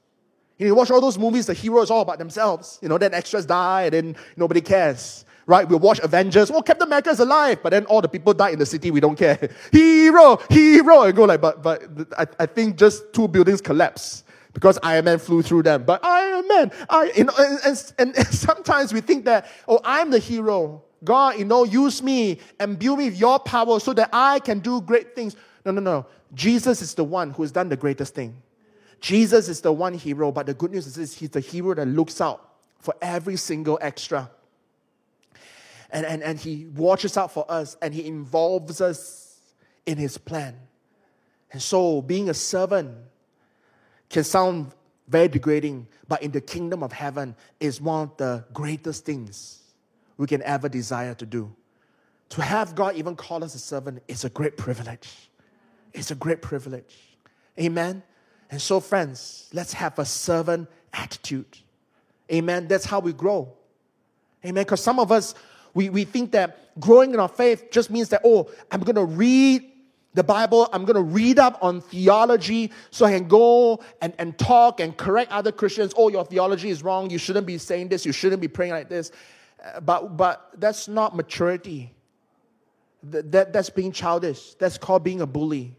You, 0.57 0.65
know, 0.65 0.69
you 0.69 0.75
watch 0.75 0.91
all 0.91 1.01
those 1.01 1.19
movies, 1.19 1.45
the 1.45 1.53
hero 1.53 1.83
is 1.83 1.91
all 1.91 2.01
about 2.01 2.19
themselves. 2.19 2.79
You 2.81 2.89
know, 2.89 2.97
then 2.97 3.13
extras 3.13 3.45
die 3.45 3.83
and 3.83 3.93
then 3.93 4.17
nobody 4.37 4.61
cares 4.61 5.25
right? 5.47 5.69
We'll 5.69 5.79
watch 5.79 6.01
Avengers. 6.03 6.51
Oh, 6.51 6.63
Captain 6.63 6.87
America 6.87 7.11
is 7.11 7.21
alive, 7.21 7.59
but 7.63 7.69
then 7.69 7.85
all 7.85 8.01
the 8.01 8.09
people 8.09 8.33
die 8.33 8.49
in 8.49 8.59
the 8.59 8.65
city. 8.65 8.91
We 8.91 9.01
don't 9.01 9.15
care. 9.15 9.51
Hero, 9.73 10.39
hero, 10.49 11.03
and 11.03 11.15
go 11.15 11.25
like, 11.25 11.43
but 11.43 11.63
but 11.63 11.83
I, 12.17 12.27
I 12.39 12.47
think 12.47 12.79
just 12.79 13.13
two 13.13 13.29
buildings 13.29 13.61
collapse 13.61 14.25
because 14.55 14.79
Iron 14.83 15.05
Man 15.05 15.19
flew 15.19 15.43
through 15.43 15.65
them. 15.65 15.85
But 15.85 16.03
Iron 16.03 16.49
Man, 16.49 16.73
I, 16.89 17.13
you 17.15 17.25
know, 17.25 17.35
and, 17.39 17.85
and, 17.99 18.17
and 18.17 18.27
sometimes 18.31 18.95
we 18.95 19.03
think 19.03 19.27
that, 19.27 19.47
oh, 19.69 19.81
I'm 19.85 20.11
the 20.11 20.19
hero. 20.19 20.83
God, 21.03 21.39
you 21.39 21.45
know, 21.45 21.65
use 21.65 22.03
me 22.03 22.39
and 22.59 22.79
build 22.79 22.99
me 22.99 23.11
with 23.11 23.19
your 23.19 23.39
power 23.39 23.79
so 23.79 23.93
that 23.93 24.09
I 24.11 24.39
can 24.39 24.61
do 24.61 24.81
great 24.81 25.15
things. 25.15 25.37
No, 25.65 25.73
no, 25.73 25.81
no. 25.81 26.07
Jesus 26.35 26.83
is 26.83 26.95
the 26.95 27.05
one 27.05 27.31
who 27.31 27.43
has 27.43 27.53
done 27.53 27.69
the 27.69 27.77
greatest 27.77 28.15
thing. 28.15 28.37
Jesus 29.01 29.49
is 29.49 29.61
the 29.61 29.73
one 29.73 29.95
hero, 29.95 30.33
but 30.33 30.47
the 30.47 30.55
good 30.55 30.71
news 30.71 30.97
is 30.97 31.15
he's 31.15 31.31
the 31.31 31.41
hero 31.41 31.75
that 31.75 31.87
looks 31.87 32.21
out 32.21 32.55
for 32.79 32.95
every 33.01 33.37
single 33.37 33.79
extra. 33.81 34.31
And, 35.91 36.05
and, 36.07 36.23
and 36.23 36.39
he 36.39 36.67
watches 36.75 37.17
out 37.17 37.33
for 37.33 37.45
us 37.49 37.77
and 37.81 37.95
he 37.95 38.07
involves 38.07 38.81
us 38.81 39.41
in 39.87 39.99
his 39.99 40.19
plan. 40.19 40.57
And 41.53 41.63
so 41.63 42.03
being 42.03 42.29
a 42.29 42.35
servant 42.35 42.97
can 44.11 44.25
sound 44.25 44.73
very 45.07 45.29
degrading, 45.29 45.87
but 46.09 46.23
in 46.23 46.31
the 46.31 46.41
kingdom 46.41 46.83
of 46.83 46.93
heaven 46.93 47.37
is 47.61 47.81
one 47.81 48.05
of 48.05 48.17
the 48.17 48.45
greatest 48.53 49.05
things 49.05 49.63
we 50.17 50.27
can 50.27 50.43
ever 50.43 50.69
desire 50.69 51.15
to 51.15 51.27
do. 51.27 51.55
To 52.31 52.43
have 52.43 52.75
God 52.75 52.97
even 52.97 53.17
call 53.17 53.45
us 53.45 53.55
a 53.55 53.59
servant 53.59 54.03
is 54.09 54.25
a 54.25 54.31
great 54.31 54.57
privilege. 54.57 55.31
It's 55.95 56.11
a 56.11 56.15
great 56.15 56.43
privilege. 56.43 57.17
Amen. 57.59 58.03
And 58.51 58.61
so, 58.61 58.81
friends, 58.81 59.49
let's 59.53 59.73
have 59.73 59.99
a 59.99 60.05
servant 60.05 60.69
attitude. 60.93 61.59
Amen. 62.31 62.69
That's 62.69 62.85
how 62.85 63.01
we 63.01 63.13
grow. 63.13 63.53
Amen. 64.45 64.65
Because 64.65 64.83
some 64.83 64.99
of 64.99 65.11
us, 65.11 65.35
we, 65.73 65.89
we 65.89 66.05
think 66.05 66.33
that 66.33 66.79
growing 66.81 67.15
in 67.15 67.21
our 67.21 67.29
faith 67.29 67.71
just 67.71 67.91
means 67.91 68.09
that, 68.11 68.23
oh, 68.25 68.51
I'm 68.71 68.81
going 68.81 68.97
to 68.97 69.05
read 69.05 69.71
the 70.15 70.23
Bible, 70.23 70.69
I'm 70.73 70.85
going 70.85 70.95
to 70.97 71.03
read 71.03 71.41
up 71.41 71.59
on 71.61 71.81
theology 71.81 72.71
so 72.93 73.05
I 73.05 73.13
can 73.13 73.27
go 73.27 73.83
and, 74.01 74.13
and 74.19 74.39
talk 74.39 74.79
and 74.79 74.97
correct 74.97 75.33
other 75.33 75.51
Christians. 75.51 75.93
Oh, 75.97 76.09
your 76.09 76.25
theology 76.25 76.71
is 76.71 76.85
wrong. 76.85 77.11
You 77.11 77.19
shouldn't 77.19 77.47
be 77.47 77.59
saying 77.59 77.89
this. 77.89 78.07
You 78.07 78.13
shouldn't 78.13 78.41
be 78.41 78.47
praying 78.47 78.73
like 78.73 78.89
this. 78.89 79.11
Uh, 79.65 79.81
but, 79.81 80.17
but 80.17 80.51
that's 80.59 80.87
not 80.87 81.17
maturity. 81.17 81.93
That, 83.03 83.33
that, 83.33 83.53
that's 83.53 83.71
being 83.71 83.91
childish. 83.91 84.55
That's 84.55 84.79
called 84.79 85.03
being 85.03 85.21
a 85.21 85.27
bully. 85.27 85.77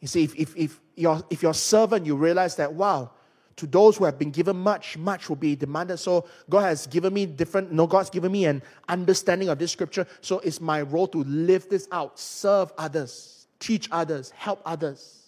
You 0.00 0.08
see, 0.08 0.24
if, 0.24 0.34
if, 0.36 0.56
if, 0.56 0.80
you're, 0.94 1.22
if 1.30 1.42
you're 1.42 1.52
a 1.52 1.54
servant, 1.54 2.06
you 2.06 2.16
realize 2.16 2.56
that, 2.56 2.72
wow, 2.72 3.10
to 3.56 3.66
those 3.66 3.96
who 3.96 4.04
have 4.04 4.18
been 4.18 4.30
given 4.30 4.56
much, 4.56 4.98
much 4.98 5.28
will 5.28 5.36
be 5.36 5.56
demanded. 5.56 5.96
So 5.96 6.26
God 6.50 6.60
has 6.60 6.86
given 6.86 7.14
me 7.14 7.24
different, 7.24 7.72
no, 7.72 7.86
God's 7.86 8.10
given 8.10 8.30
me 8.30 8.44
an 8.44 8.62
understanding 8.88 9.48
of 9.48 9.58
this 9.58 9.72
scripture. 9.72 10.06
So 10.20 10.40
it's 10.40 10.60
my 10.60 10.82
role 10.82 11.08
to 11.08 11.24
live 11.24 11.68
this 11.68 11.88
out, 11.90 12.18
serve 12.18 12.72
others, 12.76 13.46
teach 13.58 13.88
others, 13.90 14.30
help 14.30 14.60
others, 14.66 15.22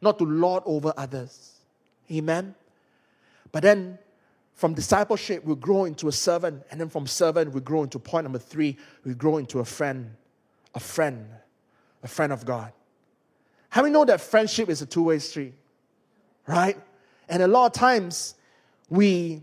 not 0.00 0.18
to 0.18 0.24
lord 0.24 0.62
over 0.66 0.92
others. 0.96 1.52
Amen. 2.10 2.54
But 3.50 3.64
then 3.64 3.98
from 4.54 4.74
discipleship, 4.74 5.44
we 5.44 5.56
grow 5.56 5.84
into 5.84 6.06
a 6.06 6.12
servant. 6.12 6.62
And 6.70 6.80
then 6.80 6.88
from 6.88 7.06
servant, 7.06 7.52
we 7.52 7.60
grow 7.60 7.82
into 7.82 7.98
point 7.98 8.24
number 8.24 8.38
three, 8.38 8.76
we 9.04 9.14
grow 9.14 9.38
into 9.38 9.58
a 9.58 9.64
friend, 9.64 10.14
a 10.74 10.80
friend, 10.80 11.26
a 12.02 12.08
friend 12.08 12.32
of 12.32 12.44
God. 12.44 12.72
How 13.74 13.82
many 13.82 13.92
know 13.92 14.04
that 14.04 14.20
friendship 14.20 14.68
is 14.68 14.82
a 14.82 14.86
two 14.86 15.02
way 15.02 15.18
street? 15.18 15.52
Right? 16.46 16.76
And 17.28 17.42
a 17.42 17.48
lot 17.48 17.66
of 17.66 17.72
times 17.72 18.36
we, 18.88 19.42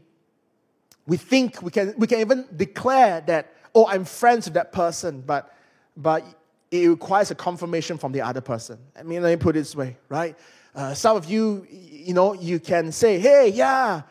we 1.06 1.18
think 1.18 1.62
we 1.62 1.70
can, 1.70 1.94
we 1.98 2.08
can 2.08 2.20
even 2.20 2.46
declare 2.56 3.20
that, 3.28 3.54
oh, 3.76 3.88
I'm 3.88 4.06
friends 4.06 4.46
with 4.46 4.54
that 4.54 4.72
person, 4.72 5.20
but, 5.20 5.54
but 5.98 6.24
it 6.72 6.88
requires 6.88 7.30
a 7.32 7.36
confirmation 7.36 7.98
from 7.98 8.14
the 8.14 8.22
other 8.22 8.40
person. 8.40 8.80
I 8.98 9.04
mean, 9.04 9.22
let 9.22 9.32
me 9.32 9.36
put 9.36 9.58
it 9.58 9.60
this 9.60 9.76
way, 9.76 9.98
right? 10.08 10.40
Uh, 10.74 10.94
some 10.94 11.18
of 11.18 11.26
you, 11.30 11.68
you 11.70 12.14
know, 12.14 12.32
you 12.32 12.62
can 12.62 12.94
say, 12.94 13.20
hey, 13.20 13.50
yeah, 13.50 14.04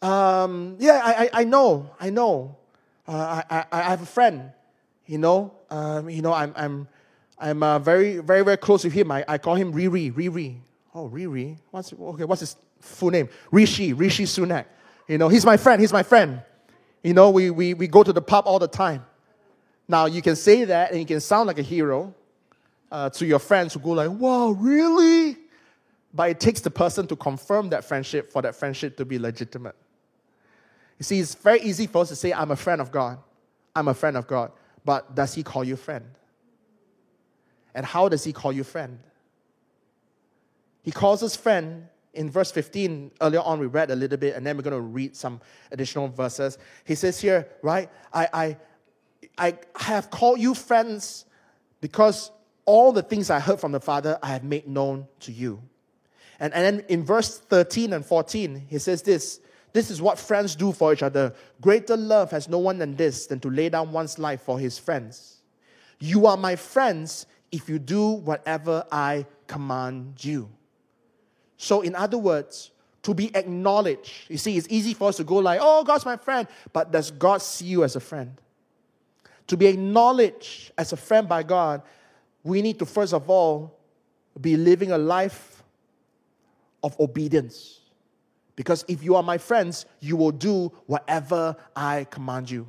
um, 0.00 0.76
yeah, 0.78 1.00
I, 1.02 1.24
I, 1.24 1.30
I, 1.40 1.44
know, 1.44 1.90
I 1.98 2.10
know. 2.10 2.58
Uh, 3.08 3.42
I, 3.50 3.64
I, 3.72 3.82
have 3.82 4.02
a 4.02 4.06
friend, 4.06 4.52
you 5.06 5.18
know, 5.18 5.52
um, 5.68 6.08
you 6.08 6.22
know, 6.22 6.32
I'm, 6.32 6.52
I'm, 6.54 6.86
I'm 7.38 7.62
uh, 7.62 7.78
very, 7.78 8.18
very, 8.18 8.42
very 8.42 8.56
close 8.56 8.84
with 8.84 8.92
him. 8.92 9.10
I, 9.10 9.24
I 9.26 9.38
call 9.38 9.54
him 9.54 9.72
Riri, 9.72 10.12
Riri. 10.12 10.56
Oh, 10.94 11.08
Riri. 11.08 11.58
What's, 11.70 11.92
okay, 11.92 12.24
what's 12.24 12.40
his 12.40 12.56
full 12.80 13.10
name, 13.10 13.28
Rishi, 13.50 13.92
Rishi 13.92 14.24
Sunak. 14.24 14.66
You 15.08 15.18
know, 15.18 15.28
he's 15.28 15.44
my 15.44 15.56
friend, 15.56 15.80
he's 15.80 15.92
my 15.92 16.02
friend. 16.02 16.40
You 17.02 17.12
know, 17.12 17.30
we, 17.30 17.50
we, 17.50 17.74
we 17.74 17.88
go 17.88 18.02
to 18.02 18.12
the 18.12 18.22
pub 18.22 18.46
all 18.46 18.58
the 18.58 18.68
time. 18.68 19.04
Now, 19.86 20.06
you 20.06 20.22
can 20.22 20.36
say 20.36 20.64
that 20.64 20.90
and 20.90 21.00
you 21.00 21.06
can 21.06 21.20
sound 21.20 21.46
like 21.46 21.58
a 21.58 21.62
hero 21.62 22.14
uh, 22.90 23.10
to 23.10 23.26
your 23.26 23.38
friends 23.38 23.74
who 23.74 23.80
go 23.80 23.90
like, 23.90 24.10
wow, 24.10 24.50
really? 24.50 25.36
But 26.14 26.30
it 26.30 26.40
takes 26.40 26.60
the 26.60 26.70
person 26.70 27.06
to 27.08 27.16
confirm 27.16 27.70
that 27.70 27.84
friendship 27.84 28.32
for 28.32 28.40
that 28.42 28.54
friendship 28.54 28.96
to 28.96 29.04
be 29.04 29.18
legitimate. 29.18 29.74
You 30.98 31.04
see, 31.04 31.18
it's 31.18 31.34
very 31.34 31.60
easy 31.60 31.86
for 31.86 32.02
us 32.02 32.08
to 32.10 32.16
say, 32.16 32.32
I'm 32.32 32.52
a 32.52 32.56
friend 32.56 32.80
of 32.80 32.92
God. 32.92 33.18
I'm 33.74 33.88
a 33.88 33.94
friend 33.94 34.16
of 34.16 34.26
God. 34.26 34.52
But 34.84 35.14
does 35.14 35.34
he 35.34 35.42
call 35.42 35.64
you 35.64 35.76
friend? 35.76 36.04
And 37.74 37.84
how 37.84 38.08
does 38.08 38.24
he 38.24 38.32
call 38.32 38.52
you 38.52 38.64
friend? 38.64 38.98
He 40.82 40.90
calls 40.90 41.22
us 41.22 41.34
friend 41.34 41.88
in 42.14 42.30
verse 42.30 42.50
15, 42.52 43.12
earlier 43.20 43.40
on, 43.40 43.58
we 43.58 43.66
read 43.66 43.90
a 43.90 43.96
little 43.96 44.16
bit, 44.16 44.36
and 44.36 44.46
then 44.46 44.56
we're 44.56 44.62
going 44.62 44.74
to 44.74 44.80
read 44.80 45.16
some 45.16 45.40
additional 45.72 46.08
verses. 46.08 46.58
He 46.84 46.94
says 46.94 47.20
here, 47.20 47.48
right, 47.62 47.90
I, 48.12 48.28
I, 48.32 48.56
I 49.38 49.58
have 49.76 50.10
called 50.10 50.40
you 50.40 50.54
friends 50.54 51.26
because 51.80 52.30
all 52.64 52.92
the 52.92 53.02
things 53.02 53.30
I 53.30 53.40
heard 53.40 53.60
from 53.60 53.72
the 53.72 53.80
Father 53.80 54.18
I 54.22 54.28
have 54.28 54.44
made 54.44 54.66
known 54.66 55.06
to 55.20 55.32
you. 55.32 55.62
And, 56.40 56.54
and 56.54 56.64
then 56.64 56.86
in 56.88 57.04
verse 57.04 57.38
13 57.38 57.92
and 57.92 58.04
14, 58.04 58.66
he 58.68 58.78
says 58.78 59.02
this 59.02 59.40
This 59.72 59.90
is 59.90 60.00
what 60.00 60.18
friends 60.18 60.56
do 60.56 60.72
for 60.72 60.92
each 60.92 61.02
other. 61.02 61.34
Greater 61.60 61.96
love 61.96 62.30
has 62.30 62.48
no 62.48 62.58
one 62.58 62.78
than 62.78 62.96
this, 62.96 63.26
than 63.26 63.40
to 63.40 63.50
lay 63.50 63.68
down 63.68 63.92
one's 63.92 64.18
life 64.18 64.42
for 64.42 64.58
his 64.58 64.78
friends. 64.78 65.42
You 66.00 66.26
are 66.26 66.36
my 66.36 66.56
friends 66.56 67.26
if 67.54 67.68
you 67.68 67.78
do 67.78 68.08
whatever 68.08 68.84
I 68.90 69.26
command 69.46 70.24
you. 70.24 70.50
So, 71.56 71.82
in 71.82 71.94
other 71.94 72.18
words, 72.18 72.72
to 73.04 73.14
be 73.14 73.34
acknowledged. 73.36 74.28
You 74.28 74.38
see, 74.38 74.56
it's 74.56 74.66
easy 74.68 74.92
for 74.92 75.08
us 75.08 75.18
to 75.18 75.24
go 75.24 75.36
like, 75.36 75.60
oh, 75.62 75.84
God's 75.84 76.04
my 76.04 76.16
friend, 76.16 76.48
but 76.72 76.90
does 76.90 77.12
God 77.12 77.42
see 77.42 77.66
you 77.66 77.84
as 77.84 77.94
a 77.94 78.00
friend? 78.00 78.40
To 79.46 79.56
be 79.56 79.66
acknowledged 79.66 80.72
as 80.76 80.92
a 80.92 80.96
friend 80.96 81.28
by 81.28 81.44
God, 81.44 81.82
we 82.42 82.60
need 82.60 82.78
to 82.80 82.86
first 82.86 83.12
of 83.12 83.30
all 83.30 83.78
be 84.40 84.56
living 84.56 84.90
a 84.90 84.98
life 84.98 85.62
of 86.82 86.98
obedience. 86.98 87.80
Because 88.56 88.84
if 88.88 89.02
you 89.04 89.14
are 89.14 89.22
my 89.22 89.38
friends, 89.38 89.86
you 90.00 90.16
will 90.16 90.32
do 90.32 90.72
whatever 90.86 91.56
I 91.76 92.06
command 92.10 92.50
you. 92.50 92.66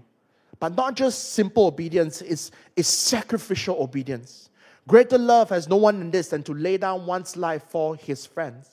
But 0.60 0.76
not 0.76 0.96
just 0.96 1.34
simple 1.34 1.66
obedience, 1.68 2.22
it's, 2.22 2.52
it's 2.76 2.88
sacrificial 2.88 3.82
obedience. 3.82 4.50
Greater 4.88 5.18
love 5.18 5.50
has 5.50 5.68
no 5.68 5.78
one 5.78 6.00
in 6.00 6.12
this 6.12 6.30
than 6.30 6.44
to 6.44 6.54
lay 6.54 6.78
down 6.78 7.06
one's 7.06 7.36
life 7.36 7.64
for 7.70 7.96
his 7.96 8.26
friends. 8.26 8.70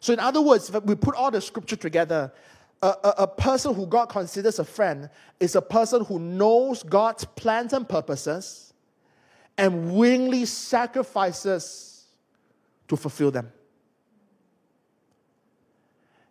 So, 0.00 0.12
in 0.12 0.20
other 0.20 0.40
words, 0.40 0.70
if 0.70 0.82
we 0.84 0.94
put 0.94 1.14
all 1.14 1.30
the 1.30 1.40
scripture 1.40 1.76
together, 1.76 2.32
a, 2.80 2.86
a, 2.86 3.14
a, 3.18 3.26
person 3.26 3.74
who 3.74 3.86
God 3.86 4.06
considers 4.06 4.58
a 4.60 4.64
friend 4.64 5.10
is 5.40 5.56
a 5.56 5.62
person 5.62 6.04
who 6.04 6.20
knows 6.20 6.84
God's 6.84 7.24
plans 7.24 7.72
and 7.72 7.88
purposes 7.88 8.72
and 9.56 9.92
willingly 9.92 10.44
sacrifices 10.44 12.06
to 12.86 12.96
fulfill 12.96 13.32
them. 13.32 13.52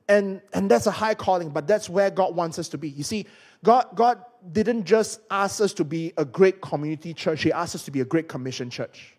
And, 0.08 0.41
and 0.54 0.72
that's 0.72 0.88
a 0.88 0.91
high 0.91 1.16
calling, 1.16 1.50
but 1.50 1.68
that's 1.68 1.89
where 1.89 2.10
God 2.10 2.34
wants 2.34 2.58
us 2.58 2.70
to 2.70 2.78
be. 2.78 2.89
You 2.89 3.04
see, 3.04 3.26
God, 3.64 3.88
God 3.93 4.24
didn't 4.52 4.86
just 4.86 5.20
ask 5.30 5.62
us 5.62 5.74
to 5.74 5.84
be 5.84 6.14
a 6.18 6.26
great 6.26 6.62
community 6.62 7.14
church, 7.14 7.43
He 7.43 7.52
asked 7.52 7.76
us 7.76 7.84
to 7.86 7.91
be 7.91 8.02
a 8.02 8.06
great 8.06 8.28
commission 8.28 8.70
church. 8.70 9.14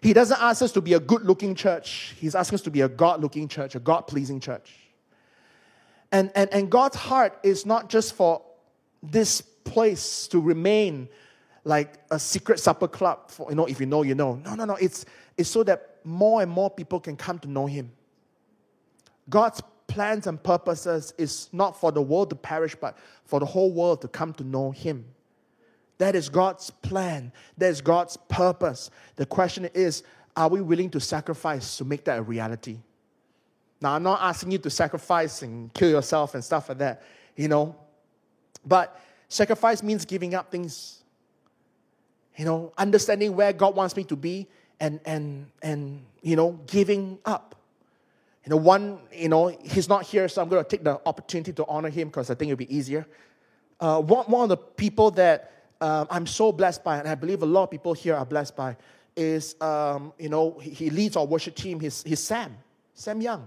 He 0.00 0.12
doesn't 0.12 0.40
ask 0.40 0.62
us 0.62 0.72
to 0.72 0.80
be 0.80 0.94
a 0.94 1.00
good 1.00 1.22
looking 1.22 1.54
church, 1.54 2.14
He's 2.18 2.34
asking 2.34 2.56
us 2.56 2.62
to 2.62 2.70
be 2.70 2.80
a 2.80 2.88
God 2.88 3.20
looking 3.20 3.48
church, 3.48 3.74
a 3.74 3.80
God 3.80 4.02
pleasing 4.02 4.40
church. 4.40 4.72
And, 6.10 6.30
and, 6.34 6.52
and 6.52 6.70
God's 6.70 6.96
heart 6.96 7.38
is 7.42 7.64
not 7.64 7.88
just 7.88 8.14
for 8.14 8.42
this 9.02 9.40
place 9.40 10.26
to 10.28 10.40
remain 10.40 11.08
like 11.64 11.94
a 12.10 12.18
secret 12.18 12.58
supper 12.58 12.88
club 12.88 13.30
for, 13.30 13.48
you 13.48 13.56
know, 13.56 13.66
if 13.66 13.80
you 13.80 13.86
know, 13.86 14.02
you 14.02 14.14
know. 14.14 14.34
No, 14.34 14.54
no, 14.54 14.64
no. 14.64 14.74
It's, 14.74 15.06
it's 15.36 15.48
so 15.48 15.62
that 15.62 16.00
more 16.04 16.42
and 16.42 16.50
more 16.50 16.68
people 16.68 17.00
can 17.00 17.16
come 17.16 17.38
to 17.38 17.48
know 17.48 17.66
Him. 17.66 17.92
God's 19.30 19.62
plans 19.92 20.26
and 20.26 20.42
purposes 20.42 21.12
is 21.18 21.50
not 21.52 21.78
for 21.78 21.92
the 21.92 22.00
world 22.00 22.30
to 22.30 22.36
perish, 22.36 22.74
but 22.74 22.96
for 23.26 23.38
the 23.38 23.44
whole 23.44 23.70
world 23.70 24.00
to 24.00 24.08
come 24.08 24.32
to 24.32 24.42
know 24.42 24.70
Him. 24.70 25.04
That 25.98 26.16
is 26.16 26.30
God's 26.30 26.70
plan. 26.70 27.30
That 27.58 27.68
is 27.68 27.82
God's 27.82 28.16
purpose. 28.16 28.90
The 29.16 29.26
question 29.26 29.68
is, 29.74 30.02
are 30.34 30.48
we 30.48 30.62
willing 30.62 30.88
to 30.90 31.00
sacrifice 31.00 31.76
to 31.76 31.84
make 31.84 32.04
that 32.04 32.18
a 32.18 32.22
reality? 32.22 32.78
Now, 33.82 33.92
I'm 33.94 34.02
not 34.02 34.22
asking 34.22 34.52
you 34.52 34.58
to 34.58 34.70
sacrifice 34.70 35.42
and 35.42 35.72
kill 35.74 35.90
yourself 35.90 36.34
and 36.34 36.42
stuff 36.42 36.70
like 36.70 36.78
that, 36.78 37.02
you 37.36 37.48
know. 37.48 37.76
But 38.64 38.98
sacrifice 39.28 39.82
means 39.82 40.06
giving 40.06 40.34
up 40.34 40.50
things, 40.50 41.02
you 42.38 42.46
know, 42.46 42.72
understanding 42.78 43.36
where 43.36 43.52
God 43.52 43.76
wants 43.76 43.94
me 43.94 44.04
to 44.04 44.16
be 44.16 44.48
and, 44.80 45.00
and, 45.04 45.46
and 45.60 46.02
you 46.22 46.34
know, 46.34 46.58
giving 46.66 47.18
up. 47.26 47.56
You 48.44 48.50
know, 48.50 48.56
one, 48.56 48.98
you 49.12 49.28
know, 49.28 49.48
he's 49.62 49.88
not 49.88 50.04
here, 50.04 50.28
so 50.28 50.42
I'm 50.42 50.48
going 50.48 50.62
to 50.62 50.68
take 50.68 50.82
the 50.82 51.00
opportunity 51.06 51.52
to 51.52 51.66
honor 51.66 51.90
him 51.90 52.08
because 52.08 52.28
I 52.30 52.34
think 52.34 52.50
it'll 52.50 52.58
be 52.58 52.74
easier. 52.74 53.06
Uh, 53.78 54.00
one, 54.00 54.24
one 54.26 54.42
of 54.44 54.48
the 54.48 54.56
people 54.56 55.12
that 55.12 55.52
um, 55.80 56.06
I'm 56.10 56.26
so 56.26 56.50
blessed 56.50 56.82
by, 56.82 56.98
and 56.98 57.08
I 57.08 57.14
believe 57.14 57.42
a 57.42 57.46
lot 57.46 57.64
of 57.64 57.70
people 57.70 57.92
here 57.94 58.14
are 58.16 58.26
blessed 58.26 58.56
by, 58.56 58.76
is, 59.16 59.54
um, 59.60 60.12
you 60.18 60.28
know, 60.28 60.58
he, 60.58 60.70
he, 60.70 60.90
leads 60.90 61.16
our 61.16 61.26
worship 61.26 61.54
team. 61.54 61.78
He's, 61.78 62.02
he's 62.02 62.20
Sam, 62.20 62.56
Sam 62.94 63.20
Young. 63.20 63.46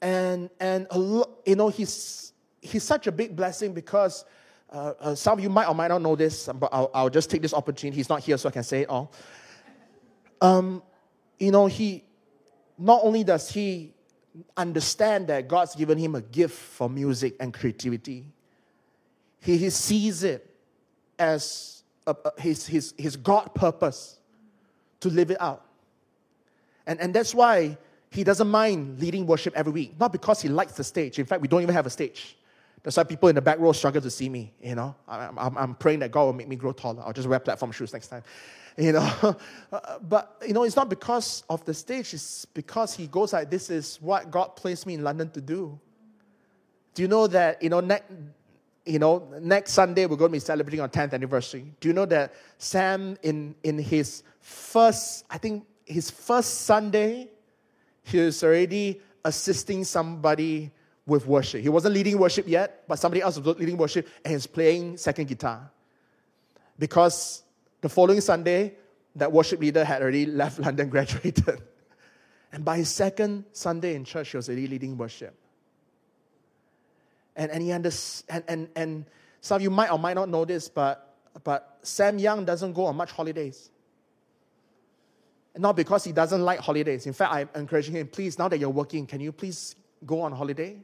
And, 0.00 0.48
and 0.60 0.86
a 0.90 0.98
lo- 0.98 1.38
you 1.44 1.56
know, 1.56 1.68
he's, 1.68 2.32
he's 2.60 2.84
such 2.84 3.06
a 3.06 3.12
big 3.12 3.34
blessing 3.34 3.72
because 3.72 4.24
uh, 4.70 4.92
uh, 5.00 5.14
some 5.14 5.38
of 5.38 5.42
you 5.42 5.50
might 5.50 5.66
or 5.66 5.74
might 5.74 5.88
not 5.88 6.02
know 6.02 6.14
this, 6.14 6.48
but 6.54 6.68
I'll, 6.72 6.90
I'll, 6.94 7.10
just 7.10 7.30
take 7.30 7.42
this 7.42 7.54
opportunity. 7.54 7.96
He's 7.96 8.08
not 8.08 8.20
here, 8.20 8.36
so 8.36 8.48
I 8.48 8.52
can 8.52 8.62
say 8.62 8.82
it 8.82 8.88
all. 8.88 9.12
Um, 10.40 10.82
you 11.38 11.50
know, 11.50 11.66
he 11.66 12.04
not 12.78 13.00
only 13.02 13.24
does 13.24 13.50
he 13.50 13.94
understand 14.56 15.28
that 15.28 15.48
God's 15.48 15.74
given 15.74 15.98
him 15.98 16.14
a 16.14 16.20
gift 16.20 16.56
for 16.56 16.88
music 16.88 17.36
and 17.40 17.52
creativity, 17.52 18.24
he, 19.40 19.56
he 19.56 19.70
sees 19.70 20.24
it 20.24 20.54
as 21.18 21.82
a, 22.06 22.16
a, 22.24 22.40
his, 22.40 22.66
his, 22.66 22.94
his 22.96 23.16
God 23.16 23.54
purpose 23.54 24.18
to 25.00 25.08
live 25.08 25.30
it 25.30 25.40
out. 25.40 25.64
And, 26.86 27.00
and 27.00 27.14
that's 27.14 27.34
why 27.34 27.76
he 28.10 28.24
doesn't 28.24 28.48
mind 28.48 28.98
leading 28.98 29.26
worship 29.26 29.54
every 29.56 29.72
week. 29.72 29.94
Not 30.00 30.12
because 30.12 30.40
he 30.40 30.48
likes 30.48 30.72
the 30.72 30.84
stage. 30.84 31.18
In 31.18 31.26
fact, 31.26 31.42
we 31.42 31.48
don't 31.48 31.62
even 31.62 31.74
have 31.74 31.86
a 31.86 31.90
stage. 31.90 32.36
That's 32.82 32.96
why 32.96 33.04
people 33.04 33.28
in 33.28 33.34
the 33.34 33.42
back 33.42 33.58
row 33.58 33.72
struggle 33.72 34.00
to 34.00 34.10
see 34.10 34.28
me. 34.28 34.52
You 34.62 34.74
know, 34.74 34.94
I'm, 35.06 35.38
I'm, 35.38 35.58
I'm 35.58 35.74
praying 35.74 35.98
that 36.00 36.10
God 36.10 36.24
will 36.24 36.32
make 36.32 36.48
me 36.48 36.56
grow 36.56 36.72
taller. 36.72 37.02
I'll 37.04 37.12
just 37.12 37.28
wear 37.28 37.38
platform 37.38 37.72
shoes 37.72 37.92
next 37.92 38.08
time. 38.08 38.22
You 38.78 38.92
know, 38.92 39.36
uh, 39.72 39.98
but 39.98 40.40
you 40.46 40.54
know, 40.54 40.62
it's 40.62 40.76
not 40.76 40.88
because 40.88 41.42
of 41.50 41.64
the 41.64 41.74
stage. 41.74 42.14
It's 42.14 42.44
because 42.44 42.94
he 42.94 43.08
goes 43.08 43.32
like, 43.32 43.50
"This 43.50 43.70
is 43.70 43.98
what 44.00 44.30
God 44.30 44.54
placed 44.54 44.86
me 44.86 44.94
in 44.94 45.02
London 45.02 45.30
to 45.30 45.40
do." 45.40 45.78
Do 46.94 47.02
you 47.02 47.08
know 47.08 47.26
that 47.26 47.60
you 47.60 47.70
know 47.70 47.80
next, 47.80 48.12
you 48.86 49.00
know 49.00 49.26
next 49.40 49.72
Sunday 49.72 50.06
we're 50.06 50.16
going 50.16 50.30
to 50.30 50.36
be 50.36 50.38
celebrating 50.38 50.80
our 50.80 50.88
10th 50.88 51.12
anniversary? 51.12 51.64
Do 51.80 51.88
you 51.88 51.94
know 51.94 52.06
that 52.06 52.34
Sam 52.58 53.18
in 53.24 53.56
in 53.64 53.78
his 53.78 54.22
first, 54.40 55.24
I 55.28 55.38
think 55.38 55.66
his 55.84 56.08
first 56.08 56.62
Sunday, 56.62 57.28
he 58.04 58.18
was 58.18 58.44
already 58.44 59.00
assisting 59.24 59.82
somebody 59.82 60.70
with 61.04 61.26
worship. 61.26 61.62
He 61.62 61.68
wasn't 61.68 61.94
leading 61.94 62.16
worship 62.16 62.46
yet, 62.46 62.84
but 62.86 62.98
somebody 62.98 63.22
else 63.22 63.38
was 63.38 63.58
leading 63.58 63.76
worship 63.76 64.06
and 64.24 64.34
he's 64.34 64.46
playing 64.46 64.98
second 64.98 65.26
guitar. 65.26 65.68
Because 66.78 67.42
the 67.80 67.88
following 67.88 68.20
Sunday, 68.20 68.74
that 69.16 69.32
worship 69.32 69.60
leader 69.60 69.84
had 69.84 70.02
already 70.02 70.26
left 70.42 70.58
London, 70.58 70.88
graduated. 70.90 71.62
And 72.52 72.64
by 72.64 72.78
his 72.78 72.88
second 72.88 73.44
Sunday 73.52 73.94
in 73.94 74.04
church, 74.04 74.30
he 74.30 74.36
was 74.36 74.48
already 74.48 74.66
leading 74.66 74.96
worship. 74.96 75.34
And, 77.36 77.50
and, 77.50 77.62
he 77.62 77.68
unders- 77.68 78.24
and, 78.28 78.42
and, 78.48 78.68
and 78.74 79.04
some 79.40 79.56
of 79.56 79.62
you 79.62 79.70
might 79.70 79.90
or 79.90 79.98
might 79.98 80.14
not 80.14 80.28
know 80.28 80.44
this, 80.44 80.68
but, 80.68 81.14
but 81.44 81.78
Sam 81.82 82.18
Young 82.18 82.44
doesn't 82.44 82.72
go 82.72 82.86
on 82.86 82.96
much 82.96 83.12
holidays. 83.12 83.70
Not 85.56 85.76
because 85.76 86.04
he 86.04 86.12
doesn't 86.12 86.42
like 86.42 86.60
holidays. 86.60 87.06
In 87.06 87.12
fact, 87.12 87.32
I'm 87.32 87.48
encouraging 87.54 87.94
him, 87.94 88.08
please, 88.08 88.38
now 88.38 88.48
that 88.48 88.58
you're 88.58 88.68
working, 88.70 89.06
can 89.06 89.20
you 89.20 89.32
please 89.32 89.76
go 90.06 90.20
on 90.20 90.32
holiday? 90.32 90.76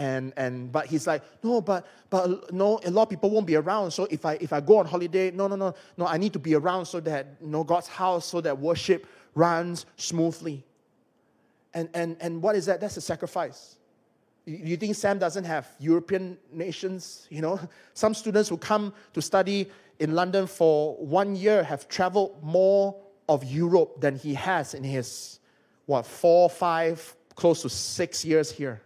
And 0.00 0.32
and 0.38 0.72
but 0.72 0.86
he's 0.86 1.06
like 1.06 1.22
no 1.44 1.60
but 1.60 1.86
but 2.08 2.52
no 2.54 2.80
a 2.86 2.90
lot 2.90 3.02
of 3.02 3.10
people 3.10 3.28
won't 3.28 3.46
be 3.46 3.54
around. 3.54 3.90
So 3.90 4.08
if 4.10 4.24
i 4.24 4.38
if 4.40 4.50
i 4.52 4.60
go 4.60 4.78
on 4.78 4.86
holiday 4.86 5.30
no 5.30 5.46
no 5.46 5.56
no 5.56 5.74
no 5.98 6.06
i 6.06 6.16
need 6.16 6.32
to 6.32 6.38
be 6.38 6.54
around 6.54 6.86
so 6.86 7.00
that 7.00 7.36
you 7.40 7.48
know 7.48 7.62
god's 7.62 7.86
house 7.86 8.24
so 8.24 8.40
that 8.40 8.58
worship 8.58 9.06
runs 9.34 9.84
smoothly. 9.96 10.64
And 11.74 11.90
and 11.92 12.16
and 12.20 12.42
what 12.42 12.56
is 12.56 12.64
that? 12.66 12.80
That's 12.80 12.96
a 12.96 13.02
sacrifice. 13.02 13.76
You 14.46 14.76
think 14.78 14.96
sam 14.96 15.18
doesn't 15.18 15.44
have 15.44 15.68
european 15.78 16.38
nations 16.50 17.26
you 17.30 17.42
know? 17.42 17.60
Some 17.94 18.14
students 18.14 18.48
who 18.48 18.56
come 18.56 18.94
to 19.12 19.20
study 19.20 19.70
in 19.98 20.14
london 20.14 20.46
for 20.46 20.96
one 20.96 21.36
year 21.36 21.62
have 21.62 21.88
traveled 21.88 22.42
more 22.42 22.96
of 23.28 23.44
europe 23.44 24.00
than 24.00 24.16
he 24.16 24.32
has 24.32 24.72
in 24.72 24.82
his 24.82 25.40
what 25.84 26.06
four 26.06 26.48
five 26.48 27.14
close 27.36 27.60
to 27.62 27.68
six 27.68 28.24
years 28.24 28.50
here 28.50 28.80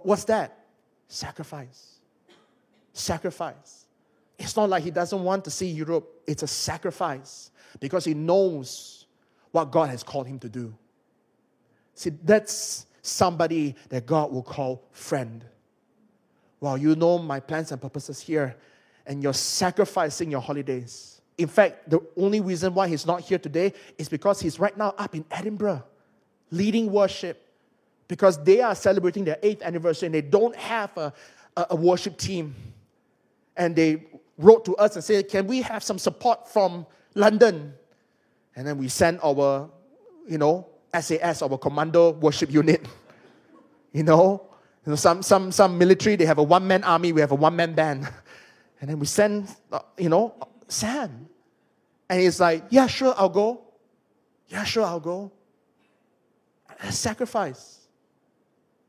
What's 0.00 0.24
that? 0.24 0.64
Sacrifice. 1.06 1.96
Sacrifice. 2.94 3.86
It's 4.38 4.56
not 4.56 4.70
like 4.70 4.82
he 4.82 4.90
doesn't 4.90 5.22
want 5.22 5.44
to 5.44 5.50
see 5.50 5.68
Europe, 5.68 6.08
it's 6.26 6.42
a 6.42 6.46
sacrifice 6.46 7.50
because 7.78 8.04
he 8.04 8.14
knows 8.14 9.06
what 9.50 9.70
God 9.70 9.90
has 9.90 10.02
called 10.02 10.26
him 10.26 10.38
to 10.40 10.48
do. 10.48 10.74
See, 11.94 12.10
that's 12.24 12.86
somebody 13.02 13.76
that 13.90 14.06
God 14.06 14.32
will 14.32 14.42
call 14.42 14.82
friend. 14.92 15.44
Well, 16.60 16.78
you 16.78 16.96
know 16.96 17.18
my 17.18 17.40
plans 17.40 17.70
and 17.70 17.80
purposes 17.80 18.20
here, 18.20 18.56
and 19.06 19.22
you're 19.22 19.34
sacrificing 19.34 20.30
your 20.30 20.40
holidays. 20.40 21.20
In 21.36 21.48
fact, 21.48 21.90
the 21.90 22.00
only 22.16 22.40
reason 22.40 22.72
why 22.72 22.88
he's 22.88 23.04
not 23.04 23.20
here 23.20 23.38
today 23.38 23.74
is 23.98 24.08
because 24.08 24.40
he's 24.40 24.58
right 24.58 24.76
now 24.76 24.94
up 24.96 25.14
in 25.14 25.24
Edinburgh 25.30 25.84
leading 26.50 26.92
worship 26.92 27.41
because 28.08 28.42
they 28.44 28.60
are 28.60 28.74
celebrating 28.74 29.24
their 29.24 29.38
eighth 29.42 29.62
anniversary 29.62 30.06
and 30.06 30.14
they 30.14 30.20
don't 30.20 30.54
have 30.56 30.96
a, 30.96 31.12
a, 31.56 31.76
worship 31.76 32.16
team. 32.18 32.54
And 33.56 33.74
they 33.76 34.04
wrote 34.38 34.64
to 34.66 34.76
us 34.76 34.96
and 34.96 35.04
said, 35.04 35.28
Can 35.28 35.46
we 35.46 35.62
have 35.62 35.82
some 35.82 35.98
support 35.98 36.48
from 36.48 36.86
London? 37.14 37.74
And 38.56 38.66
then 38.66 38.78
we 38.78 38.88
sent 38.88 39.20
our, 39.22 39.70
you 40.28 40.38
know, 40.38 40.66
SAS, 40.98 41.42
our 41.42 41.56
commando 41.56 42.10
worship 42.10 42.50
unit. 42.52 42.86
you 43.92 44.02
know, 44.02 44.46
you 44.84 44.90
know 44.90 44.96
some, 44.96 45.22
some, 45.22 45.52
some 45.52 45.78
military, 45.78 46.16
they 46.16 46.26
have 46.26 46.38
a 46.38 46.42
one 46.42 46.66
man 46.66 46.84
army, 46.84 47.12
we 47.12 47.20
have 47.20 47.32
a 47.32 47.36
one 47.36 47.56
man 47.56 47.74
band. 47.74 48.08
And 48.80 48.90
then 48.90 48.98
we 48.98 49.06
send, 49.06 49.46
uh, 49.70 49.78
you 49.96 50.08
know, 50.08 50.34
Sam. 50.66 51.28
And 52.10 52.20
he's 52.20 52.40
like, 52.40 52.64
Yeah, 52.70 52.88
sure, 52.88 53.14
I'll 53.16 53.28
go. 53.28 53.62
Yeah, 54.48 54.64
sure, 54.64 54.82
I'll 54.82 54.98
go. 54.98 55.30
A 56.82 56.90
sacrifice. 56.90 57.81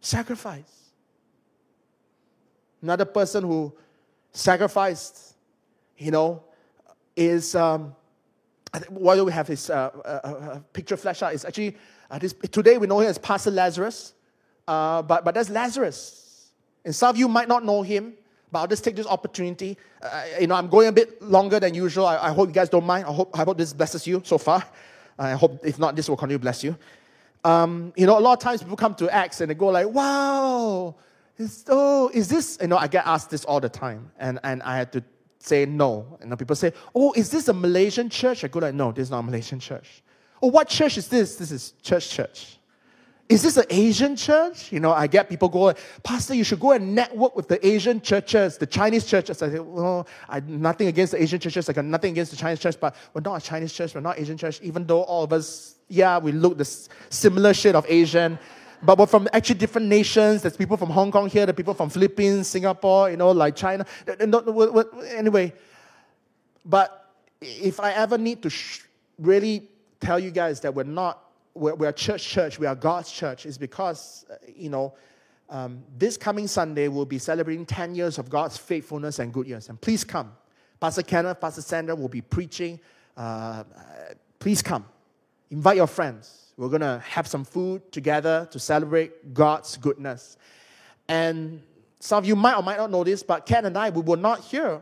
Sacrifice. 0.03 0.91
Another 2.81 3.05
person 3.05 3.45
who 3.45 3.73
sacrificed, 4.33 5.35
you 5.97 6.11
know, 6.11 6.43
is 7.15 7.55
um, 7.55 7.95
why 8.89 9.15
do 9.15 9.23
we 9.23 9.31
have 9.31 9.47
his 9.47 9.69
uh, 9.69 9.91
uh, 9.95 10.27
uh, 10.27 10.59
picture 10.73 10.97
flash 10.97 11.23
out? 11.23 11.33
Is 11.33 11.45
actually 11.45 11.77
uh, 12.11 12.19
this, 12.19 12.33
today 12.51 12.77
we 12.77 12.85
know 12.85 12.99
him 12.99 13.07
as 13.07 13.17
Pastor 13.17 13.49
Lazarus, 13.49 14.13
uh, 14.67 15.01
but 15.03 15.23
but 15.23 15.35
that's 15.35 15.49
Lazarus. 15.49 16.51
And 16.83 16.93
some 16.93 17.11
of 17.11 17.15
you 17.15 17.29
might 17.29 17.47
not 17.47 17.63
know 17.63 17.81
him, 17.81 18.13
but 18.51 18.59
I'll 18.59 18.67
just 18.67 18.83
take 18.83 18.97
this 18.97 19.07
opportunity. 19.07 19.77
Uh, 20.01 20.25
you 20.41 20.47
know, 20.47 20.55
I'm 20.55 20.67
going 20.67 20.89
a 20.89 20.91
bit 20.91 21.21
longer 21.21 21.61
than 21.61 21.73
usual. 21.73 22.05
I, 22.05 22.17
I, 22.17 22.33
hope 22.33 22.49
you 22.49 22.53
guys 22.53 22.67
don't 22.67 22.85
mind. 22.85 23.05
I 23.05 23.13
hope 23.13 23.39
I 23.39 23.45
hope 23.45 23.57
this 23.57 23.71
blesses 23.71 24.05
you 24.05 24.21
so 24.25 24.37
far. 24.37 24.65
I 25.17 25.31
hope 25.31 25.65
if 25.65 25.79
not, 25.79 25.95
this 25.95 26.09
will 26.09 26.17
continue 26.17 26.39
to 26.39 26.41
bless 26.41 26.61
you 26.61 26.75
um, 27.43 27.93
you 27.95 28.05
know, 28.05 28.17
a 28.17 28.21
lot 28.21 28.33
of 28.33 28.39
times 28.39 28.61
people 28.61 28.77
come 28.77 28.95
to 28.95 29.09
Acts 29.09 29.41
and 29.41 29.49
they 29.49 29.55
go 29.55 29.67
like, 29.67 29.87
wow, 29.87 30.95
is, 31.37 31.65
oh, 31.67 32.09
is 32.13 32.27
this, 32.29 32.57
you 32.61 32.67
know, 32.67 32.77
I 32.77 32.87
get 32.87 33.05
asked 33.05 33.29
this 33.29 33.43
all 33.45 33.59
the 33.59 33.69
time. 33.69 34.11
And, 34.19 34.39
and 34.43 34.63
I 34.63 34.77
had 34.77 34.91
to 34.93 35.03
say 35.39 35.65
no. 35.65 36.17
And 36.21 36.37
people 36.37 36.55
say, 36.55 36.73
oh, 36.95 37.13
is 37.13 37.29
this 37.29 37.47
a 37.47 37.53
Malaysian 37.53 38.09
church? 38.09 38.43
I 38.43 38.47
go 38.47 38.59
like, 38.59 38.73
no, 38.73 38.91
this 38.91 39.03
is 39.03 39.11
not 39.11 39.19
a 39.19 39.23
Malaysian 39.23 39.59
church. 39.59 40.03
Oh, 40.41 40.47
what 40.47 40.67
church 40.67 40.97
is 40.97 41.07
this? 41.07 41.35
This 41.35 41.51
is 41.51 41.73
church 41.81 42.09
church. 42.09 42.57
Is 43.29 43.41
this 43.41 43.57
an 43.57 43.65
Asian 43.69 44.15
church? 44.15 44.71
You 44.71 44.79
know, 44.79 44.91
I 44.91 45.07
get 45.07 45.29
people 45.29 45.49
going, 45.49 45.75
Pastor, 46.03 46.35
you 46.35 46.43
should 46.43 46.59
go 46.59 46.73
and 46.73 46.93
network 46.93 47.35
with 47.35 47.47
the 47.47 47.65
Asian 47.65 48.01
churches, 48.01 48.57
the 48.57 48.67
Chinese 48.67 49.05
churches. 49.05 49.41
I 49.41 49.49
say, 49.49 49.59
well, 49.59 50.07
I 50.27 50.41
nothing 50.41 50.87
against 50.87 51.13
the 51.13 51.21
Asian 51.21 51.39
churches. 51.39 51.69
I 51.69 51.73
got 51.73 51.85
nothing 51.85 52.11
against 52.11 52.31
the 52.31 52.37
Chinese 52.37 52.59
church, 52.59 52.79
but 52.79 52.95
we're 53.13 53.21
not 53.21 53.41
a 53.41 53.45
Chinese 53.45 53.73
church. 53.73 53.95
We're 53.95 54.01
not 54.01 54.19
Asian 54.19 54.37
church, 54.37 54.59
even 54.61 54.85
though 54.85 55.03
all 55.03 55.23
of 55.23 55.33
us 55.33 55.73
yeah, 55.87 56.17
we 56.17 56.31
look 56.31 56.57
the 56.57 56.65
similar 57.09 57.53
shade 57.53 57.75
of 57.75 57.85
Asian, 57.87 58.39
but 58.81 58.97
we're 58.97 59.05
from 59.05 59.27
actually 59.31 59.59
different 59.59 59.87
nations. 59.87 60.41
There's 60.41 60.57
people 60.57 60.77
from 60.77 60.89
Hong 60.89 61.11
Kong 61.11 61.29
here, 61.29 61.45
the 61.45 61.53
people 61.53 61.73
from 61.73 61.89
Philippines, 61.89 62.47
Singapore, 62.47 63.11
you 63.11 63.17
know, 63.17 63.31
like 63.31 63.55
China. 63.55 63.85
Anyway, 65.15 65.53
but 66.65 67.13
if 67.41 67.79
I 67.79 67.91
ever 67.93 68.17
need 68.17 68.41
to 68.43 68.49
sh- 68.49 68.81
really 69.19 69.69
tell 69.99 70.19
you 70.19 70.31
guys 70.31 70.59
that 70.61 70.73
we're 70.73 70.83
not, 70.83 71.21
we're, 71.53 71.75
we're 71.75 71.91
church 71.91 72.23
church, 72.23 72.59
we 72.59 72.65
are 72.65 72.75
God's 72.75 73.11
church, 73.11 73.45
is 73.45 73.57
because, 73.57 74.25
uh, 74.31 74.35
you 74.55 74.69
know, 74.69 74.93
um, 75.49 75.83
this 75.97 76.17
coming 76.17 76.47
Sunday 76.47 76.87
we'll 76.87 77.05
be 77.05 77.19
celebrating 77.19 77.65
10 77.65 77.95
years 77.95 78.17
of 78.17 78.29
God's 78.29 78.57
faithfulness 78.57 79.19
and 79.19 79.31
good 79.33 79.47
years. 79.47 79.69
And 79.69 79.79
please 79.79 80.03
come. 80.03 80.31
Pastor 80.79 81.03
Kenneth, 81.03 81.39
Pastor 81.39 81.61
Sandra 81.61 81.95
will 81.95 82.09
be 82.09 82.21
preaching. 82.21 82.79
Uh, 83.15 83.63
please 84.39 84.61
come. 84.61 84.85
Invite 85.51 85.77
your 85.77 85.87
friends. 85.87 86.51
We're 86.57 86.69
going 86.69 86.81
to 86.81 87.01
have 87.05 87.27
some 87.27 87.43
food 87.43 87.91
together 87.91 88.47
to 88.51 88.59
celebrate 88.59 89.33
God's 89.33 89.77
goodness. 89.77 90.37
And 91.07 91.61
some 91.99 92.17
of 92.17 92.25
you 92.25 92.35
might 92.35 92.55
or 92.55 92.63
might 92.63 92.77
not 92.77 92.91
know 92.91 93.03
this, 93.03 93.23
but 93.23 93.45
Ken 93.45 93.65
and 93.65 93.77
I, 93.77 93.89
we 93.89 94.01
were 94.01 94.17
not 94.17 94.41
here 94.41 94.81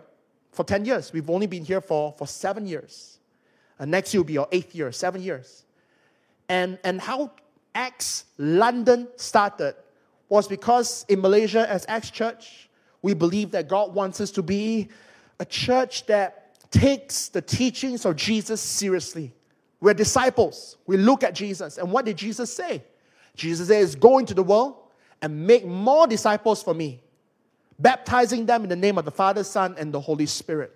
for 0.51 0.63
10 0.63 0.85
years. 0.85 1.11
We've 1.13 1.29
only 1.29 1.47
been 1.47 1.65
here 1.65 1.81
for, 1.81 2.13
for 2.17 2.27
seven 2.27 2.65
years. 2.65 3.19
And 3.77 3.91
next 3.91 4.13
year 4.13 4.21
will 4.21 4.27
be 4.27 4.37
our 4.37 4.47
eighth 4.51 4.73
year, 4.73 4.91
seven 4.91 5.21
years. 5.21 5.65
And, 6.51 6.77
and 6.83 6.99
how 6.99 7.31
Acts 7.73 8.25
London 8.37 9.07
started 9.15 9.73
was 10.27 10.49
because 10.49 11.05
in 11.07 11.21
Malaysia, 11.21 11.65
as 11.69 11.85
Acts 11.87 12.11
Church, 12.11 12.69
we 13.01 13.13
believe 13.13 13.51
that 13.51 13.69
God 13.69 13.93
wants 13.93 14.19
us 14.19 14.31
to 14.31 14.43
be 14.43 14.89
a 15.39 15.45
church 15.45 16.05
that 16.07 16.69
takes 16.69 17.29
the 17.29 17.41
teachings 17.41 18.03
of 18.03 18.17
Jesus 18.17 18.59
seriously. 18.59 19.33
We're 19.79 19.93
disciples. 19.93 20.75
We 20.87 20.97
look 20.97 21.23
at 21.23 21.33
Jesus. 21.33 21.77
And 21.77 21.89
what 21.89 22.03
did 22.03 22.17
Jesus 22.17 22.53
say? 22.53 22.83
Jesus 23.33 23.69
says, 23.69 23.95
Go 23.95 24.17
into 24.17 24.33
the 24.33 24.43
world 24.43 24.75
and 25.21 25.47
make 25.47 25.65
more 25.65 26.05
disciples 26.05 26.61
for 26.61 26.73
me, 26.73 27.01
baptizing 27.79 28.45
them 28.45 28.63
in 28.63 28.69
the 28.69 28.75
name 28.75 28.97
of 28.97 29.05
the 29.05 29.11
Father, 29.11 29.45
Son, 29.45 29.73
and 29.77 29.93
the 29.93 30.01
Holy 30.01 30.25
Spirit. 30.25 30.75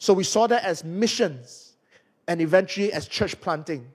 So 0.00 0.12
we 0.12 0.24
saw 0.24 0.48
that 0.48 0.64
as 0.64 0.82
missions 0.82 1.74
and 2.26 2.40
eventually 2.40 2.92
as 2.92 3.06
church 3.06 3.40
planting. 3.40 3.86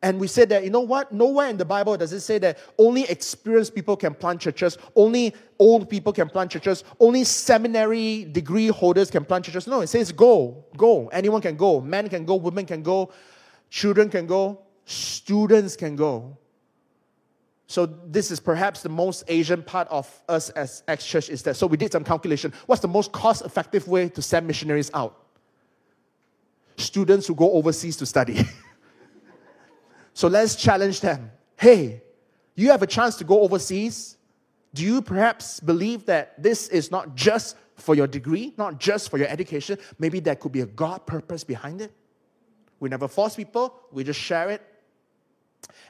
And 0.00 0.20
we 0.20 0.28
said 0.28 0.48
that, 0.50 0.62
you 0.62 0.70
know 0.70 0.80
what? 0.80 1.10
Nowhere 1.10 1.48
in 1.48 1.56
the 1.56 1.64
Bible 1.64 1.96
does 1.96 2.12
it 2.12 2.20
say 2.20 2.38
that 2.38 2.58
only 2.78 3.02
experienced 3.04 3.74
people 3.74 3.96
can 3.96 4.14
plant 4.14 4.40
churches, 4.40 4.78
only 4.94 5.34
old 5.58 5.90
people 5.90 6.12
can 6.12 6.28
plant 6.28 6.52
churches, 6.52 6.84
only 7.00 7.24
seminary 7.24 8.24
degree 8.24 8.68
holders 8.68 9.10
can 9.10 9.24
plant 9.24 9.46
churches. 9.46 9.66
No, 9.66 9.80
it 9.80 9.88
says 9.88 10.12
go, 10.12 10.64
go. 10.76 11.08
Anyone 11.08 11.42
can 11.42 11.56
go. 11.56 11.80
Men 11.80 12.08
can 12.08 12.24
go, 12.24 12.36
women 12.36 12.64
can 12.64 12.82
go, 12.82 13.10
children 13.70 14.08
can 14.08 14.26
go, 14.26 14.60
students 14.84 15.74
can 15.74 15.96
go. 15.96 16.38
So 17.66 17.84
this 17.84 18.30
is 18.30 18.38
perhaps 18.38 18.82
the 18.82 18.88
most 18.88 19.24
Asian 19.26 19.62
part 19.62 19.88
of 19.88 20.08
us 20.28 20.48
as 20.50 20.84
Acts 20.86 21.06
church 21.06 21.28
is 21.28 21.42
that. 21.42 21.56
So 21.56 21.66
we 21.66 21.76
did 21.76 21.92
some 21.92 22.04
calculation. 22.04 22.52
What's 22.66 22.80
the 22.80 22.88
most 22.88 23.12
cost-effective 23.12 23.88
way 23.88 24.08
to 24.10 24.22
send 24.22 24.46
missionaries 24.46 24.90
out? 24.94 25.26
Students 26.76 27.26
who 27.26 27.34
go 27.34 27.52
overseas 27.52 27.96
to 27.96 28.06
study. 28.06 28.48
So 30.18 30.26
let's 30.26 30.56
challenge 30.56 31.00
them. 31.00 31.30
Hey, 31.56 32.02
you 32.56 32.72
have 32.72 32.82
a 32.82 32.88
chance 32.88 33.14
to 33.18 33.24
go 33.24 33.42
overseas. 33.42 34.16
Do 34.74 34.82
you 34.82 35.00
perhaps 35.00 35.60
believe 35.60 36.06
that 36.06 36.42
this 36.42 36.66
is 36.66 36.90
not 36.90 37.14
just 37.14 37.54
for 37.76 37.94
your 37.94 38.08
degree, 38.08 38.52
not 38.58 38.80
just 38.80 39.12
for 39.12 39.18
your 39.18 39.28
education? 39.28 39.78
Maybe 39.96 40.18
there 40.18 40.34
could 40.34 40.50
be 40.50 40.62
a 40.62 40.66
God 40.66 41.06
purpose 41.06 41.44
behind 41.44 41.80
it. 41.82 41.92
We 42.80 42.88
never 42.88 43.06
force 43.06 43.36
people, 43.36 43.72
we 43.92 44.02
just 44.02 44.18
share 44.18 44.50
it. 44.50 44.60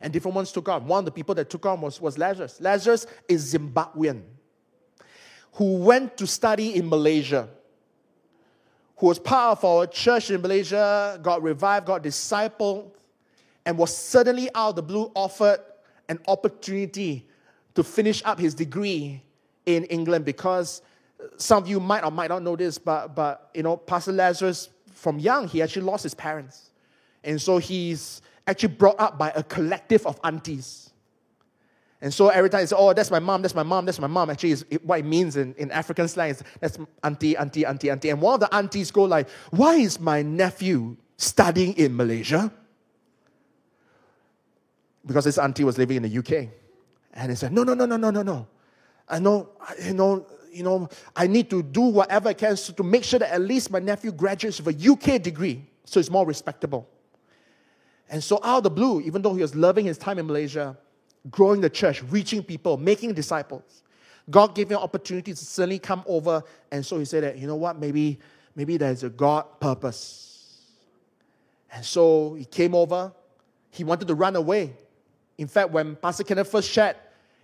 And 0.03 0.13
different 0.13 0.35
ones 0.35 0.53
took 0.53 0.69
on. 0.69 0.87
One 0.87 0.99
of 0.99 1.05
the 1.07 1.11
people 1.11 1.35
that 1.37 1.49
took 1.49 1.65
on 1.65 1.81
was, 1.81 1.99
was 1.99 2.19
Lazarus. 2.19 2.61
Lazarus 2.61 3.07
is 3.29 3.55
Zimbabwean 3.55 4.25
who 5.53 5.77
went 5.77 6.19
to 6.19 6.27
study 6.27 6.75
in 6.77 6.87
Malaysia, 6.87 7.49
who 8.99 9.07
was 9.07 9.19
part 9.19 9.57
of 9.57 9.65
our 9.65 9.87
church 9.87 10.31
in 10.31 10.43
Malaysia, 10.43 11.19
got 11.23 11.43
revived, 11.43 11.87
got 11.87 12.03
discipled, 12.03 12.91
and 13.69 13.77
was 13.77 13.95
suddenly 13.95 14.49
out 14.55 14.71
of 14.71 14.77
the 14.77 14.83
blue 14.83 15.13
offered 15.15 15.61
an 16.09 16.19
opportunity 16.27 17.27
to 17.75 17.85
finish 17.85 18.23
up 18.25 18.39
his 18.39 18.55
degree 18.55 19.23
in 19.67 19.85
England 19.85 20.25
because 20.25 20.81
some 21.37 21.63
of 21.63 21.69
you 21.69 21.79
might 21.79 22.03
or 22.03 22.11
might 22.11 22.31
not 22.31 22.43
know 22.43 22.57
this, 22.57 22.79
but, 22.79 23.15
but 23.15 23.51
you 23.53 23.63
know, 23.63 23.77
Pastor 23.77 24.13
Lazarus, 24.13 24.71
from 24.91 25.19
young, 25.19 25.47
he 25.47 25.61
actually 25.61 25.83
lost 25.83 26.03
his 26.03 26.15
parents. 26.15 26.71
And 27.23 27.39
so 27.39 27.59
he's 27.59 28.23
actually 28.47 28.71
brought 28.71 28.99
up 28.99 29.19
by 29.19 29.33
a 29.37 29.43
collective 29.43 30.07
of 30.07 30.19
aunties. 30.25 30.89
And 32.01 32.15
so 32.15 32.29
every 32.31 32.49
time 32.49 32.61
he 32.61 32.69
says, 32.69 32.79
Oh, 32.79 32.95
that's 32.95 33.11
my 33.11 33.19
mom, 33.19 33.43
that's 33.43 33.55
my 33.55 33.65
mom, 33.65 33.85
that's 33.85 34.01
my 34.01 34.07
mom. 34.07 34.31
Actually, 34.31 34.53
is 34.53 34.65
what 34.83 35.01
it 35.01 35.05
means 35.05 35.37
in, 35.37 35.55
in 35.59 35.71
African 35.73 36.09
slang 36.09 36.31
is 36.31 36.43
that's 36.59 36.79
auntie, 37.05 37.37
auntie, 37.37 37.67
auntie, 37.67 37.91
auntie. 37.91 38.09
And 38.09 38.23
one 38.23 38.33
of 38.33 38.41
the 38.41 38.55
aunties 38.55 38.91
go 38.91 39.05
like, 39.05 39.29
Why 39.51 39.75
is 39.75 40.01
my 40.01 40.23
nephew 40.23 40.97
studying 41.19 41.75
in 41.75 41.95
Malaysia? 41.95 42.51
Because 45.09 45.25
his 45.25 45.39
auntie 45.39 45.65
was 45.65 45.79
living 45.79 45.97
in 45.97 46.03
the 46.05 46.19
UK. 46.19 46.51
And 47.15 47.31
he 47.31 47.35
said, 47.35 47.51
No, 47.53 47.65
no, 47.65 47.75
no, 47.75 47.87
no, 47.87 47.97
no, 47.97 48.11
no, 48.11 48.23
no. 48.23 48.47
I 49.09 49.19
know, 49.19 49.49
you 49.83 49.95
know, 49.95 50.27
you 50.53 50.63
know, 50.63 50.89
I 51.17 51.27
need 51.27 51.51
to 51.51 51.63
do 51.63 51.81
whatever 51.81 52.29
I 52.29 52.35
can 52.35 52.55
to 52.57 52.83
make 52.83 53.05
sure 53.05 53.19
that 53.19 53.33
at 53.33 53.41
least 53.41 53.71
my 53.71 53.79
nephew 53.79 54.13
graduates 54.13 54.61
with 54.61 54.77
a 54.77 54.93
UK 54.93 55.21
degree 55.21 55.67
so 55.85 55.99
it's 55.99 56.11
more 56.11 56.27
respectable. 56.27 56.87
And 58.11 58.23
so, 58.23 58.39
out 58.43 58.59
of 58.59 58.63
the 58.65 58.71
blue, 58.71 59.01
even 59.01 59.23
though 59.23 59.35
he 59.35 59.41
was 59.41 59.55
loving 59.55 59.87
his 59.87 59.97
time 59.97 60.19
in 60.19 60.27
Malaysia, 60.27 60.77
growing 61.31 61.61
the 61.61 61.71
church, 61.71 62.03
reaching 62.05 62.43
people, 62.43 62.77
making 62.77 63.15
disciples, 63.15 63.83
God 64.31 64.55
gave 64.55 64.69
him 64.69 64.77
an 64.77 64.83
opportunity 64.83 65.33
to 65.33 65.45
suddenly 65.45 65.79
come 65.79 66.05
over. 66.07 66.43
And 66.71 66.85
so 66.85 66.99
he 66.99 67.07
said 67.07 67.25
that, 67.25 67.39
you 67.39 67.47
know 67.47 67.57
what, 67.57 67.79
maybe, 67.79 68.19
maybe 68.55 68.77
there's 68.77 69.03
a 69.03 69.09
God 69.09 69.61
purpose. 69.61 70.29
And 71.73 71.85
so 71.85 72.35
he 72.35 72.45
came 72.45 72.75
over. 72.75 73.13
He 73.71 73.85
wanted 73.85 74.09
to 74.09 74.15
run 74.15 74.37
away. 74.37 74.75
In 75.39 75.47
fact, 75.47 75.71
when 75.71 75.97
Pastor 75.97 76.25
Kenneth 76.25 76.51
first 76.51 76.71
shared, 76.71 76.97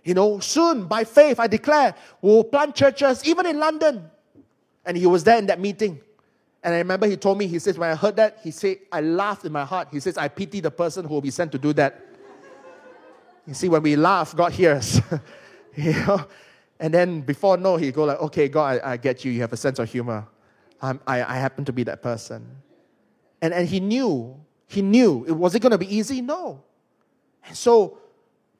you 0.03 0.13
know, 0.13 0.39
soon 0.39 0.85
by 0.85 1.03
faith, 1.03 1.39
I 1.39 1.47
declare, 1.47 1.95
we'll 2.21 2.43
plant 2.43 2.75
churches 2.75 3.25
even 3.25 3.45
in 3.45 3.57
London. 3.57 4.11
And 4.85 4.95
he 4.95 5.07
was 5.07 5.23
there 5.23 5.39
in 5.39 5.47
that 5.47 5.59
meeting. 5.59 5.99
And 6.61 6.73
I 6.73 6.77
remember 6.77 7.07
he 7.07 7.17
told 7.17 7.37
me, 7.37 7.47
he 7.47 7.57
says, 7.57 7.77
when 7.77 7.89
I 7.89 7.95
heard 7.95 8.15
that, 8.17 8.39
he 8.43 8.51
said, 8.51 8.77
I 8.91 9.01
laughed 9.01 9.45
in 9.45 9.51
my 9.51 9.65
heart. 9.65 9.87
He 9.91 9.99
says, 9.99 10.17
I 10.17 10.27
pity 10.27 10.59
the 10.59 10.69
person 10.69 11.05
who 11.05 11.13
will 11.13 11.21
be 11.21 11.31
sent 11.31 11.51
to 11.53 11.57
do 11.57 11.73
that. 11.73 12.05
you 13.47 13.53
see, 13.53 13.69
when 13.69 13.81
we 13.81 13.95
laugh, 13.95 14.35
God 14.35 14.51
hears. 14.51 15.01
you 15.75 15.93
know? 15.93 16.25
And 16.79 16.93
then 16.93 17.21
before 17.21 17.57
no, 17.57 17.77
he 17.77 17.91
go 17.91 18.03
like, 18.03 18.19
okay, 18.19 18.47
God, 18.47 18.81
I, 18.83 18.93
I 18.93 18.97
get 18.97 19.23
you. 19.23 19.31
You 19.31 19.41
have 19.41 19.53
a 19.53 19.57
sense 19.57 19.79
of 19.79 19.89
humor. 19.89 20.27
I, 20.81 20.97
I 21.07 21.37
happen 21.37 21.65
to 21.65 21.73
be 21.73 21.83
that 21.83 22.01
person. 22.01 22.45
And, 23.41 23.53
and 23.53 23.67
he 23.67 23.79
knew, 23.79 24.39
he 24.67 24.81
knew. 24.81 25.23
It 25.25 25.31
was 25.31 25.55
it 25.55 25.61
going 25.61 25.71
to 25.71 25.77
be 25.77 25.95
easy? 25.95 26.21
No. 26.21 26.63
And 27.47 27.55
so, 27.55 27.97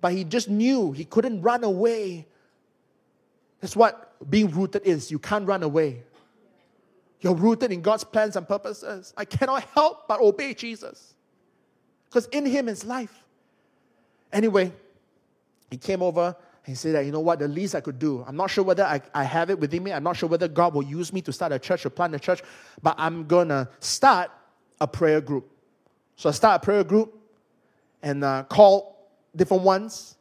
but 0.01 0.13
he 0.13 0.23
just 0.23 0.49
knew 0.49 0.91
he 0.91 1.05
couldn't 1.05 1.41
run 1.41 1.63
away. 1.63 2.27
That's 3.61 3.75
what 3.75 4.15
being 4.29 4.49
rooted 4.51 4.83
is. 4.85 5.11
You 5.11 5.19
can't 5.19 5.47
run 5.47 5.63
away. 5.63 6.03
You're 7.21 7.35
rooted 7.35 7.71
in 7.71 7.81
God's 7.81 8.03
plans 8.03 8.35
and 8.35 8.47
purposes. 8.47 9.13
I 9.17 9.25
cannot 9.25 9.63
help 9.73 10.07
but 10.07 10.19
obey 10.19 10.53
Jesus. 10.53 11.13
Because 12.05 12.27
in 12.27 12.45
him 12.45 12.69
is 12.69 12.85
life. 12.85 13.23
Anyway, 14.31 14.71
he 15.71 15.77
came 15.77 16.03
over 16.03 16.35
he 16.65 16.73
said 16.73 16.95
that, 16.95 17.05
you 17.05 17.11
know 17.11 17.19
what, 17.19 17.39
the 17.39 17.47
least 17.47 17.75
I 17.75 17.81
could 17.81 17.99
do, 17.99 18.23
I'm 18.27 18.35
not 18.35 18.49
sure 18.49 18.63
whether 18.63 18.83
I, 18.83 18.99
I 19.13 19.23
have 19.23 19.51
it 19.51 19.59
within 19.59 19.83
me, 19.83 19.93
I'm 19.93 20.03
not 20.03 20.17
sure 20.17 20.27
whether 20.27 20.47
God 20.47 20.73
will 20.73 20.83
use 20.83 21.13
me 21.13 21.21
to 21.21 21.31
start 21.31 21.51
a 21.51 21.59
church 21.59 21.85
or 21.85 21.91
plant 21.91 22.15
a 22.15 22.19
church, 22.19 22.41
but 22.81 22.95
I'm 22.97 23.27
going 23.27 23.49
to 23.49 23.69
start 23.79 24.31
a 24.81 24.87
prayer 24.87 25.21
group. 25.21 25.47
So 26.15 26.29
I 26.29 26.31
start 26.31 26.63
a 26.63 26.65
prayer 26.65 26.83
group 26.83 27.15
and 28.05 28.23
uh, 28.23 28.43
called 28.47 28.93
different 29.35 29.63
ones. 29.63 30.15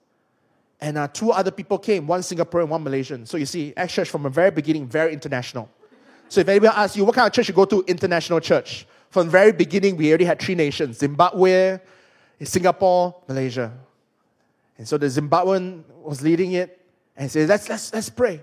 And 0.80 0.98
uh, 0.98 1.06
two 1.06 1.30
other 1.30 1.50
people 1.50 1.78
came, 1.78 2.06
one 2.06 2.20
Singaporean, 2.20 2.68
one 2.68 2.82
Malaysian. 2.82 3.26
So 3.26 3.36
you 3.36 3.46
see, 3.46 3.72
Acts 3.76 3.92
Church 3.92 4.10
from 4.10 4.24
the 4.24 4.30
very 4.30 4.50
beginning, 4.50 4.88
very 4.88 5.12
international. 5.12 5.68
So 6.28 6.40
if 6.40 6.48
anybody 6.48 6.74
asks 6.74 6.96
you, 6.96 7.04
what 7.04 7.14
kind 7.14 7.26
of 7.26 7.32
church 7.32 7.48
you 7.48 7.54
go 7.54 7.66
to? 7.66 7.84
International 7.86 8.40
church. 8.40 8.86
From 9.10 9.26
the 9.26 9.30
very 9.30 9.52
beginning, 9.52 9.96
we 9.96 10.08
already 10.08 10.24
had 10.24 10.40
three 10.40 10.56
nations, 10.56 10.98
Zimbabwe, 10.98 11.78
Singapore, 12.42 13.14
Malaysia. 13.28 13.72
And 14.76 14.88
so 14.88 14.98
the 14.98 15.06
Zimbabwean 15.06 15.84
was 16.02 16.22
leading 16.22 16.52
it 16.52 16.80
and 17.16 17.30
said, 17.30 17.48
let's, 17.48 17.68
let's, 17.68 17.92
let's 17.92 18.10
pray. 18.10 18.42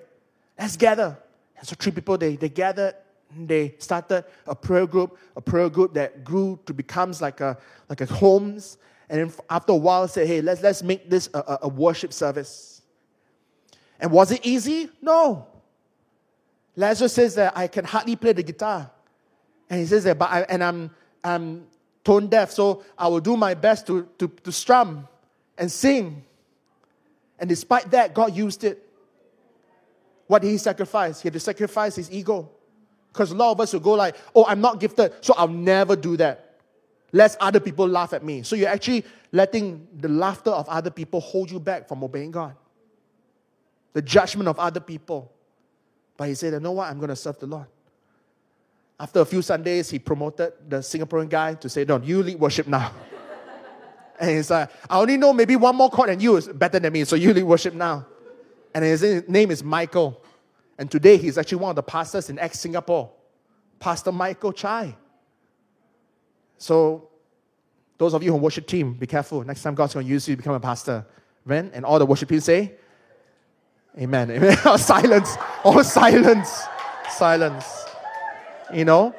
Let's 0.57 0.77
gather. 0.77 1.17
And 1.57 1.67
so 1.67 1.75
three 1.77 1.91
people, 1.91 2.17
they, 2.17 2.35
they 2.37 2.49
gathered 2.49 2.95
they 3.33 3.75
started 3.79 4.25
a 4.45 4.53
prayer 4.53 4.85
group, 4.85 5.17
a 5.37 5.41
prayer 5.41 5.69
group 5.69 5.93
that 5.93 6.23
grew 6.23 6.59
to 6.65 6.73
becomes 6.73 7.21
like 7.21 7.39
a 7.39 7.57
like 7.87 8.01
a 8.01 8.05
homes 8.05 8.77
and 9.11 9.33
after 9.49 9.73
a 9.73 9.75
while 9.75 10.07
said, 10.07 10.25
hey, 10.25 10.41
let's, 10.41 10.63
let's 10.63 10.81
make 10.81 11.09
this 11.09 11.29
a, 11.33 11.59
a 11.63 11.67
worship 11.67 12.13
service. 12.13 12.81
And 13.99 14.09
was 14.09 14.31
it 14.31 14.45
easy? 14.45 14.89
No. 15.01 15.47
Lazarus 16.77 17.11
says 17.11 17.35
that 17.35 17.51
I 17.57 17.67
can 17.67 17.83
hardly 17.83 18.15
play 18.15 18.31
the 18.31 18.41
guitar. 18.41 18.89
And 19.69 19.81
he 19.81 19.85
says 19.85 20.05
that, 20.05 20.17
but 20.17 20.31
I, 20.31 20.41
and 20.43 20.63
I'm, 20.63 20.91
I'm 21.25 21.67
tone 22.05 22.27
deaf, 22.27 22.51
so 22.51 22.85
I 22.97 23.09
will 23.09 23.19
do 23.19 23.35
my 23.35 23.53
best 23.53 23.85
to, 23.87 24.07
to, 24.17 24.29
to 24.29 24.51
strum 24.51 25.09
and 25.57 25.69
sing. 25.69 26.23
And 27.37 27.49
despite 27.49 27.91
that, 27.91 28.13
God 28.13 28.33
used 28.33 28.63
it. 28.63 28.81
What 30.27 30.41
did 30.41 30.51
he 30.51 30.57
sacrifice? 30.57 31.21
He 31.21 31.27
had 31.27 31.33
to 31.33 31.39
sacrifice 31.41 31.97
his 31.97 32.09
ego. 32.09 32.49
Because 33.11 33.31
a 33.31 33.35
lot 33.35 33.51
of 33.51 33.59
us 33.59 33.73
will 33.73 33.81
go 33.81 33.91
like, 33.91 34.15
oh, 34.33 34.45
I'm 34.45 34.61
not 34.61 34.79
gifted, 34.79 35.11
so 35.19 35.33
I'll 35.37 35.49
never 35.49 35.97
do 35.97 36.15
that 36.15 36.50
lest 37.11 37.37
other 37.39 37.59
people 37.59 37.87
laugh 37.87 38.13
at 38.13 38.23
me. 38.23 38.43
So 38.43 38.55
you're 38.55 38.69
actually 38.69 39.05
letting 39.31 39.87
the 39.97 40.07
laughter 40.07 40.51
of 40.51 40.67
other 40.69 40.89
people 40.89 41.19
hold 41.19 41.51
you 41.51 41.59
back 41.59 41.87
from 41.87 42.03
obeying 42.03 42.31
God. 42.31 42.55
The 43.93 44.01
judgment 44.01 44.47
of 44.47 44.57
other 44.59 44.79
people. 44.79 45.31
But 46.17 46.29
he 46.29 46.35
said, 46.35 46.53
you 46.53 46.59
know 46.59 46.71
what? 46.71 46.89
I'm 46.89 46.97
going 46.97 47.09
to 47.09 47.15
serve 47.15 47.39
the 47.39 47.47
Lord. 47.47 47.67
After 48.99 49.19
a 49.19 49.25
few 49.25 49.41
Sundays, 49.41 49.89
he 49.89 49.99
promoted 49.99 50.53
the 50.69 50.77
Singaporean 50.77 51.27
guy 51.27 51.55
to 51.55 51.67
say, 51.67 51.83
no, 51.83 51.99
you 51.99 52.21
lead 52.21 52.39
worship 52.39 52.67
now. 52.67 52.93
and 54.19 54.29
he's 54.29 54.49
like, 54.49 54.69
I 54.89 54.99
only 54.99 55.17
know 55.17 55.33
maybe 55.33 55.55
one 55.55 55.75
more 55.75 55.89
chord 55.89 56.09
and 56.09 56.21
you 56.21 56.37
is 56.37 56.47
better 56.47 56.79
than 56.79 56.93
me, 56.93 57.03
so 57.03 57.15
you 57.15 57.33
lead 57.33 57.43
worship 57.43 57.73
now. 57.73 58.05
And 58.73 58.85
his 58.85 59.27
name 59.27 59.51
is 59.51 59.63
Michael. 59.63 60.23
And 60.77 60.89
today 60.89 61.17
he's 61.17 61.37
actually 61.37 61.57
one 61.57 61.71
of 61.71 61.75
the 61.75 61.83
pastors 61.83 62.29
in 62.29 62.39
Acts 62.39 62.59
Singapore, 62.59 63.11
Pastor 63.79 64.11
Michael 64.11 64.53
Chai. 64.53 64.95
So 66.61 67.09
Those 67.97 68.13
of 68.13 68.23
you 68.23 68.31
who 68.31 68.37
worship 68.37 68.65
team, 68.65 68.93
be 68.93 69.05
careful. 69.05 69.43
Next 69.43 69.61
time 69.61 69.75
God's 69.75 69.93
going 69.93 70.05
to 70.05 70.11
use 70.11 70.27
you 70.27 70.35
to 70.35 70.37
become 70.37 70.55
a 70.55 70.59
pastor. 70.59 71.05
Amen. 71.45 71.69
And 71.73 71.85
all 71.85 71.99
the 71.99 72.05
worship 72.05 72.29
team 72.29 72.39
say, 72.39 72.73
Amen. 73.99 74.31
Amen. 74.35 74.57
silence. 74.77 75.35
All 75.63 75.83
silence. 75.83 76.63
Silence. 77.11 77.65
You 78.73 78.85
know, 78.85 79.13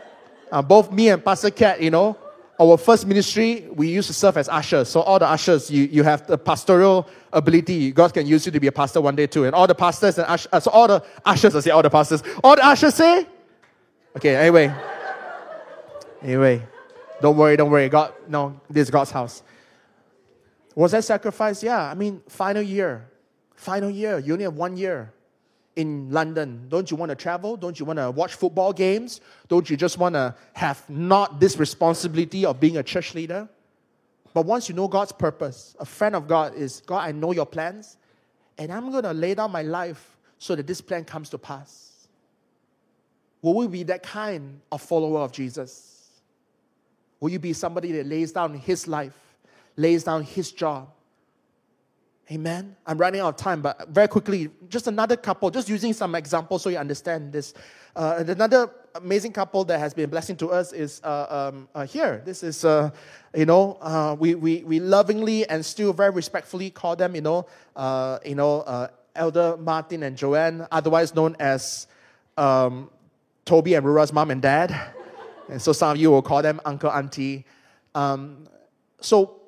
uh, 0.51 0.63
both 0.63 0.91
me 0.91 1.11
and 1.11 1.25
Pastor 1.25 1.51
Kat, 1.51 1.81
you 1.81 1.91
know, 1.91 2.17
our 2.61 2.77
first 2.77 3.07
ministry, 3.07 3.69
we 3.73 3.89
used 3.89 4.09
to 4.09 4.15
serve 4.15 4.37
as 4.37 4.49
ushers. 4.49 4.89
So 4.89 5.01
all 5.01 5.19
the 5.19 5.29
ushers, 5.29 5.71
you, 5.71 5.85
you 5.85 6.03
have 6.03 6.27
the 6.27 6.39
pastoral 6.39 7.09
ability. 7.33 7.93
God 7.93 8.15
can 8.15 8.27
use 8.27 8.47
you 8.47 8.53
to 8.53 8.61
be 8.61 8.69
a 8.69 8.73
pastor 8.73 9.01
one 9.01 9.17
day 9.17 9.27
too. 9.27 9.45
And 9.45 9.55
all 9.55 9.67
the 9.67 9.75
pastors 9.75 10.19
and 10.19 10.27
ushers, 10.27 10.49
uh, 10.53 10.61
so 10.61 10.71
all 10.71 10.89
the 10.89 11.05
ushers, 11.25 11.55
I 11.55 11.61
say 11.61 11.71
all 11.71 11.83
the 11.83 11.91
pastors, 11.91 12.23
all 12.43 12.57
the 12.57 12.65
ushers 12.65 12.95
say, 12.95 13.27
okay, 14.17 14.37
anyway. 14.37 14.75
Anyway, 16.23 16.63
don't 17.23 17.37
worry, 17.37 17.57
don't 17.57 17.71
worry. 17.71 17.89
God, 17.89 18.13
no, 18.29 18.61
this 18.69 18.83
is 18.89 18.91
God's 18.91 19.11
house. 19.11 19.43
Was 20.75 20.93
that 20.93 21.05
sacrifice? 21.05 21.63
Yeah, 21.63 21.91
I 21.91 21.95
mean, 21.95 22.23
final 22.29 22.63
year. 22.63 23.09
Final 23.55 23.91
year. 23.91 24.19
You 24.19 24.33
only 24.33 24.45
have 24.45 24.55
one 24.55 24.77
year 24.77 25.13
in 25.77 26.11
London. 26.11 26.67
Don't 26.69 26.91
you 26.91 26.97
want 26.97 27.11
to 27.11 27.17
travel? 27.17 27.57
Don't 27.57 27.79
you 27.79 27.87
want 27.87 27.99
to 27.99 28.11
watch 28.11 28.35
football 28.35 28.73
games? 28.73 29.21
Don't 29.49 29.69
you 29.69 29.77
just 29.77 29.99
want 29.99 30.15
to 30.15 30.35
have 30.53 30.89
not 30.89 31.41
this 31.41 31.57
responsibility 31.59 32.45
of 32.45 32.61
being 32.61 32.77
a 32.77 32.83
church 32.83 33.15
leader? 33.15 33.49
But 34.35 34.47
once 34.47 34.69
you 34.69 34.75
know 34.75 34.89
God's 34.89 35.13
purpose, 35.13 35.77
a 35.79 35.85
friend 35.85 36.17
of 36.17 36.27
God 36.27 36.55
is 36.55 36.83
God, 36.87 36.99
I 36.99 37.13
know 37.13 37.33
your 37.33 37.47
plans, 37.47 37.99
and 38.59 38.73
I'm 38.73 38.91
going 38.91 39.05
to 39.05 39.13
lay 39.13 39.35
down 39.35 39.53
my 39.53 39.63
life 39.63 40.17
so 40.39 40.55
that 40.57 40.67
this 40.67 40.81
plan 40.81 41.05
comes 41.05 41.29
to 41.31 41.39
pass. 41.39 42.09
Will 43.43 43.55
we 43.55 43.67
be 43.67 43.83
that 43.85 44.03
kind 44.03 44.61
of 44.71 44.81
follower 44.81 45.21
of 45.21 45.33
Jesus? 45.33 45.92
Will 47.23 47.31
you 47.31 47.39
be 47.39 47.53
somebody 47.53 47.93
that 47.93 48.07
lays 48.07 48.33
down 48.33 48.53
his 48.53 48.89
life, 48.89 49.17
lays 49.77 50.03
down 50.03 50.25
his 50.25 50.51
job? 50.51 50.91
Amen. 52.33 52.75
I'm 52.85 52.99
running 52.99 53.21
out 53.21 53.29
of 53.29 53.37
time, 53.37 53.63
but 53.63 53.91
very 53.91 54.09
quickly, 54.09 54.51
just 54.69 54.89
another 54.89 55.17
couple, 55.17 55.49
just 55.49 55.69
using 55.69 55.93
some 55.93 56.17
examples 56.17 56.63
so 56.63 56.69
you 56.69 56.79
understand 56.79 57.33
this. 57.33 57.55
Uh, 57.95 58.25
another 58.27 58.69
amazing 58.97 59.33
couple 59.33 59.65
that 59.67 59.79
has 59.79 59.95
been 59.95 60.07
a 60.07 60.09
blessing 60.09 60.35
to 60.39 60.51
us 60.51 60.73
is 60.73 61.01
uh, 61.05 61.51
um, 61.53 61.69
uh, 61.77 61.87
here. 61.87 62.23
This 62.25 62.43
is, 62.43 62.65
uh, 62.65 62.91
you 63.37 63.47
know, 63.47 63.79
uh, 63.81 64.17
we, 64.19 64.35
we, 64.35 64.65
we 64.65 64.81
lovingly 64.81 65.49
and 65.49 65.65
still 65.65 65.93
very 65.93 66.11
respectfully 66.11 66.71
call 66.71 66.97
them, 66.97 67.15
you 67.15 67.21
know, 67.21 67.47
uh, 67.77 68.19
you 68.25 68.35
know, 68.35 68.89
Elder 69.15 69.57
Martin 69.59 70.03
and 70.03 70.17
Joanne, 70.17 70.67
otherwise 70.73 71.15
known 71.15 71.37
as 71.39 71.87
um, 72.37 72.91
Toby 73.45 73.75
and 73.75 73.87
Rura's 73.87 74.13
mom 74.13 74.33
and 74.33 74.43
dad. 74.43 74.93
And 75.53 75.61
so 75.61 75.75
some 75.75 75.91
of 75.91 75.97
you 75.99 76.11
will 76.11 76.23
call 76.23 76.41
them 76.41 76.63
uncle, 76.65 76.91
auntie. 76.91 77.45
Um, 77.95 78.49
so 79.01 79.43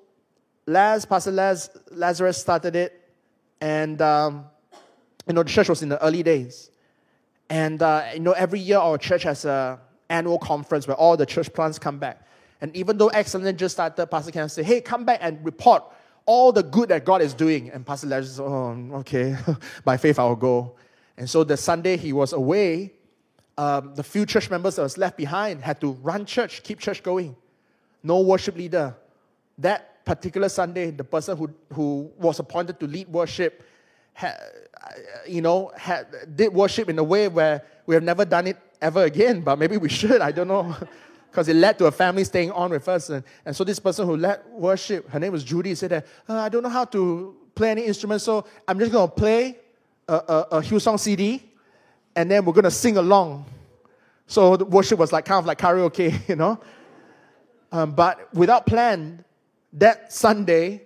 Laz, 0.67 1.07
Pastor 1.07 1.31
Laz, 1.31 1.71
Lazarus 1.91 2.37
started 2.37 2.77
it, 2.77 3.01
and 3.63 4.03
um, 4.03 4.45
you 5.27 5.33
know 5.33 5.43
the 5.43 5.49
church 5.49 5.71
was 5.71 5.83
in 5.83 5.89
the 5.89 6.03
early 6.05 6.23
days, 6.23 6.71
and 7.49 7.83
uh, 7.83 8.05
you 8.13 8.21
know 8.21 8.33
every 8.33 8.61
year 8.61 8.77
our 8.77 8.99
church 8.99 9.23
has 9.23 9.47
a 9.47 9.81
annual 10.11 10.39
conference 10.39 10.87
where 10.87 10.97
all 10.97 11.17
the 11.17 11.25
church 11.25 11.51
plants 11.55 11.79
come 11.79 11.99
back, 11.99 12.27
and 12.61 12.77
even 12.77 12.99
though 12.99 13.11
Acts 13.11 13.33
London 13.33 13.57
just 13.57 13.75
started, 13.75 14.07
Pastor 14.07 14.31
Ken 14.31 14.51
say, 14.51 14.63
"Hey, 14.63 14.83
come 14.83 15.07
back 15.07 15.21
and 15.23 15.43
report 15.43 15.85
all 16.27 16.53
the 16.53 16.63
good 16.63 16.91
that 16.91 17.07
God 17.07 17.23
is 17.23 17.33
doing," 17.33 17.71
and 17.71 17.85
Pastor 17.87 18.09
Lazarus, 18.09 18.39
"Oh, 18.41 18.77
okay, 19.01 19.37
by 19.87 19.97
faith 19.97 20.19
I 20.19 20.25
will 20.25 20.37
go." 20.37 20.77
And 21.17 21.31
so 21.31 21.45
the 21.45 21.57
Sunday 21.57 21.97
he 21.97 22.13
was 22.13 22.35
away, 22.35 22.93
um, 23.57 23.95
the 23.95 24.03
few 24.03 24.27
church 24.27 24.51
members 24.51 24.77
that 24.77 24.83
was 24.83 24.99
left 24.99 25.17
behind 25.17 25.63
had 25.63 25.81
to 25.81 25.93
run 25.93 26.27
church, 26.27 26.63
keep 26.63 26.81
church 26.81 27.03
going. 27.03 27.37
No 28.03 28.21
worship 28.21 28.57
leader. 28.57 28.95
That 29.59 30.05
particular 30.05 30.49
Sunday, 30.49 30.91
the 30.91 31.05
person 31.05 31.37
who, 31.37 31.51
who 31.73 32.11
was 32.19 32.39
appointed 32.41 32.81
to 32.81 32.87
lead 32.87 33.09
worship, 33.09 33.65
had, 34.13 34.37
you 35.27 35.41
know, 35.41 35.73
had, 35.77 36.07
did 36.37 36.53
worship 36.53 36.89
in 36.89 36.99
a 36.99 37.05
way 37.05 37.29
where 37.29 37.63
we 37.87 37.95
have 37.95 38.05
never 38.05 38.25
done 38.25 38.49
it 38.49 38.59
ever 38.83 39.05
again, 39.05 39.41
but 39.41 39.59
maybe 39.59 39.77
we 39.77 39.89
should, 40.01 40.21
I 40.21 40.33
don't 40.33 40.49
know. 40.49 40.75
Because 41.31 41.49
it 41.49 41.57
led 41.57 41.77
to 41.79 41.87
a 41.87 41.91
family 41.91 42.23
staying 42.23 42.53
on 42.53 42.71
with 42.71 42.89
us. 42.89 43.11
And, 43.11 43.25
and 43.45 43.57
so 43.57 43.65
this 43.65 43.81
person 43.81 44.07
who 44.07 44.17
led 44.17 44.41
worship, 44.53 45.11
her 45.11 45.19
name 45.19 45.33
was 45.33 45.43
Judy, 45.43 45.75
said 45.75 45.91
that, 45.91 46.07
uh, 46.29 46.39
I 46.39 46.49
don't 46.49 46.63
know 46.63 46.69
how 46.69 46.85
to 46.85 47.35
play 47.57 47.73
any 47.73 47.83
instrument, 47.87 48.23
so 48.23 48.45
I'm 48.69 48.79
just 48.79 48.93
going 48.93 49.09
to 49.09 49.13
play 49.13 49.59
a, 50.07 50.15
a, 50.15 50.47
a 50.53 50.61
Hillsong 50.61 50.97
CD 51.01 51.43
and 52.17 52.31
then 52.31 52.45
we're 52.45 52.53
going 52.53 52.65
to 52.65 52.71
sing 52.71 52.97
along. 52.97 53.47
So 54.27 54.57
the 54.57 54.65
worship 54.65 54.99
was 54.99 55.12
like 55.12 55.25
kind 55.25 55.39
of 55.39 55.47
like 55.47 55.59
karaoke, 55.59 56.17
you 56.29 56.37
know. 56.37 56.61
Um, 57.73 57.91
but 57.93 58.33
without 58.35 58.67
plan, 58.67 59.25
that 59.75 60.12
Sunday, 60.12 60.83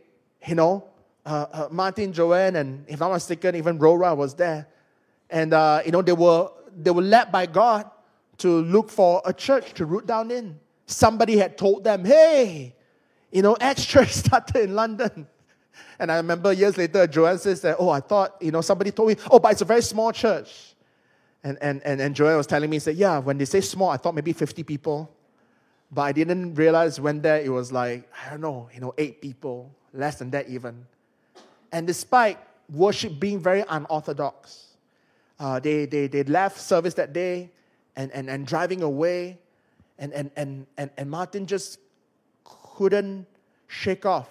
you 0.47 0.55
know, 0.55 0.85
uh, 1.27 1.47
uh, 1.53 1.69
Martin, 1.71 2.13
Joanne, 2.13 2.57
and 2.57 2.85
if 2.89 3.03
I'm 3.03 3.11
not 3.11 3.17
mistaken, 3.17 3.55
even 3.55 3.79
Rora 3.79 4.15
was 4.15 4.35
there, 4.35 4.67
and 5.29 5.53
uh, 5.53 5.83
you 5.85 5.93
know 5.93 6.01
they 6.01 6.15
were 6.15 6.49
they 6.75 6.91
were 6.91 7.03
led 7.03 7.31
by 7.31 7.45
God 7.45 7.91
to 8.39 8.63
look 8.63 8.89
for 8.89 9.21
a 9.27 9.33
church 9.33 9.75
to 9.75 9.85
root 9.85 10.07
down 10.07 10.31
in. 10.31 10.59
Somebody 10.87 11.37
had 11.37 11.59
told 11.59 11.85
them, 11.85 12.07
"Hey, 12.07 12.75
you 13.31 13.43
know, 13.43 13.57
Acts 13.61 13.85
Church 13.93 14.13
started 14.13 14.57
in 14.63 14.75
London." 14.75 15.27
And 15.99 16.11
I 16.11 16.17
remember 16.17 16.53
years 16.53 16.79
later, 16.79 17.07
Joanne 17.07 17.39
says 17.39 17.61
that, 17.61 17.77
"Oh, 17.79 17.91
I 17.91 18.01
thought 18.01 18.37
you 18.41 18.51
know 18.51 18.63
somebody 18.63 18.91
told 18.91 19.11
me, 19.11 19.17
oh, 19.31 19.39
but 19.39 19.53
it's 19.53 19.61
a 19.61 19.67
very 19.67 19.83
small 19.83 20.13
church." 20.13 20.68
And, 21.49 21.57
and, 21.63 21.83
and, 21.83 21.99
and 21.99 22.15
Joel 22.15 22.37
was 22.37 22.47
telling 22.47 22.69
me, 22.69 22.77
he 22.77 22.81
said, 22.81 22.97
yeah, 22.97 23.17
when 23.17 23.39
they 23.39 23.47
say 23.47 23.63
small, 23.63 23.89
I 23.89 23.97
thought 23.97 24.15
maybe 24.15 24.35
50 24.35 24.63
people. 24.65 25.11
But 25.91 26.03
I 26.03 26.13
didn't 26.13 26.57
realize 26.57 27.01
when 27.01 27.23
there 27.23 27.41
it 27.41 27.49
was 27.49 27.73
like, 27.73 28.07
I 28.27 28.29
don't 28.29 28.43
know, 28.43 28.69
you 28.75 28.81
know, 28.81 28.93
eight 28.99 29.23
people, 29.23 29.75
less 29.95 30.19
than 30.19 30.31
that 30.33 30.51
even. 30.51 30.85
And 31.73 31.87
despite 31.87 32.39
worship 32.71 33.19
being 33.19 33.41
very 33.41 33.65
unorthodox, 33.67 34.75
uh, 35.41 35.59
they, 35.59 35.87
they, 35.87 36.07
they 36.07 36.23
left 36.25 36.61
service 36.61 36.93
that 36.95 37.15
day 37.15 37.51
and, 37.97 38.13
and, 38.13 38.29
and 38.29 38.47
driving 38.47 38.83
away. 38.83 39.39
And, 39.99 40.13
and, 40.13 40.31
and, 40.37 40.67
and, 40.77 40.91
and 40.99 41.11
Martin 41.11 41.47
just 41.47 41.79
couldn't 42.45 43.27
shake 43.69 44.05
off. 44.05 44.29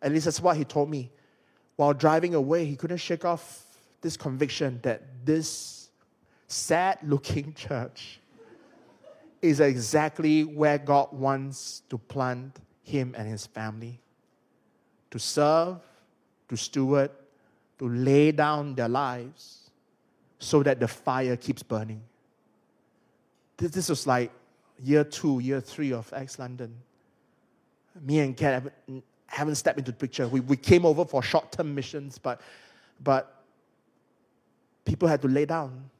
At 0.00 0.12
least 0.12 0.26
that's 0.26 0.40
what 0.40 0.56
he 0.56 0.62
told 0.62 0.90
me. 0.90 1.10
While 1.74 1.92
driving 1.92 2.36
away, 2.36 2.66
he 2.66 2.76
couldn't 2.76 2.98
shake 2.98 3.24
off 3.24 3.64
this 4.00 4.16
conviction 4.16 4.78
that 4.82 5.02
this 5.24 5.79
sad 6.50 6.98
looking 7.02 7.54
church 7.68 8.20
is 9.40 9.60
exactly 9.60 10.44
where 10.44 10.78
God 10.78 11.12
wants 11.12 11.82
to 11.88 11.96
plant 11.96 12.58
him 12.82 13.14
and 13.16 13.28
his 13.28 13.46
family 13.46 13.98
to 15.10 15.18
serve, 15.18 15.78
to 16.48 16.56
steward, 16.56 17.10
to 17.78 17.88
lay 17.88 18.32
down 18.32 18.74
their 18.74 18.88
lives 18.88 19.70
so 20.38 20.62
that 20.62 20.78
the 20.78 20.88
fire 20.88 21.36
keeps 21.36 21.62
burning. 21.62 22.02
This, 23.56 23.70
this 23.72 23.88
was 23.88 24.06
like 24.06 24.30
year 24.82 25.04
two, 25.04 25.40
year 25.40 25.60
three 25.60 25.92
of 25.92 26.12
Acts 26.12 26.38
London. 26.38 26.74
Me 28.02 28.20
and 28.20 28.36
Kat 28.36 28.54
haven't, 28.54 29.04
haven't 29.26 29.54
stepped 29.54 29.78
into 29.78 29.90
the 29.90 29.96
picture. 29.96 30.28
We, 30.28 30.40
we 30.40 30.56
came 30.56 30.84
over 30.84 31.04
for 31.04 31.22
short 31.22 31.52
term 31.52 31.74
missions, 31.74 32.18
but, 32.18 32.40
but 33.02 33.42
people 34.84 35.08
had 35.08 35.22
to 35.22 35.28
lay 35.28 35.44
down 35.44 35.90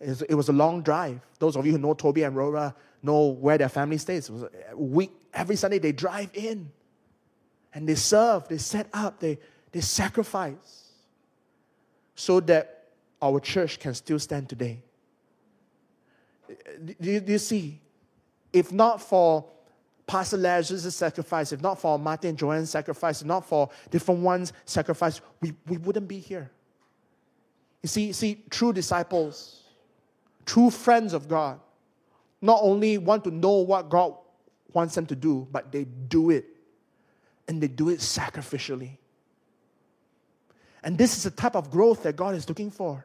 it 0.00 0.34
was 0.34 0.48
a 0.48 0.52
long 0.52 0.82
drive. 0.82 1.20
Those 1.38 1.56
of 1.56 1.66
you 1.66 1.72
who 1.72 1.78
know 1.78 1.94
Toby 1.94 2.22
and 2.22 2.34
Rora 2.34 2.74
know 3.02 3.26
where 3.26 3.58
their 3.58 3.68
family 3.68 3.98
stays. 3.98 4.30
Week, 4.74 5.12
every 5.32 5.56
Sunday 5.56 5.78
they 5.78 5.92
drive 5.92 6.30
in 6.32 6.70
and 7.74 7.88
they 7.88 7.94
serve, 7.94 8.48
they 8.48 8.58
set 8.58 8.88
up, 8.92 9.20
they, 9.20 9.38
they 9.72 9.80
sacrifice 9.80 10.92
so 12.14 12.40
that 12.40 12.88
our 13.20 13.40
church 13.40 13.78
can 13.78 13.94
still 13.94 14.18
stand 14.18 14.48
today. 14.48 14.82
Do 16.84 17.10
you, 17.10 17.20
do 17.20 17.32
you 17.32 17.38
see? 17.38 17.78
If 18.52 18.72
not 18.72 19.00
for 19.00 19.44
Pastor 20.06 20.38
Lazarus' 20.38 20.96
sacrifice, 20.96 21.52
if 21.52 21.60
not 21.60 21.78
for 21.78 21.98
Martin 21.98 22.30
and 22.30 22.38
Joanne's 22.38 22.70
sacrifice, 22.70 23.20
if 23.20 23.26
not 23.26 23.44
for 23.44 23.68
different 23.90 24.22
ones' 24.22 24.52
sacrifice, 24.64 25.20
we, 25.40 25.52
we 25.68 25.76
wouldn't 25.76 26.08
be 26.08 26.18
here. 26.18 26.50
You 27.82 27.88
see, 27.88 28.12
see, 28.12 28.42
true 28.50 28.72
disciples 28.72 29.60
true 30.50 30.68
friends 30.68 31.12
of 31.12 31.28
God 31.28 31.60
not 32.42 32.58
only 32.60 32.98
want 32.98 33.22
to 33.22 33.30
know 33.30 33.58
what 33.58 33.88
God 33.88 34.14
wants 34.72 34.96
them 34.96 35.06
to 35.06 35.14
do, 35.14 35.46
but 35.52 35.70
they 35.70 35.84
do 35.84 36.30
it. 36.30 36.44
And 37.46 37.62
they 37.62 37.68
do 37.68 37.88
it 37.88 38.00
sacrificially. 38.00 38.96
And 40.82 40.98
this 40.98 41.16
is 41.16 41.22
the 41.22 41.30
type 41.30 41.54
of 41.54 41.70
growth 41.70 42.02
that 42.02 42.16
God 42.16 42.34
is 42.34 42.48
looking 42.48 42.72
for. 42.72 43.04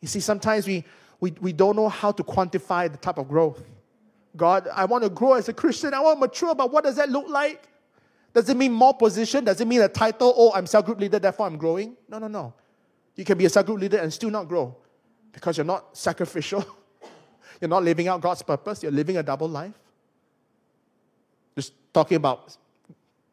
You 0.00 0.08
see, 0.08 0.20
sometimes 0.20 0.66
we, 0.66 0.82
we, 1.20 1.34
we 1.42 1.52
don't 1.52 1.76
know 1.76 1.90
how 1.90 2.10
to 2.10 2.24
quantify 2.24 2.90
the 2.90 2.96
type 2.96 3.18
of 3.18 3.28
growth. 3.28 3.62
God, 4.34 4.66
I 4.74 4.86
want 4.86 5.04
to 5.04 5.10
grow 5.10 5.34
as 5.34 5.50
a 5.50 5.52
Christian. 5.52 5.92
I 5.92 6.00
want 6.00 6.16
to 6.16 6.20
mature, 6.20 6.54
but 6.54 6.72
what 6.72 6.84
does 6.84 6.96
that 6.96 7.10
look 7.10 7.28
like? 7.28 7.68
Does 8.32 8.48
it 8.48 8.56
mean 8.56 8.72
more 8.72 8.94
position? 8.94 9.44
Does 9.44 9.60
it 9.60 9.68
mean 9.68 9.82
a 9.82 9.88
title? 9.88 10.32
Oh, 10.34 10.52
I'm 10.54 10.66
cell 10.66 10.82
group 10.82 11.00
leader, 11.00 11.18
therefore 11.18 11.46
I'm 11.46 11.58
growing? 11.58 11.98
No, 12.08 12.18
no, 12.18 12.28
no. 12.28 12.54
You 13.14 13.26
can 13.26 13.36
be 13.36 13.44
a 13.44 13.50
cell 13.50 13.62
group 13.62 13.80
leader 13.80 13.98
and 13.98 14.10
still 14.10 14.30
not 14.30 14.48
grow 14.48 14.74
because 15.32 15.56
you're 15.56 15.66
not 15.66 15.96
sacrificial. 15.96 16.64
you're 17.60 17.68
not 17.68 17.82
living 17.82 18.08
out 18.08 18.20
God's 18.20 18.42
purpose. 18.42 18.82
You're 18.82 18.92
living 18.92 19.16
a 19.16 19.22
double 19.22 19.48
life. 19.48 19.74
Just 21.56 21.72
talking 21.92 22.16
about 22.16 22.56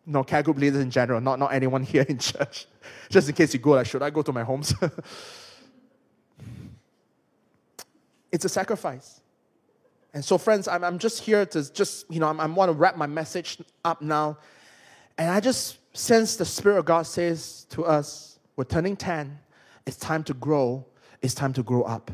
you 0.06 0.14
know, 0.14 0.24
care 0.24 0.42
group 0.42 0.58
leaders 0.58 0.82
in 0.82 0.90
general, 0.90 1.20
not, 1.20 1.38
not 1.38 1.54
anyone 1.54 1.84
here 1.94 2.06
in 2.08 2.18
church. 2.18 2.68
Just 3.10 3.28
in 3.30 3.36
case 3.36 3.54
you 3.54 3.60
go, 3.60 3.72
like, 3.72 3.86
should 3.86 4.02
I 4.02 4.10
go 4.10 4.22
to 4.22 4.32
my 4.32 4.44
homes? 4.44 4.74
it's 8.32 8.46
a 8.46 8.50
sacrifice. 8.50 9.22
And 10.14 10.24
so, 10.24 10.38
friends, 10.38 10.68
I'm, 10.68 10.84
I'm 10.84 10.98
just 10.98 11.22
here 11.24 11.46
to 11.46 11.72
just, 11.72 12.10
you 12.10 12.20
know, 12.20 12.28
I'm, 12.28 12.40
I 12.40 12.46
want 12.48 12.70
to 12.70 12.74
wrap 12.74 12.98
my 12.98 13.06
message 13.06 13.60
up 13.86 14.02
now. 14.02 14.38
And 15.18 15.30
I 15.30 15.40
just 15.40 15.78
sense 15.96 16.36
the 16.36 16.46
Spirit 16.46 16.80
of 16.80 16.86
God 16.86 17.04
says 17.04 17.66
to 17.72 17.86
us, 17.86 18.40
we're 18.56 18.64
turning 18.64 18.96
10. 18.96 19.38
It's 19.86 19.98
time 19.98 20.24
to 20.26 20.34
grow. 20.34 20.86
It's 21.22 21.34
time 21.34 21.54
to 21.54 21.64
grow 21.64 21.84
up. 21.84 22.12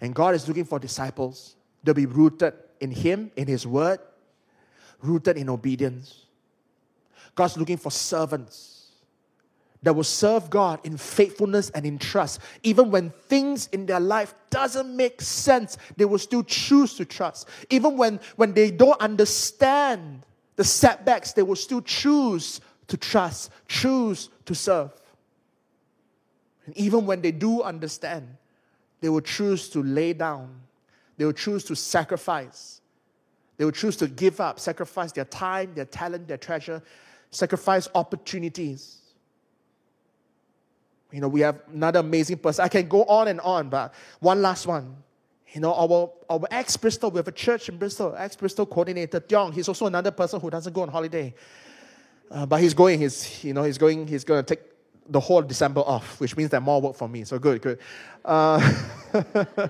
And 0.00 0.14
God 0.14 0.34
is 0.34 0.46
looking 0.46 0.64
for 0.64 0.78
disciples. 0.78 1.56
They'll 1.82 1.94
be 1.94 2.06
rooted 2.06 2.54
in 2.80 2.90
Him, 2.90 3.30
in 3.36 3.46
His 3.48 3.66
Word, 3.66 4.00
rooted 5.02 5.36
in 5.36 5.48
obedience. 5.48 6.26
God's 7.34 7.56
looking 7.56 7.76
for 7.76 7.90
servants 7.90 8.78
that 9.82 9.94
will 9.94 10.04
serve 10.04 10.50
God 10.50 10.80
in 10.84 10.96
faithfulness 10.96 11.70
and 11.70 11.86
in 11.86 11.98
trust. 11.98 12.40
Even 12.62 12.90
when 12.90 13.10
things 13.10 13.68
in 13.72 13.86
their 13.86 14.00
life 14.00 14.34
doesn't 14.50 14.94
make 14.94 15.20
sense, 15.20 15.78
they 15.96 16.04
will 16.04 16.18
still 16.18 16.42
choose 16.42 16.94
to 16.94 17.04
trust. 17.04 17.48
Even 17.70 17.96
when, 17.96 18.18
when 18.36 18.54
they 18.54 18.70
don't 18.70 19.00
understand 19.00 20.24
the 20.56 20.64
setbacks, 20.64 21.32
they 21.32 21.42
will 21.42 21.56
still 21.56 21.80
choose 21.80 22.60
to 22.88 22.96
trust, 22.96 23.52
choose 23.68 24.30
to 24.46 24.54
serve. 24.54 24.90
And 26.68 26.76
even 26.76 27.06
when 27.06 27.22
they 27.22 27.32
do 27.32 27.62
understand, 27.62 28.28
they 29.00 29.08
will 29.08 29.22
choose 29.22 29.70
to 29.70 29.82
lay 29.82 30.12
down, 30.12 30.60
they 31.16 31.24
will 31.24 31.32
choose 31.32 31.64
to 31.64 31.74
sacrifice, 31.74 32.82
they 33.56 33.64
will 33.64 33.72
choose 33.72 33.96
to 33.96 34.06
give 34.06 34.38
up, 34.38 34.60
sacrifice 34.60 35.10
their 35.12 35.24
time, 35.24 35.72
their 35.74 35.86
talent, 35.86 36.28
their 36.28 36.36
treasure, 36.36 36.82
sacrifice 37.30 37.88
opportunities. 37.94 38.98
You 41.10 41.22
know, 41.22 41.28
we 41.28 41.40
have 41.40 41.58
another 41.72 42.00
amazing 42.00 42.36
person. 42.36 42.62
I 42.66 42.68
can 42.68 42.86
go 42.86 43.04
on 43.04 43.28
and 43.28 43.40
on, 43.40 43.70
but 43.70 43.94
one 44.20 44.42
last 44.42 44.66
one. 44.66 44.94
You 45.54 45.62
know, 45.62 45.72
our, 45.72 46.12
our 46.28 46.46
Acts 46.50 46.76
Bristol, 46.76 47.10
we 47.10 47.16
have 47.16 47.28
a 47.28 47.32
church 47.32 47.70
in 47.70 47.78
Bristol, 47.78 48.14
Acts 48.14 48.36
Bristol 48.36 48.66
coordinator, 48.66 49.20
Tiong. 49.20 49.54
He's 49.54 49.68
also 49.68 49.86
another 49.86 50.10
person 50.10 50.38
who 50.38 50.50
doesn't 50.50 50.74
go 50.74 50.82
on 50.82 50.90
holiday. 50.90 51.32
Uh, 52.30 52.44
but 52.44 52.60
he's 52.60 52.74
going, 52.74 53.00
he's, 53.00 53.42
you 53.42 53.54
know, 53.54 53.62
he's 53.62 53.78
going, 53.78 54.06
he's 54.06 54.22
going 54.22 54.44
to 54.44 54.54
take 54.54 54.60
the 55.08 55.20
whole 55.20 55.42
December 55.42 55.80
off, 55.80 56.20
which 56.20 56.36
means 56.36 56.50
that 56.50 56.60
more 56.60 56.80
work 56.80 56.94
for 56.94 57.08
me. 57.08 57.24
So 57.24 57.38
good, 57.38 57.62
good. 57.62 57.78
Uh, 58.24 58.74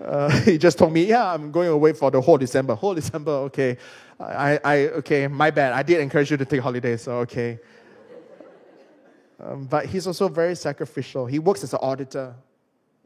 uh, 0.00 0.40
he 0.40 0.58
just 0.58 0.78
told 0.78 0.92
me, 0.92 1.06
yeah, 1.06 1.32
I'm 1.32 1.50
going 1.50 1.68
away 1.68 1.92
for 1.92 2.10
the 2.10 2.20
whole 2.20 2.38
December. 2.38 2.74
Whole 2.74 2.94
December, 2.94 3.30
okay. 3.30 3.78
I, 4.20 4.60
I, 4.64 4.76
okay, 4.88 5.26
my 5.26 5.50
bad. 5.50 5.72
I 5.72 5.82
did 5.82 6.00
encourage 6.00 6.30
you 6.30 6.36
to 6.36 6.44
take 6.44 6.60
holidays, 6.60 7.02
so 7.02 7.18
okay. 7.18 7.58
Um, 9.40 9.64
but 9.64 9.86
he's 9.86 10.06
also 10.06 10.28
very 10.28 10.54
sacrificial. 10.54 11.26
He 11.26 11.38
works 11.38 11.64
as 11.64 11.72
an 11.72 11.80
auditor. 11.82 12.34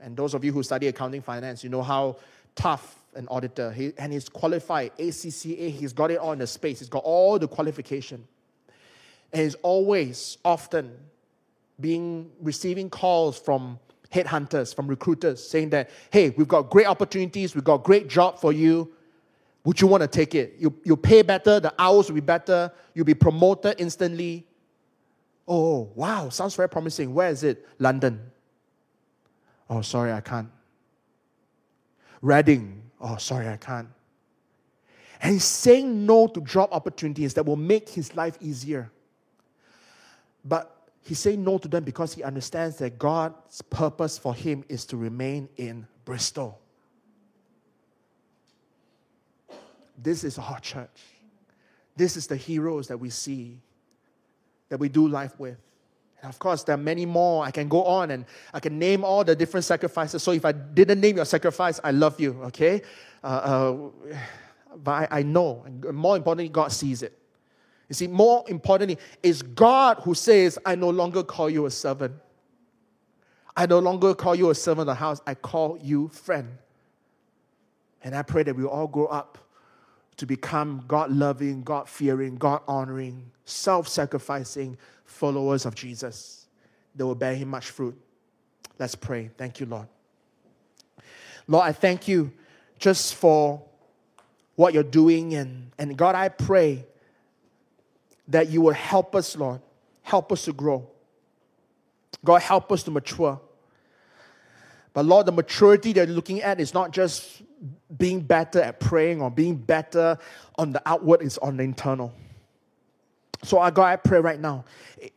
And 0.00 0.16
those 0.16 0.34
of 0.34 0.44
you 0.44 0.52
who 0.52 0.62
study 0.62 0.86
accounting 0.86 1.22
finance, 1.22 1.64
you 1.64 1.70
know 1.70 1.82
how 1.82 2.16
tough 2.54 3.02
an 3.14 3.26
auditor. 3.28 3.72
He, 3.72 3.92
and 3.98 4.12
he's 4.12 4.28
qualified, 4.28 4.96
ACCA, 4.98 5.70
he's 5.70 5.92
got 5.92 6.10
it 6.10 6.18
all 6.18 6.32
in 6.32 6.38
the 6.38 6.46
space. 6.46 6.78
He's 6.78 6.88
got 6.88 7.02
all 7.04 7.38
the 7.38 7.48
qualification. 7.48 8.26
And 9.32 9.42
he's 9.42 9.54
always, 9.56 10.38
often, 10.44 10.96
being 11.80 12.30
receiving 12.40 12.90
calls 12.90 13.38
from 13.38 13.78
headhunters, 14.12 14.74
from 14.74 14.86
recruiters, 14.86 15.46
saying 15.46 15.70
that, 15.70 15.90
hey, 16.10 16.30
we've 16.30 16.48
got 16.48 16.70
great 16.70 16.86
opportunities, 16.86 17.54
we've 17.54 17.64
got 17.64 17.84
great 17.84 18.08
job 18.08 18.38
for 18.38 18.52
you. 18.52 18.92
Would 19.64 19.80
you 19.80 19.86
want 19.86 20.02
to 20.02 20.06
take 20.06 20.34
it? 20.34 20.54
You, 20.58 20.74
you 20.84 20.96
pay 20.96 21.22
better, 21.22 21.60
the 21.60 21.74
hours 21.78 22.08
will 22.08 22.14
be 22.14 22.20
better, 22.20 22.72
you'll 22.94 23.04
be 23.04 23.14
promoted 23.14 23.74
instantly. 23.78 24.46
Oh, 25.46 25.90
wow, 25.94 26.28
sounds 26.30 26.54
very 26.54 26.68
promising. 26.68 27.14
Where 27.14 27.30
is 27.30 27.42
it? 27.42 27.66
London. 27.78 28.20
Oh, 29.68 29.82
sorry, 29.82 30.12
I 30.12 30.20
can't. 30.20 30.50
Reading. 32.22 32.82
Oh, 33.00 33.16
sorry, 33.16 33.48
I 33.48 33.56
can't. 33.56 33.88
And 35.20 35.34
he's 35.34 35.44
saying 35.44 36.06
no 36.06 36.28
to 36.28 36.40
job 36.40 36.70
opportunities 36.72 37.34
that 37.34 37.44
will 37.44 37.56
make 37.56 37.88
his 37.88 38.14
life 38.14 38.38
easier. 38.40 38.90
But 40.44 40.77
he's 41.08 41.18
saying 41.18 41.42
no 41.42 41.56
to 41.56 41.68
them 41.68 41.84
because 41.84 42.12
he 42.12 42.22
understands 42.22 42.76
that 42.78 42.98
God's 42.98 43.62
purpose 43.62 44.18
for 44.18 44.34
him 44.34 44.62
is 44.68 44.84
to 44.86 44.96
remain 44.96 45.48
in 45.56 45.86
Bristol. 46.04 46.60
This 49.96 50.22
is 50.22 50.38
our 50.38 50.60
church. 50.60 51.00
This 51.96 52.16
is 52.16 52.26
the 52.26 52.36
heroes 52.36 52.88
that 52.88 52.98
we 52.98 53.10
see 53.10 53.58
that 54.68 54.78
we 54.78 54.90
do 54.90 55.08
life 55.08 55.38
with. 55.40 55.56
And 56.20 56.28
of 56.28 56.38
course, 56.38 56.62
there 56.64 56.74
are 56.74 56.78
many 56.78 57.06
more. 57.06 57.44
I 57.44 57.50
can 57.52 57.68
go 57.68 57.84
on 57.84 58.10
and 58.10 58.26
I 58.52 58.60
can 58.60 58.78
name 58.78 59.02
all 59.02 59.24
the 59.24 59.34
different 59.34 59.64
sacrifices. 59.64 60.22
So 60.22 60.32
if 60.32 60.44
I 60.44 60.52
didn't 60.52 61.00
name 61.00 61.16
your 61.16 61.24
sacrifice, 61.24 61.80
I 61.82 61.92
love 61.92 62.20
you, 62.20 62.38
okay? 62.44 62.82
Uh, 63.24 63.26
uh, 63.26 63.76
but 64.76 64.90
I, 64.90 65.08
I 65.10 65.22
know, 65.22 65.64
more 65.92 66.16
importantly, 66.16 66.50
God 66.50 66.70
sees 66.70 67.02
it. 67.02 67.18
You 67.88 67.94
see, 67.94 68.06
more 68.06 68.44
importantly, 68.48 68.98
it's 69.22 69.42
God 69.42 70.00
who 70.02 70.14
says, 70.14 70.58
I 70.64 70.74
no 70.74 70.90
longer 70.90 71.22
call 71.22 71.48
you 71.48 71.66
a 71.66 71.70
servant. 71.70 72.14
I 73.56 73.66
no 73.66 73.78
longer 73.78 74.14
call 74.14 74.34
you 74.34 74.50
a 74.50 74.54
servant 74.54 74.82
of 74.82 74.86
the 74.86 74.94
house, 74.94 75.20
I 75.26 75.34
call 75.34 75.78
you 75.82 76.08
friend. 76.08 76.58
And 78.04 78.14
I 78.14 78.22
pray 78.22 78.42
that 78.44 78.54
we 78.54 78.64
all 78.64 78.86
grow 78.86 79.06
up 79.06 79.38
to 80.18 80.26
become 80.26 80.84
God 80.86 81.10
loving, 81.10 81.62
God 81.62 81.88
fearing, 81.88 82.36
God 82.36 82.60
honoring, 82.68 83.30
self 83.44 83.88
sacrificing 83.88 84.76
followers 85.04 85.64
of 85.64 85.74
Jesus 85.74 86.46
that 86.94 87.06
will 87.06 87.14
bear 87.14 87.34
Him 87.34 87.48
much 87.48 87.70
fruit. 87.70 87.98
Let's 88.78 88.94
pray. 88.94 89.30
Thank 89.36 89.60
you, 89.60 89.66
Lord. 89.66 89.88
Lord, 91.46 91.66
I 91.66 91.72
thank 91.72 92.06
you 92.06 92.32
just 92.78 93.14
for 93.14 93.62
what 94.54 94.74
you're 94.74 94.82
doing. 94.82 95.34
And, 95.34 95.72
and 95.78 95.96
God, 95.96 96.14
I 96.14 96.28
pray 96.28 96.84
that 98.28 98.48
you 98.50 98.60
will 98.60 98.74
help 98.74 99.14
us, 99.14 99.36
Lord. 99.36 99.60
Help 100.02 100.32
us 100.32 100.44
to 100.44 100.52
grow. 100.52 100.88
God, 102.24 102.42
help 102.42 102.70
us 102.72 102.82
to 102.84 102.90
mature. 102.90 103.40
But 104.92 105.04
Lord, 105.04 105.26
the 105.26 105.32
maturity 105.32 105.92
that 105.92 106.06
you're 106.06 106.14
looking 106.14 106.42
at 106.42 106.60
is 106.60 106.74
not 106.74 106.90
just 106.90 107.42
being 107.96 108.20
better 108.20 108.60
at 108.60 108.80
praying 108.80 109.20
or 109.20 109.30
being 109.30 109.56
better 109.56 110.18
on 110.56 110.72
the 110.72 110.82
outward, 110.86 111.22
it's 111.22 111.38
on 111.38 111.56
the 111.56 111.62
internal. 111.62 112.12
So, 113.44 113.60
I 113.60 113.70
God, 113.70 113.84
I 113.84 113.96
pray 113.96 114.18
right 114.18 114.40
now 114.40 114.64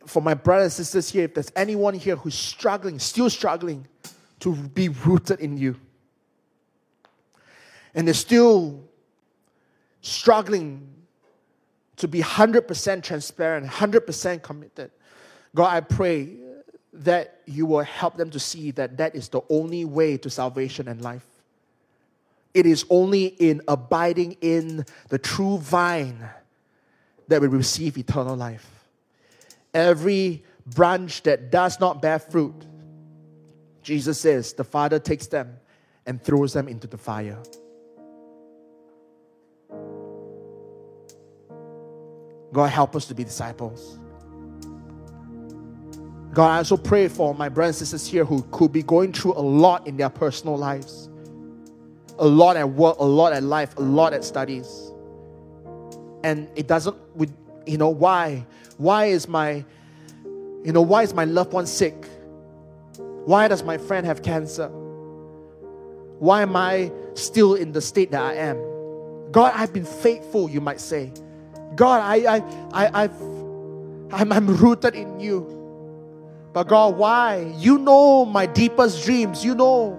for 0.06 0.22
my 0.22 0.34
brothers 0.34 0.78
and 0.78 0.86
sisters 0.86 1.10
here, 1.10 1.24
if 1.24 1.34
there's 1.34 1.50
anyone 1.56 1.94
here 1.94 2.16
who's 2.16 2.36
struggling, 2.36 2.98
still 2.98 3.28
struggling 3.28 3.86
to 4.40 4.54
be 4.54 4.88
rooted 4.88 5.40
in 5.40 5.56
you, 5.56 5.76
and 7.94 8.06
they're 8.06 8.14
still 8.14 8.84
struggling 10.00 10.91
to 12.02 12.08
be 12.08 12.20
100% 12.20 13.02
transparent, 13.04 13.64
100% 13.64 14.42
committed, 14.42 14.90
God, 15.54 15.72
I 15.72 15.80
pray 15.80 16.30
that 16.94 17.42
you 17.46 17.64
will 17.64 17.84
help 17.84 18.16
them 18.16 18.28
to 18.30 18.40
see 18.40 18.72
that 18.72 18.96
that 18.96 19.14
is 19.14 19.28
the 19.28 19.40
only 19.48 19.84
way 19.84 20.16
to 20.16 20.28
salvation 20.28 20.88
and 20.88 21.00
life. 21.00 21.24
It 22.54 22.66
is 22.66 22.84
only 22.90 23.26
in 23.26 23.62
abiding 23.68 24.32
in 24.40 24.84
the 25.10 25.18
true 25.18 25.58
vine 25.58 26.28
that 27.28 27.40
we 27.40 27.46
receive 27.46 27.96
eternal 27.96 28.34
life. 28.34 28.68
Every 29.72 30.42
branch 30.66 31.22
that 31.22 31.52
does 31.52 31.78
not 31.78 32.02
bear 32.02 32.18
fruit, 32.18 32.66
Jesus 33.84 34.18
says, 34.18 34.54
the 34.54 34.64
Father 34.64 34.98
takes 34.98 35.28
them 35.28 35.56
and 36.04 36.20
throws 36.20 36.52
them 36.52 36.66
into 36.66 36.88
the 36.88 36.98
fire. 36.98 37.38
God, 42.52 42.66
help 42.66 42.94
us 42.96 43.06
to 43.06 43.14
be 43.14 43.24
disciples. 43.24 43.98
God, 46.32 46.48
I 46.48 46.56
also 46.58 46.76
pray 46.76 47.08
for 47.08 47.34
my 47.34 47.48
brothers 47.48 47.80
and 47.80 47.88
sisters 47.88 48.10
here 48.10 48.24
who 48.24 48.42
could 48.50 48.72
be 48.72 48.82
going 48.82 49.12
through 49.12 49.34
a 49.34 49.42
lot 49.42 49.86
in 49.86 49.96
their 49.96 50.08
personal 50.08 50.56
lives 50.56 51.10
a 52.18 52.26
lot 52.26 52.56
at 52.56 52.68
work, 52.70 52.98
a 52.98 53.04
lot 53.04 53.32
at 53.32 53.42
life, 53.42 53.76
a 53.76 53.82
lot 53.82 54.12
at 54.12 54.24
studies. 54.24 54.92
And 56.22 56.48
it 56.54 56.68
doesn't, 56.68 56.96
you 57.66 57.78
know, 57.78 57.88
why? 57.88 58.46
Why 58.76 59.06
is 59.06 59.28
my, 59.28 59.64
you 60.24 60.72
know, 60.72 60.82
why 60.82 61.02
is 61.02 61.14
my 61.14 61.24
loved 61.24 61.52
one 61.52 61.66
sick? 61.66 62.06
Why 63.24 63.48
does 63.48 63.62
my 63.62 63.78
friend 63.78 64.06
have 64.06 64.22
cancer? 64.22 64.68
Why 64.68 66.42
am 66.42 66.54
I 66.54 66.92
still 67.14 67.54
in 67.54 67.72
the 67.72 67.80
state 67.80 68.12
that 68.12 68.22
I 68.22 68.34
am? 68.34 68.56
God, 69.32 69.52
I've 69.54 69.72
been 69.72 69.84
faithful, 69.84 70.48
you 70.48 70.60
might 70.60 70.80
say. 70.80 71.12
God, 71.76 72.00
I, 72.00 72.36
I, 72.36 72.42
I, 72.72 73.02
I've, 73.04 73.20
I'm, 74.12 74.32
I'm 74.32 74.56
rooted 74.56 74.94
in 74.94 75.20
you. 75.20 75.58
But 76.52 76.68
God, 76.68 76.96
why? 76.96 77.54
You 77.56 77.78
know 77.78 78.24
my 78.24 78.46
deepest 78.46 79.04
dreams. 79.04 79.44
You 79.44 79.54
know. 79.54 79.98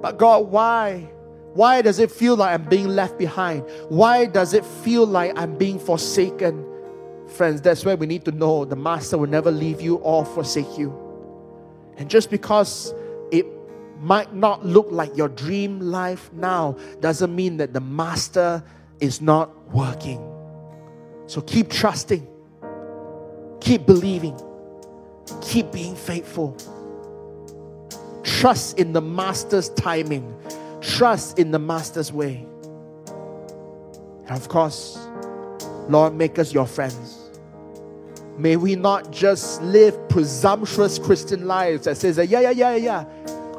But 0.00 0.18
God, 0.18 0.50
why? 0.50 1.10
Why 1.54 1.82
does 1.82 1.98
it 2.00 2.10
feel 2.10 2.36
like 2.36 2.52
I'm 2.52 2.68
being 2.68 2.88
left 2.88 3.16
behind? 3.16 3.64
Why 3.88 4.26
does 4.26 4.54
it 4.54 4.64
feel 4.64 5.06
like 5.06 5.32
I'm 5.38 5.56
being 5.56 5.78
forsaken? 5.78 6.66
Friends, 7.28 7.60
that's 7.60 7.84
where 7.84 7.96
we 7.96 8.06
need 8.06 8.24
to 8.24 8.32
know 8.32 8.64
the 8.64 8.76
Master 8.76 9.16
will 9.16 9.28
never 9.28 9.50
leave 9.50 9.80
you 9.80 9.96
or 9.96 10.24
forsake 10.24 10.76
you. 10.76 10.92
And 11.96 12.10
just 12.10 12.28
because 12.28 12.92
it 13.30 13.46
might 14.00 14.34
not 14.34 14.66
look 14.66 14.88
like 14.90 15.16
your 15.16 15.28
dream 15.28 15.80
life 15.80 16.32
now 16.32 16.76
doesn't 17.00 17.34
mean 17.34 17.56
that 17.58 17.72
the 17.72 17.80
Master 17.80 18.62
is 19.00 19.20
not 19.20 19.72
working. 19.72 20.33
So 21.26 21.40
keep 21.40 21.70
trusting, 21.70 22.26
keep 23.60 23.86
believing, 23.86 24.38
keep 25.42 25.72
being 25.72 25.96
faithful. 25.96 26.56
Trust 28.22 28.78
in 28.78 28.92
the 28.92 29.00
Master's 29.00 29.70
timing, 29.70 30.36
trust 30.80 31.38
in 31.38 31.50
the 31.50 31.58
Master's 31.58 32.12
way. 32.12 32.46
And 34.26 34.30
of 34.30 34.48
course, 34.48 34.98
Lord, 35.88 36.14
make 36.14 36.38
us 36.38 36.52
your 36.52 36.66
friends. 36.66 37.20
May 38.36 38.56
we 38.56 38.74
not 38.74 39.10
just 39.10 39.62
live 39.62 39.96
presumptuous 40.08 40.98
Christian 40.98 41.46
lives 41.46 41.84
that 41.84 41.96
says 41.96 42.16
that, 42.16 42.28
yeah, 42.28 42.40
yeah, 42.40 42.50
yeah, 42.50 42.74
yeah, 42.76 43.04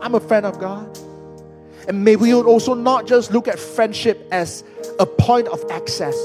I'm 0.01 0.16
a 0.16 0.20
friend 0.20 0.45
of 0.45 0.59
God. 0.59 0.99
And 1.88 2.03
may 2.03 2.16
we 2.16 2.34
also 2.34 2.74
not 2.74 3.07
just 3.07 3.32
look 3.32 3.47
at 3.47 3.59
friendship 3.59 4.28
as 4.32 4.63
a 4.99 5.05
point 5.05 5.47
of 5.47 5.63
access. 5.72 6.16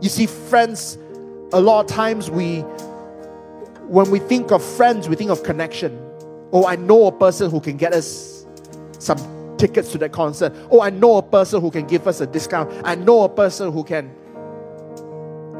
You 0.00 0.08
see, 0.08 0.26
friends, 0.26 0.96
a 1.52 1.60
lot 1.60 1.80
of 1.80 1.86
times 1.86 2.30
we, 2.30 2.60
when 3.88 4.10
we 4.10 4.18
think 4.18 4.50
of 4.50 4.64
friends, 4.64 5.08
we 5.08 5.16
think 5.16 5.30
of 5.30 5.42
connection. 5.42 5.98
Oh, 6.52 6.66
I 6.66 6.76
know 6.76 7.06
a 7.06 7.12
person 7.12 7.50
who 7.50 7.60
can 7.60 7.76
get 7.76 7.92
us 7.92 8.46
some 8.98 9.56
tickets 9.58 9.92
to 9.92 9.98
that 9.98 10.12
concert. 10.12 10.54
Oh, 10.70 10.80
I 10.80 10.88
know 10.88 11.16
a 11.18 11.22
person 11.22 11.60
who 11.60 11.70
can 11.70 11.86
give 11.86 12.08
us 12.08 12.20
a 12.20 12.26
discount. 12.26 12.72
I 12.82 12.94
know 12.94 13.24
a 13.24 13.28
person 13.28 13.72
who 13.72 13.84
can, 13.84 14.10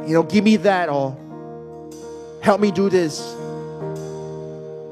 you 0.06 0.14
know, 0.14 0.22
give 0.22 0.42
me 0.42 0.56
that 0.56 0.88
or 0.88 1.16
help 2.42 2.62
me 2.62 2.70
do 2.70 2.88
this. 2.88 3.20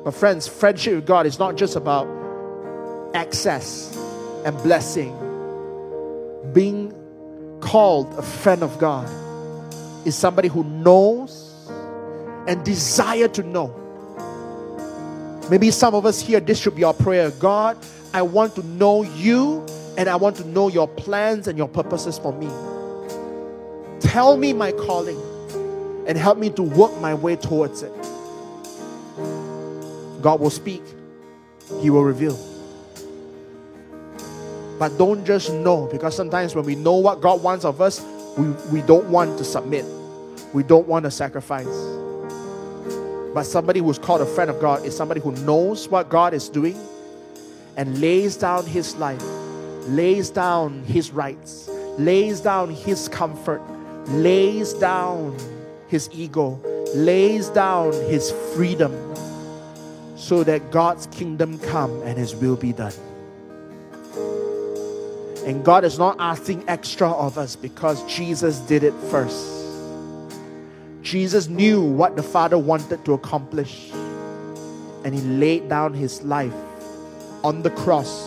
But, 0.05 0.13
friends, 0.13 0.47
friendship 0.47 0.95
with 0.95 1.07
God 1.07 1.25
is 1.25 1.39
not 1.39 1.57
just 1.57 1.75
about 1.75 2.07
access 3.15 3.97
and 4.45 4.57
blessing. 4.63 5.15
Being 6.53 6.95
called 7.61 8.13
a 8.19 8.23
friend 8.23 8.63
of 8.63 8.79
God 8.79 9.09
is 10.09 10.17
somebody 10.17 10.49
who 10.49 10.65
knows 10.65 11.69
and 12.49 12.65
desire 12.65 13.29
to 13.29 13.43
know. 13.43 13.75
Maybe 15.51 15.71
some 15.71 15.95
of 15.95 16.05
us 16.07 16.21
here, 16.21 16.41
this 16.41 16.59
should 16.59 16.75
be 16.75 16.83
our 16.83 16.95
prayer. 16.95 17.31
God, 17.33 17.79
I 18.13 18.23
want 18.23 18.55
to 18.57 18.67
know 18.67 19.03
you 19.03 19.65
and 19.97 20.09
I 20.09 20.17
want 20.17 20.37
to 20.37 20.49
know 20.49 20.69
your 20.69 20.89
plans 20.89 21.47
and 21.47 21.57
your 21.57 21.69
purposes 21.69 22.19
for 22.19 22.33
me. 22.33 22.49
Tell 24.01 24.37
me 24.37 24.53
my 24.53 24.73
calling 24.73 25.21
and 26.07 26.17
help 26.17 26.39
me 26.39 26.51
to 26.51 26.63
work 26.63 26.99
my 27.01 27.15
way 27.15 27.37
towards 27.37 27.83
it. 27.83 27.93
God 30.23 30.41
will 30.41 30.51
speak, 30.51 30.83
He 31.81 31.91
will 31.91 32.05
reveal. 32.05 32.39
But 34.79 34.97
don't 34.97 35.25
just 35.25 35.53
know, 35.53 35.87
because 35.91 36.17
sometimes 36.17 36.55
when 36.55 36.65
we 36.65 36.77
know 36.77 36.95
what 36.95 37.21
God 37.21 37.43
wants 37.43 37.65
of 37.65 37.81
us, 37.81 38.05
we, 38.39 38.49
we 38.73 38.81
don't 38.83 39.09
want 39.11 39.37
to 39.39 39.45
submit. 39.45 39.85
We 40.53 40.63
don't 40.63 40.89
want 40.89 41.05
to 41.05 41.11
sacrifice. 41.11 41.67
But 43.35 43.45
somebody 43.45 43.81
who's 43.81 43.99
called 43.99 44.21
a 44.21 44.27
friend 44.27 44.51
of 44.51 44.61
God 44.61 44.85
is 44.85 44.97
somebody 44.97 45.21
who 45.21 45.33
knows 45.45 45.89
what 45.89 46.09
God 46.09 46.35
is 46.35 46.49
doing 46.49 46.77
and 47.77 48.01
lays 48.01 48.37
down 48.37 48.67
his 48.67 48.97
life, 48.97 49.23
lays 49.89 50.31
down 50.31 50.83
his 50.85 51.11
rights, 51.11 51.69
lays 51.99 52.41
down 52.41 52.71
his 52.71 53.09
comfort, 53.09 53.63
lays 54.09 54.73
down 54.75 55.37
his 55.89 56.09
ego, 56.13 56.59
lays 56.95 57.49
down 57.51 57.93
his 57.93 58.33
freedom 58.55 58.93
so 60.17 60.43
that 60.45 60.71
God's 60.71 61.07
kingdom 61.09 61.59
come 61.59 62.03
and 62.03 62.19
his 62.19 62.35
will 62.35 62.57
be 62.57 62.73
done. 62.73 62.93
And 65.47 65.65
God 65.65 65.85
is 65.85 65.99
not 65.99 66.17
asking 66.19 66.69
extra 66.69 67.11
of 67.11 67.39
us 67.39 67.57
because 67.57 68.05
Jesus 68.13 68.59
did 68.61 68.83
it 68.83 68.95
first. 69.11 69.58
Jesus 71.09 71.49
knew 71.49 71.81
what 71.81 72.17
the 72.17 72.23
Father 72.23 72.59
wanted 72.59 73.03
to 73.07 73.15
accomplish, 73.15 73.91
and 75.05 75.15
He 75.15 75.23
laid 75.23 75.67
down 75.67 75.95
His 75.95 76.23
life 76.23 76.53
on 77.43 77.63
the 77.63 77.71
cross 77.71 78.27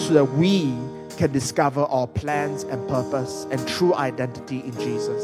so 0.00 0.14
that 0.14 0.24
we 0.24 0.72
can 1.16 1.32
discover 1.32 1.80
our 1.80 2.06
plans 2.06 2.62
and 2.62 2.88
purpose 2.88 3.44
and 3.50 3.66
true 3.66 3.92
identity 3.92 4.60
in 4.60 4.70
Jesus. 4.74 5.20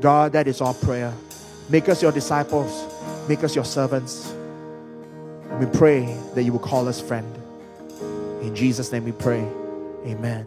God, 0.00 0.32
that 0.32 0.48
is 0.48 0.62
our 0.62 0.72
prayer. 0.72 1.12
Make 1.68 1.90
us 1.90 2.00
your 2.00 2.12
disciples, 2.12 2.72
make 3.28 3.44
us 3.44 3.54
your 3.54 3.66
servants. 3.66 4.34
We 5.60 5.66
pray 5.66 6.16
that 6.34 6.44
you 6.44 6.52
will 6.52 6.58
call 6.58 6.88
us 6.88 7.02
friend. 7.02 7.30
In 8.40 8.56
Jesus' 8.56 8.90
name 8.92 9.04
we 9.04 9.12
pray. 9.12 9.46
Amen. 10.06 10.46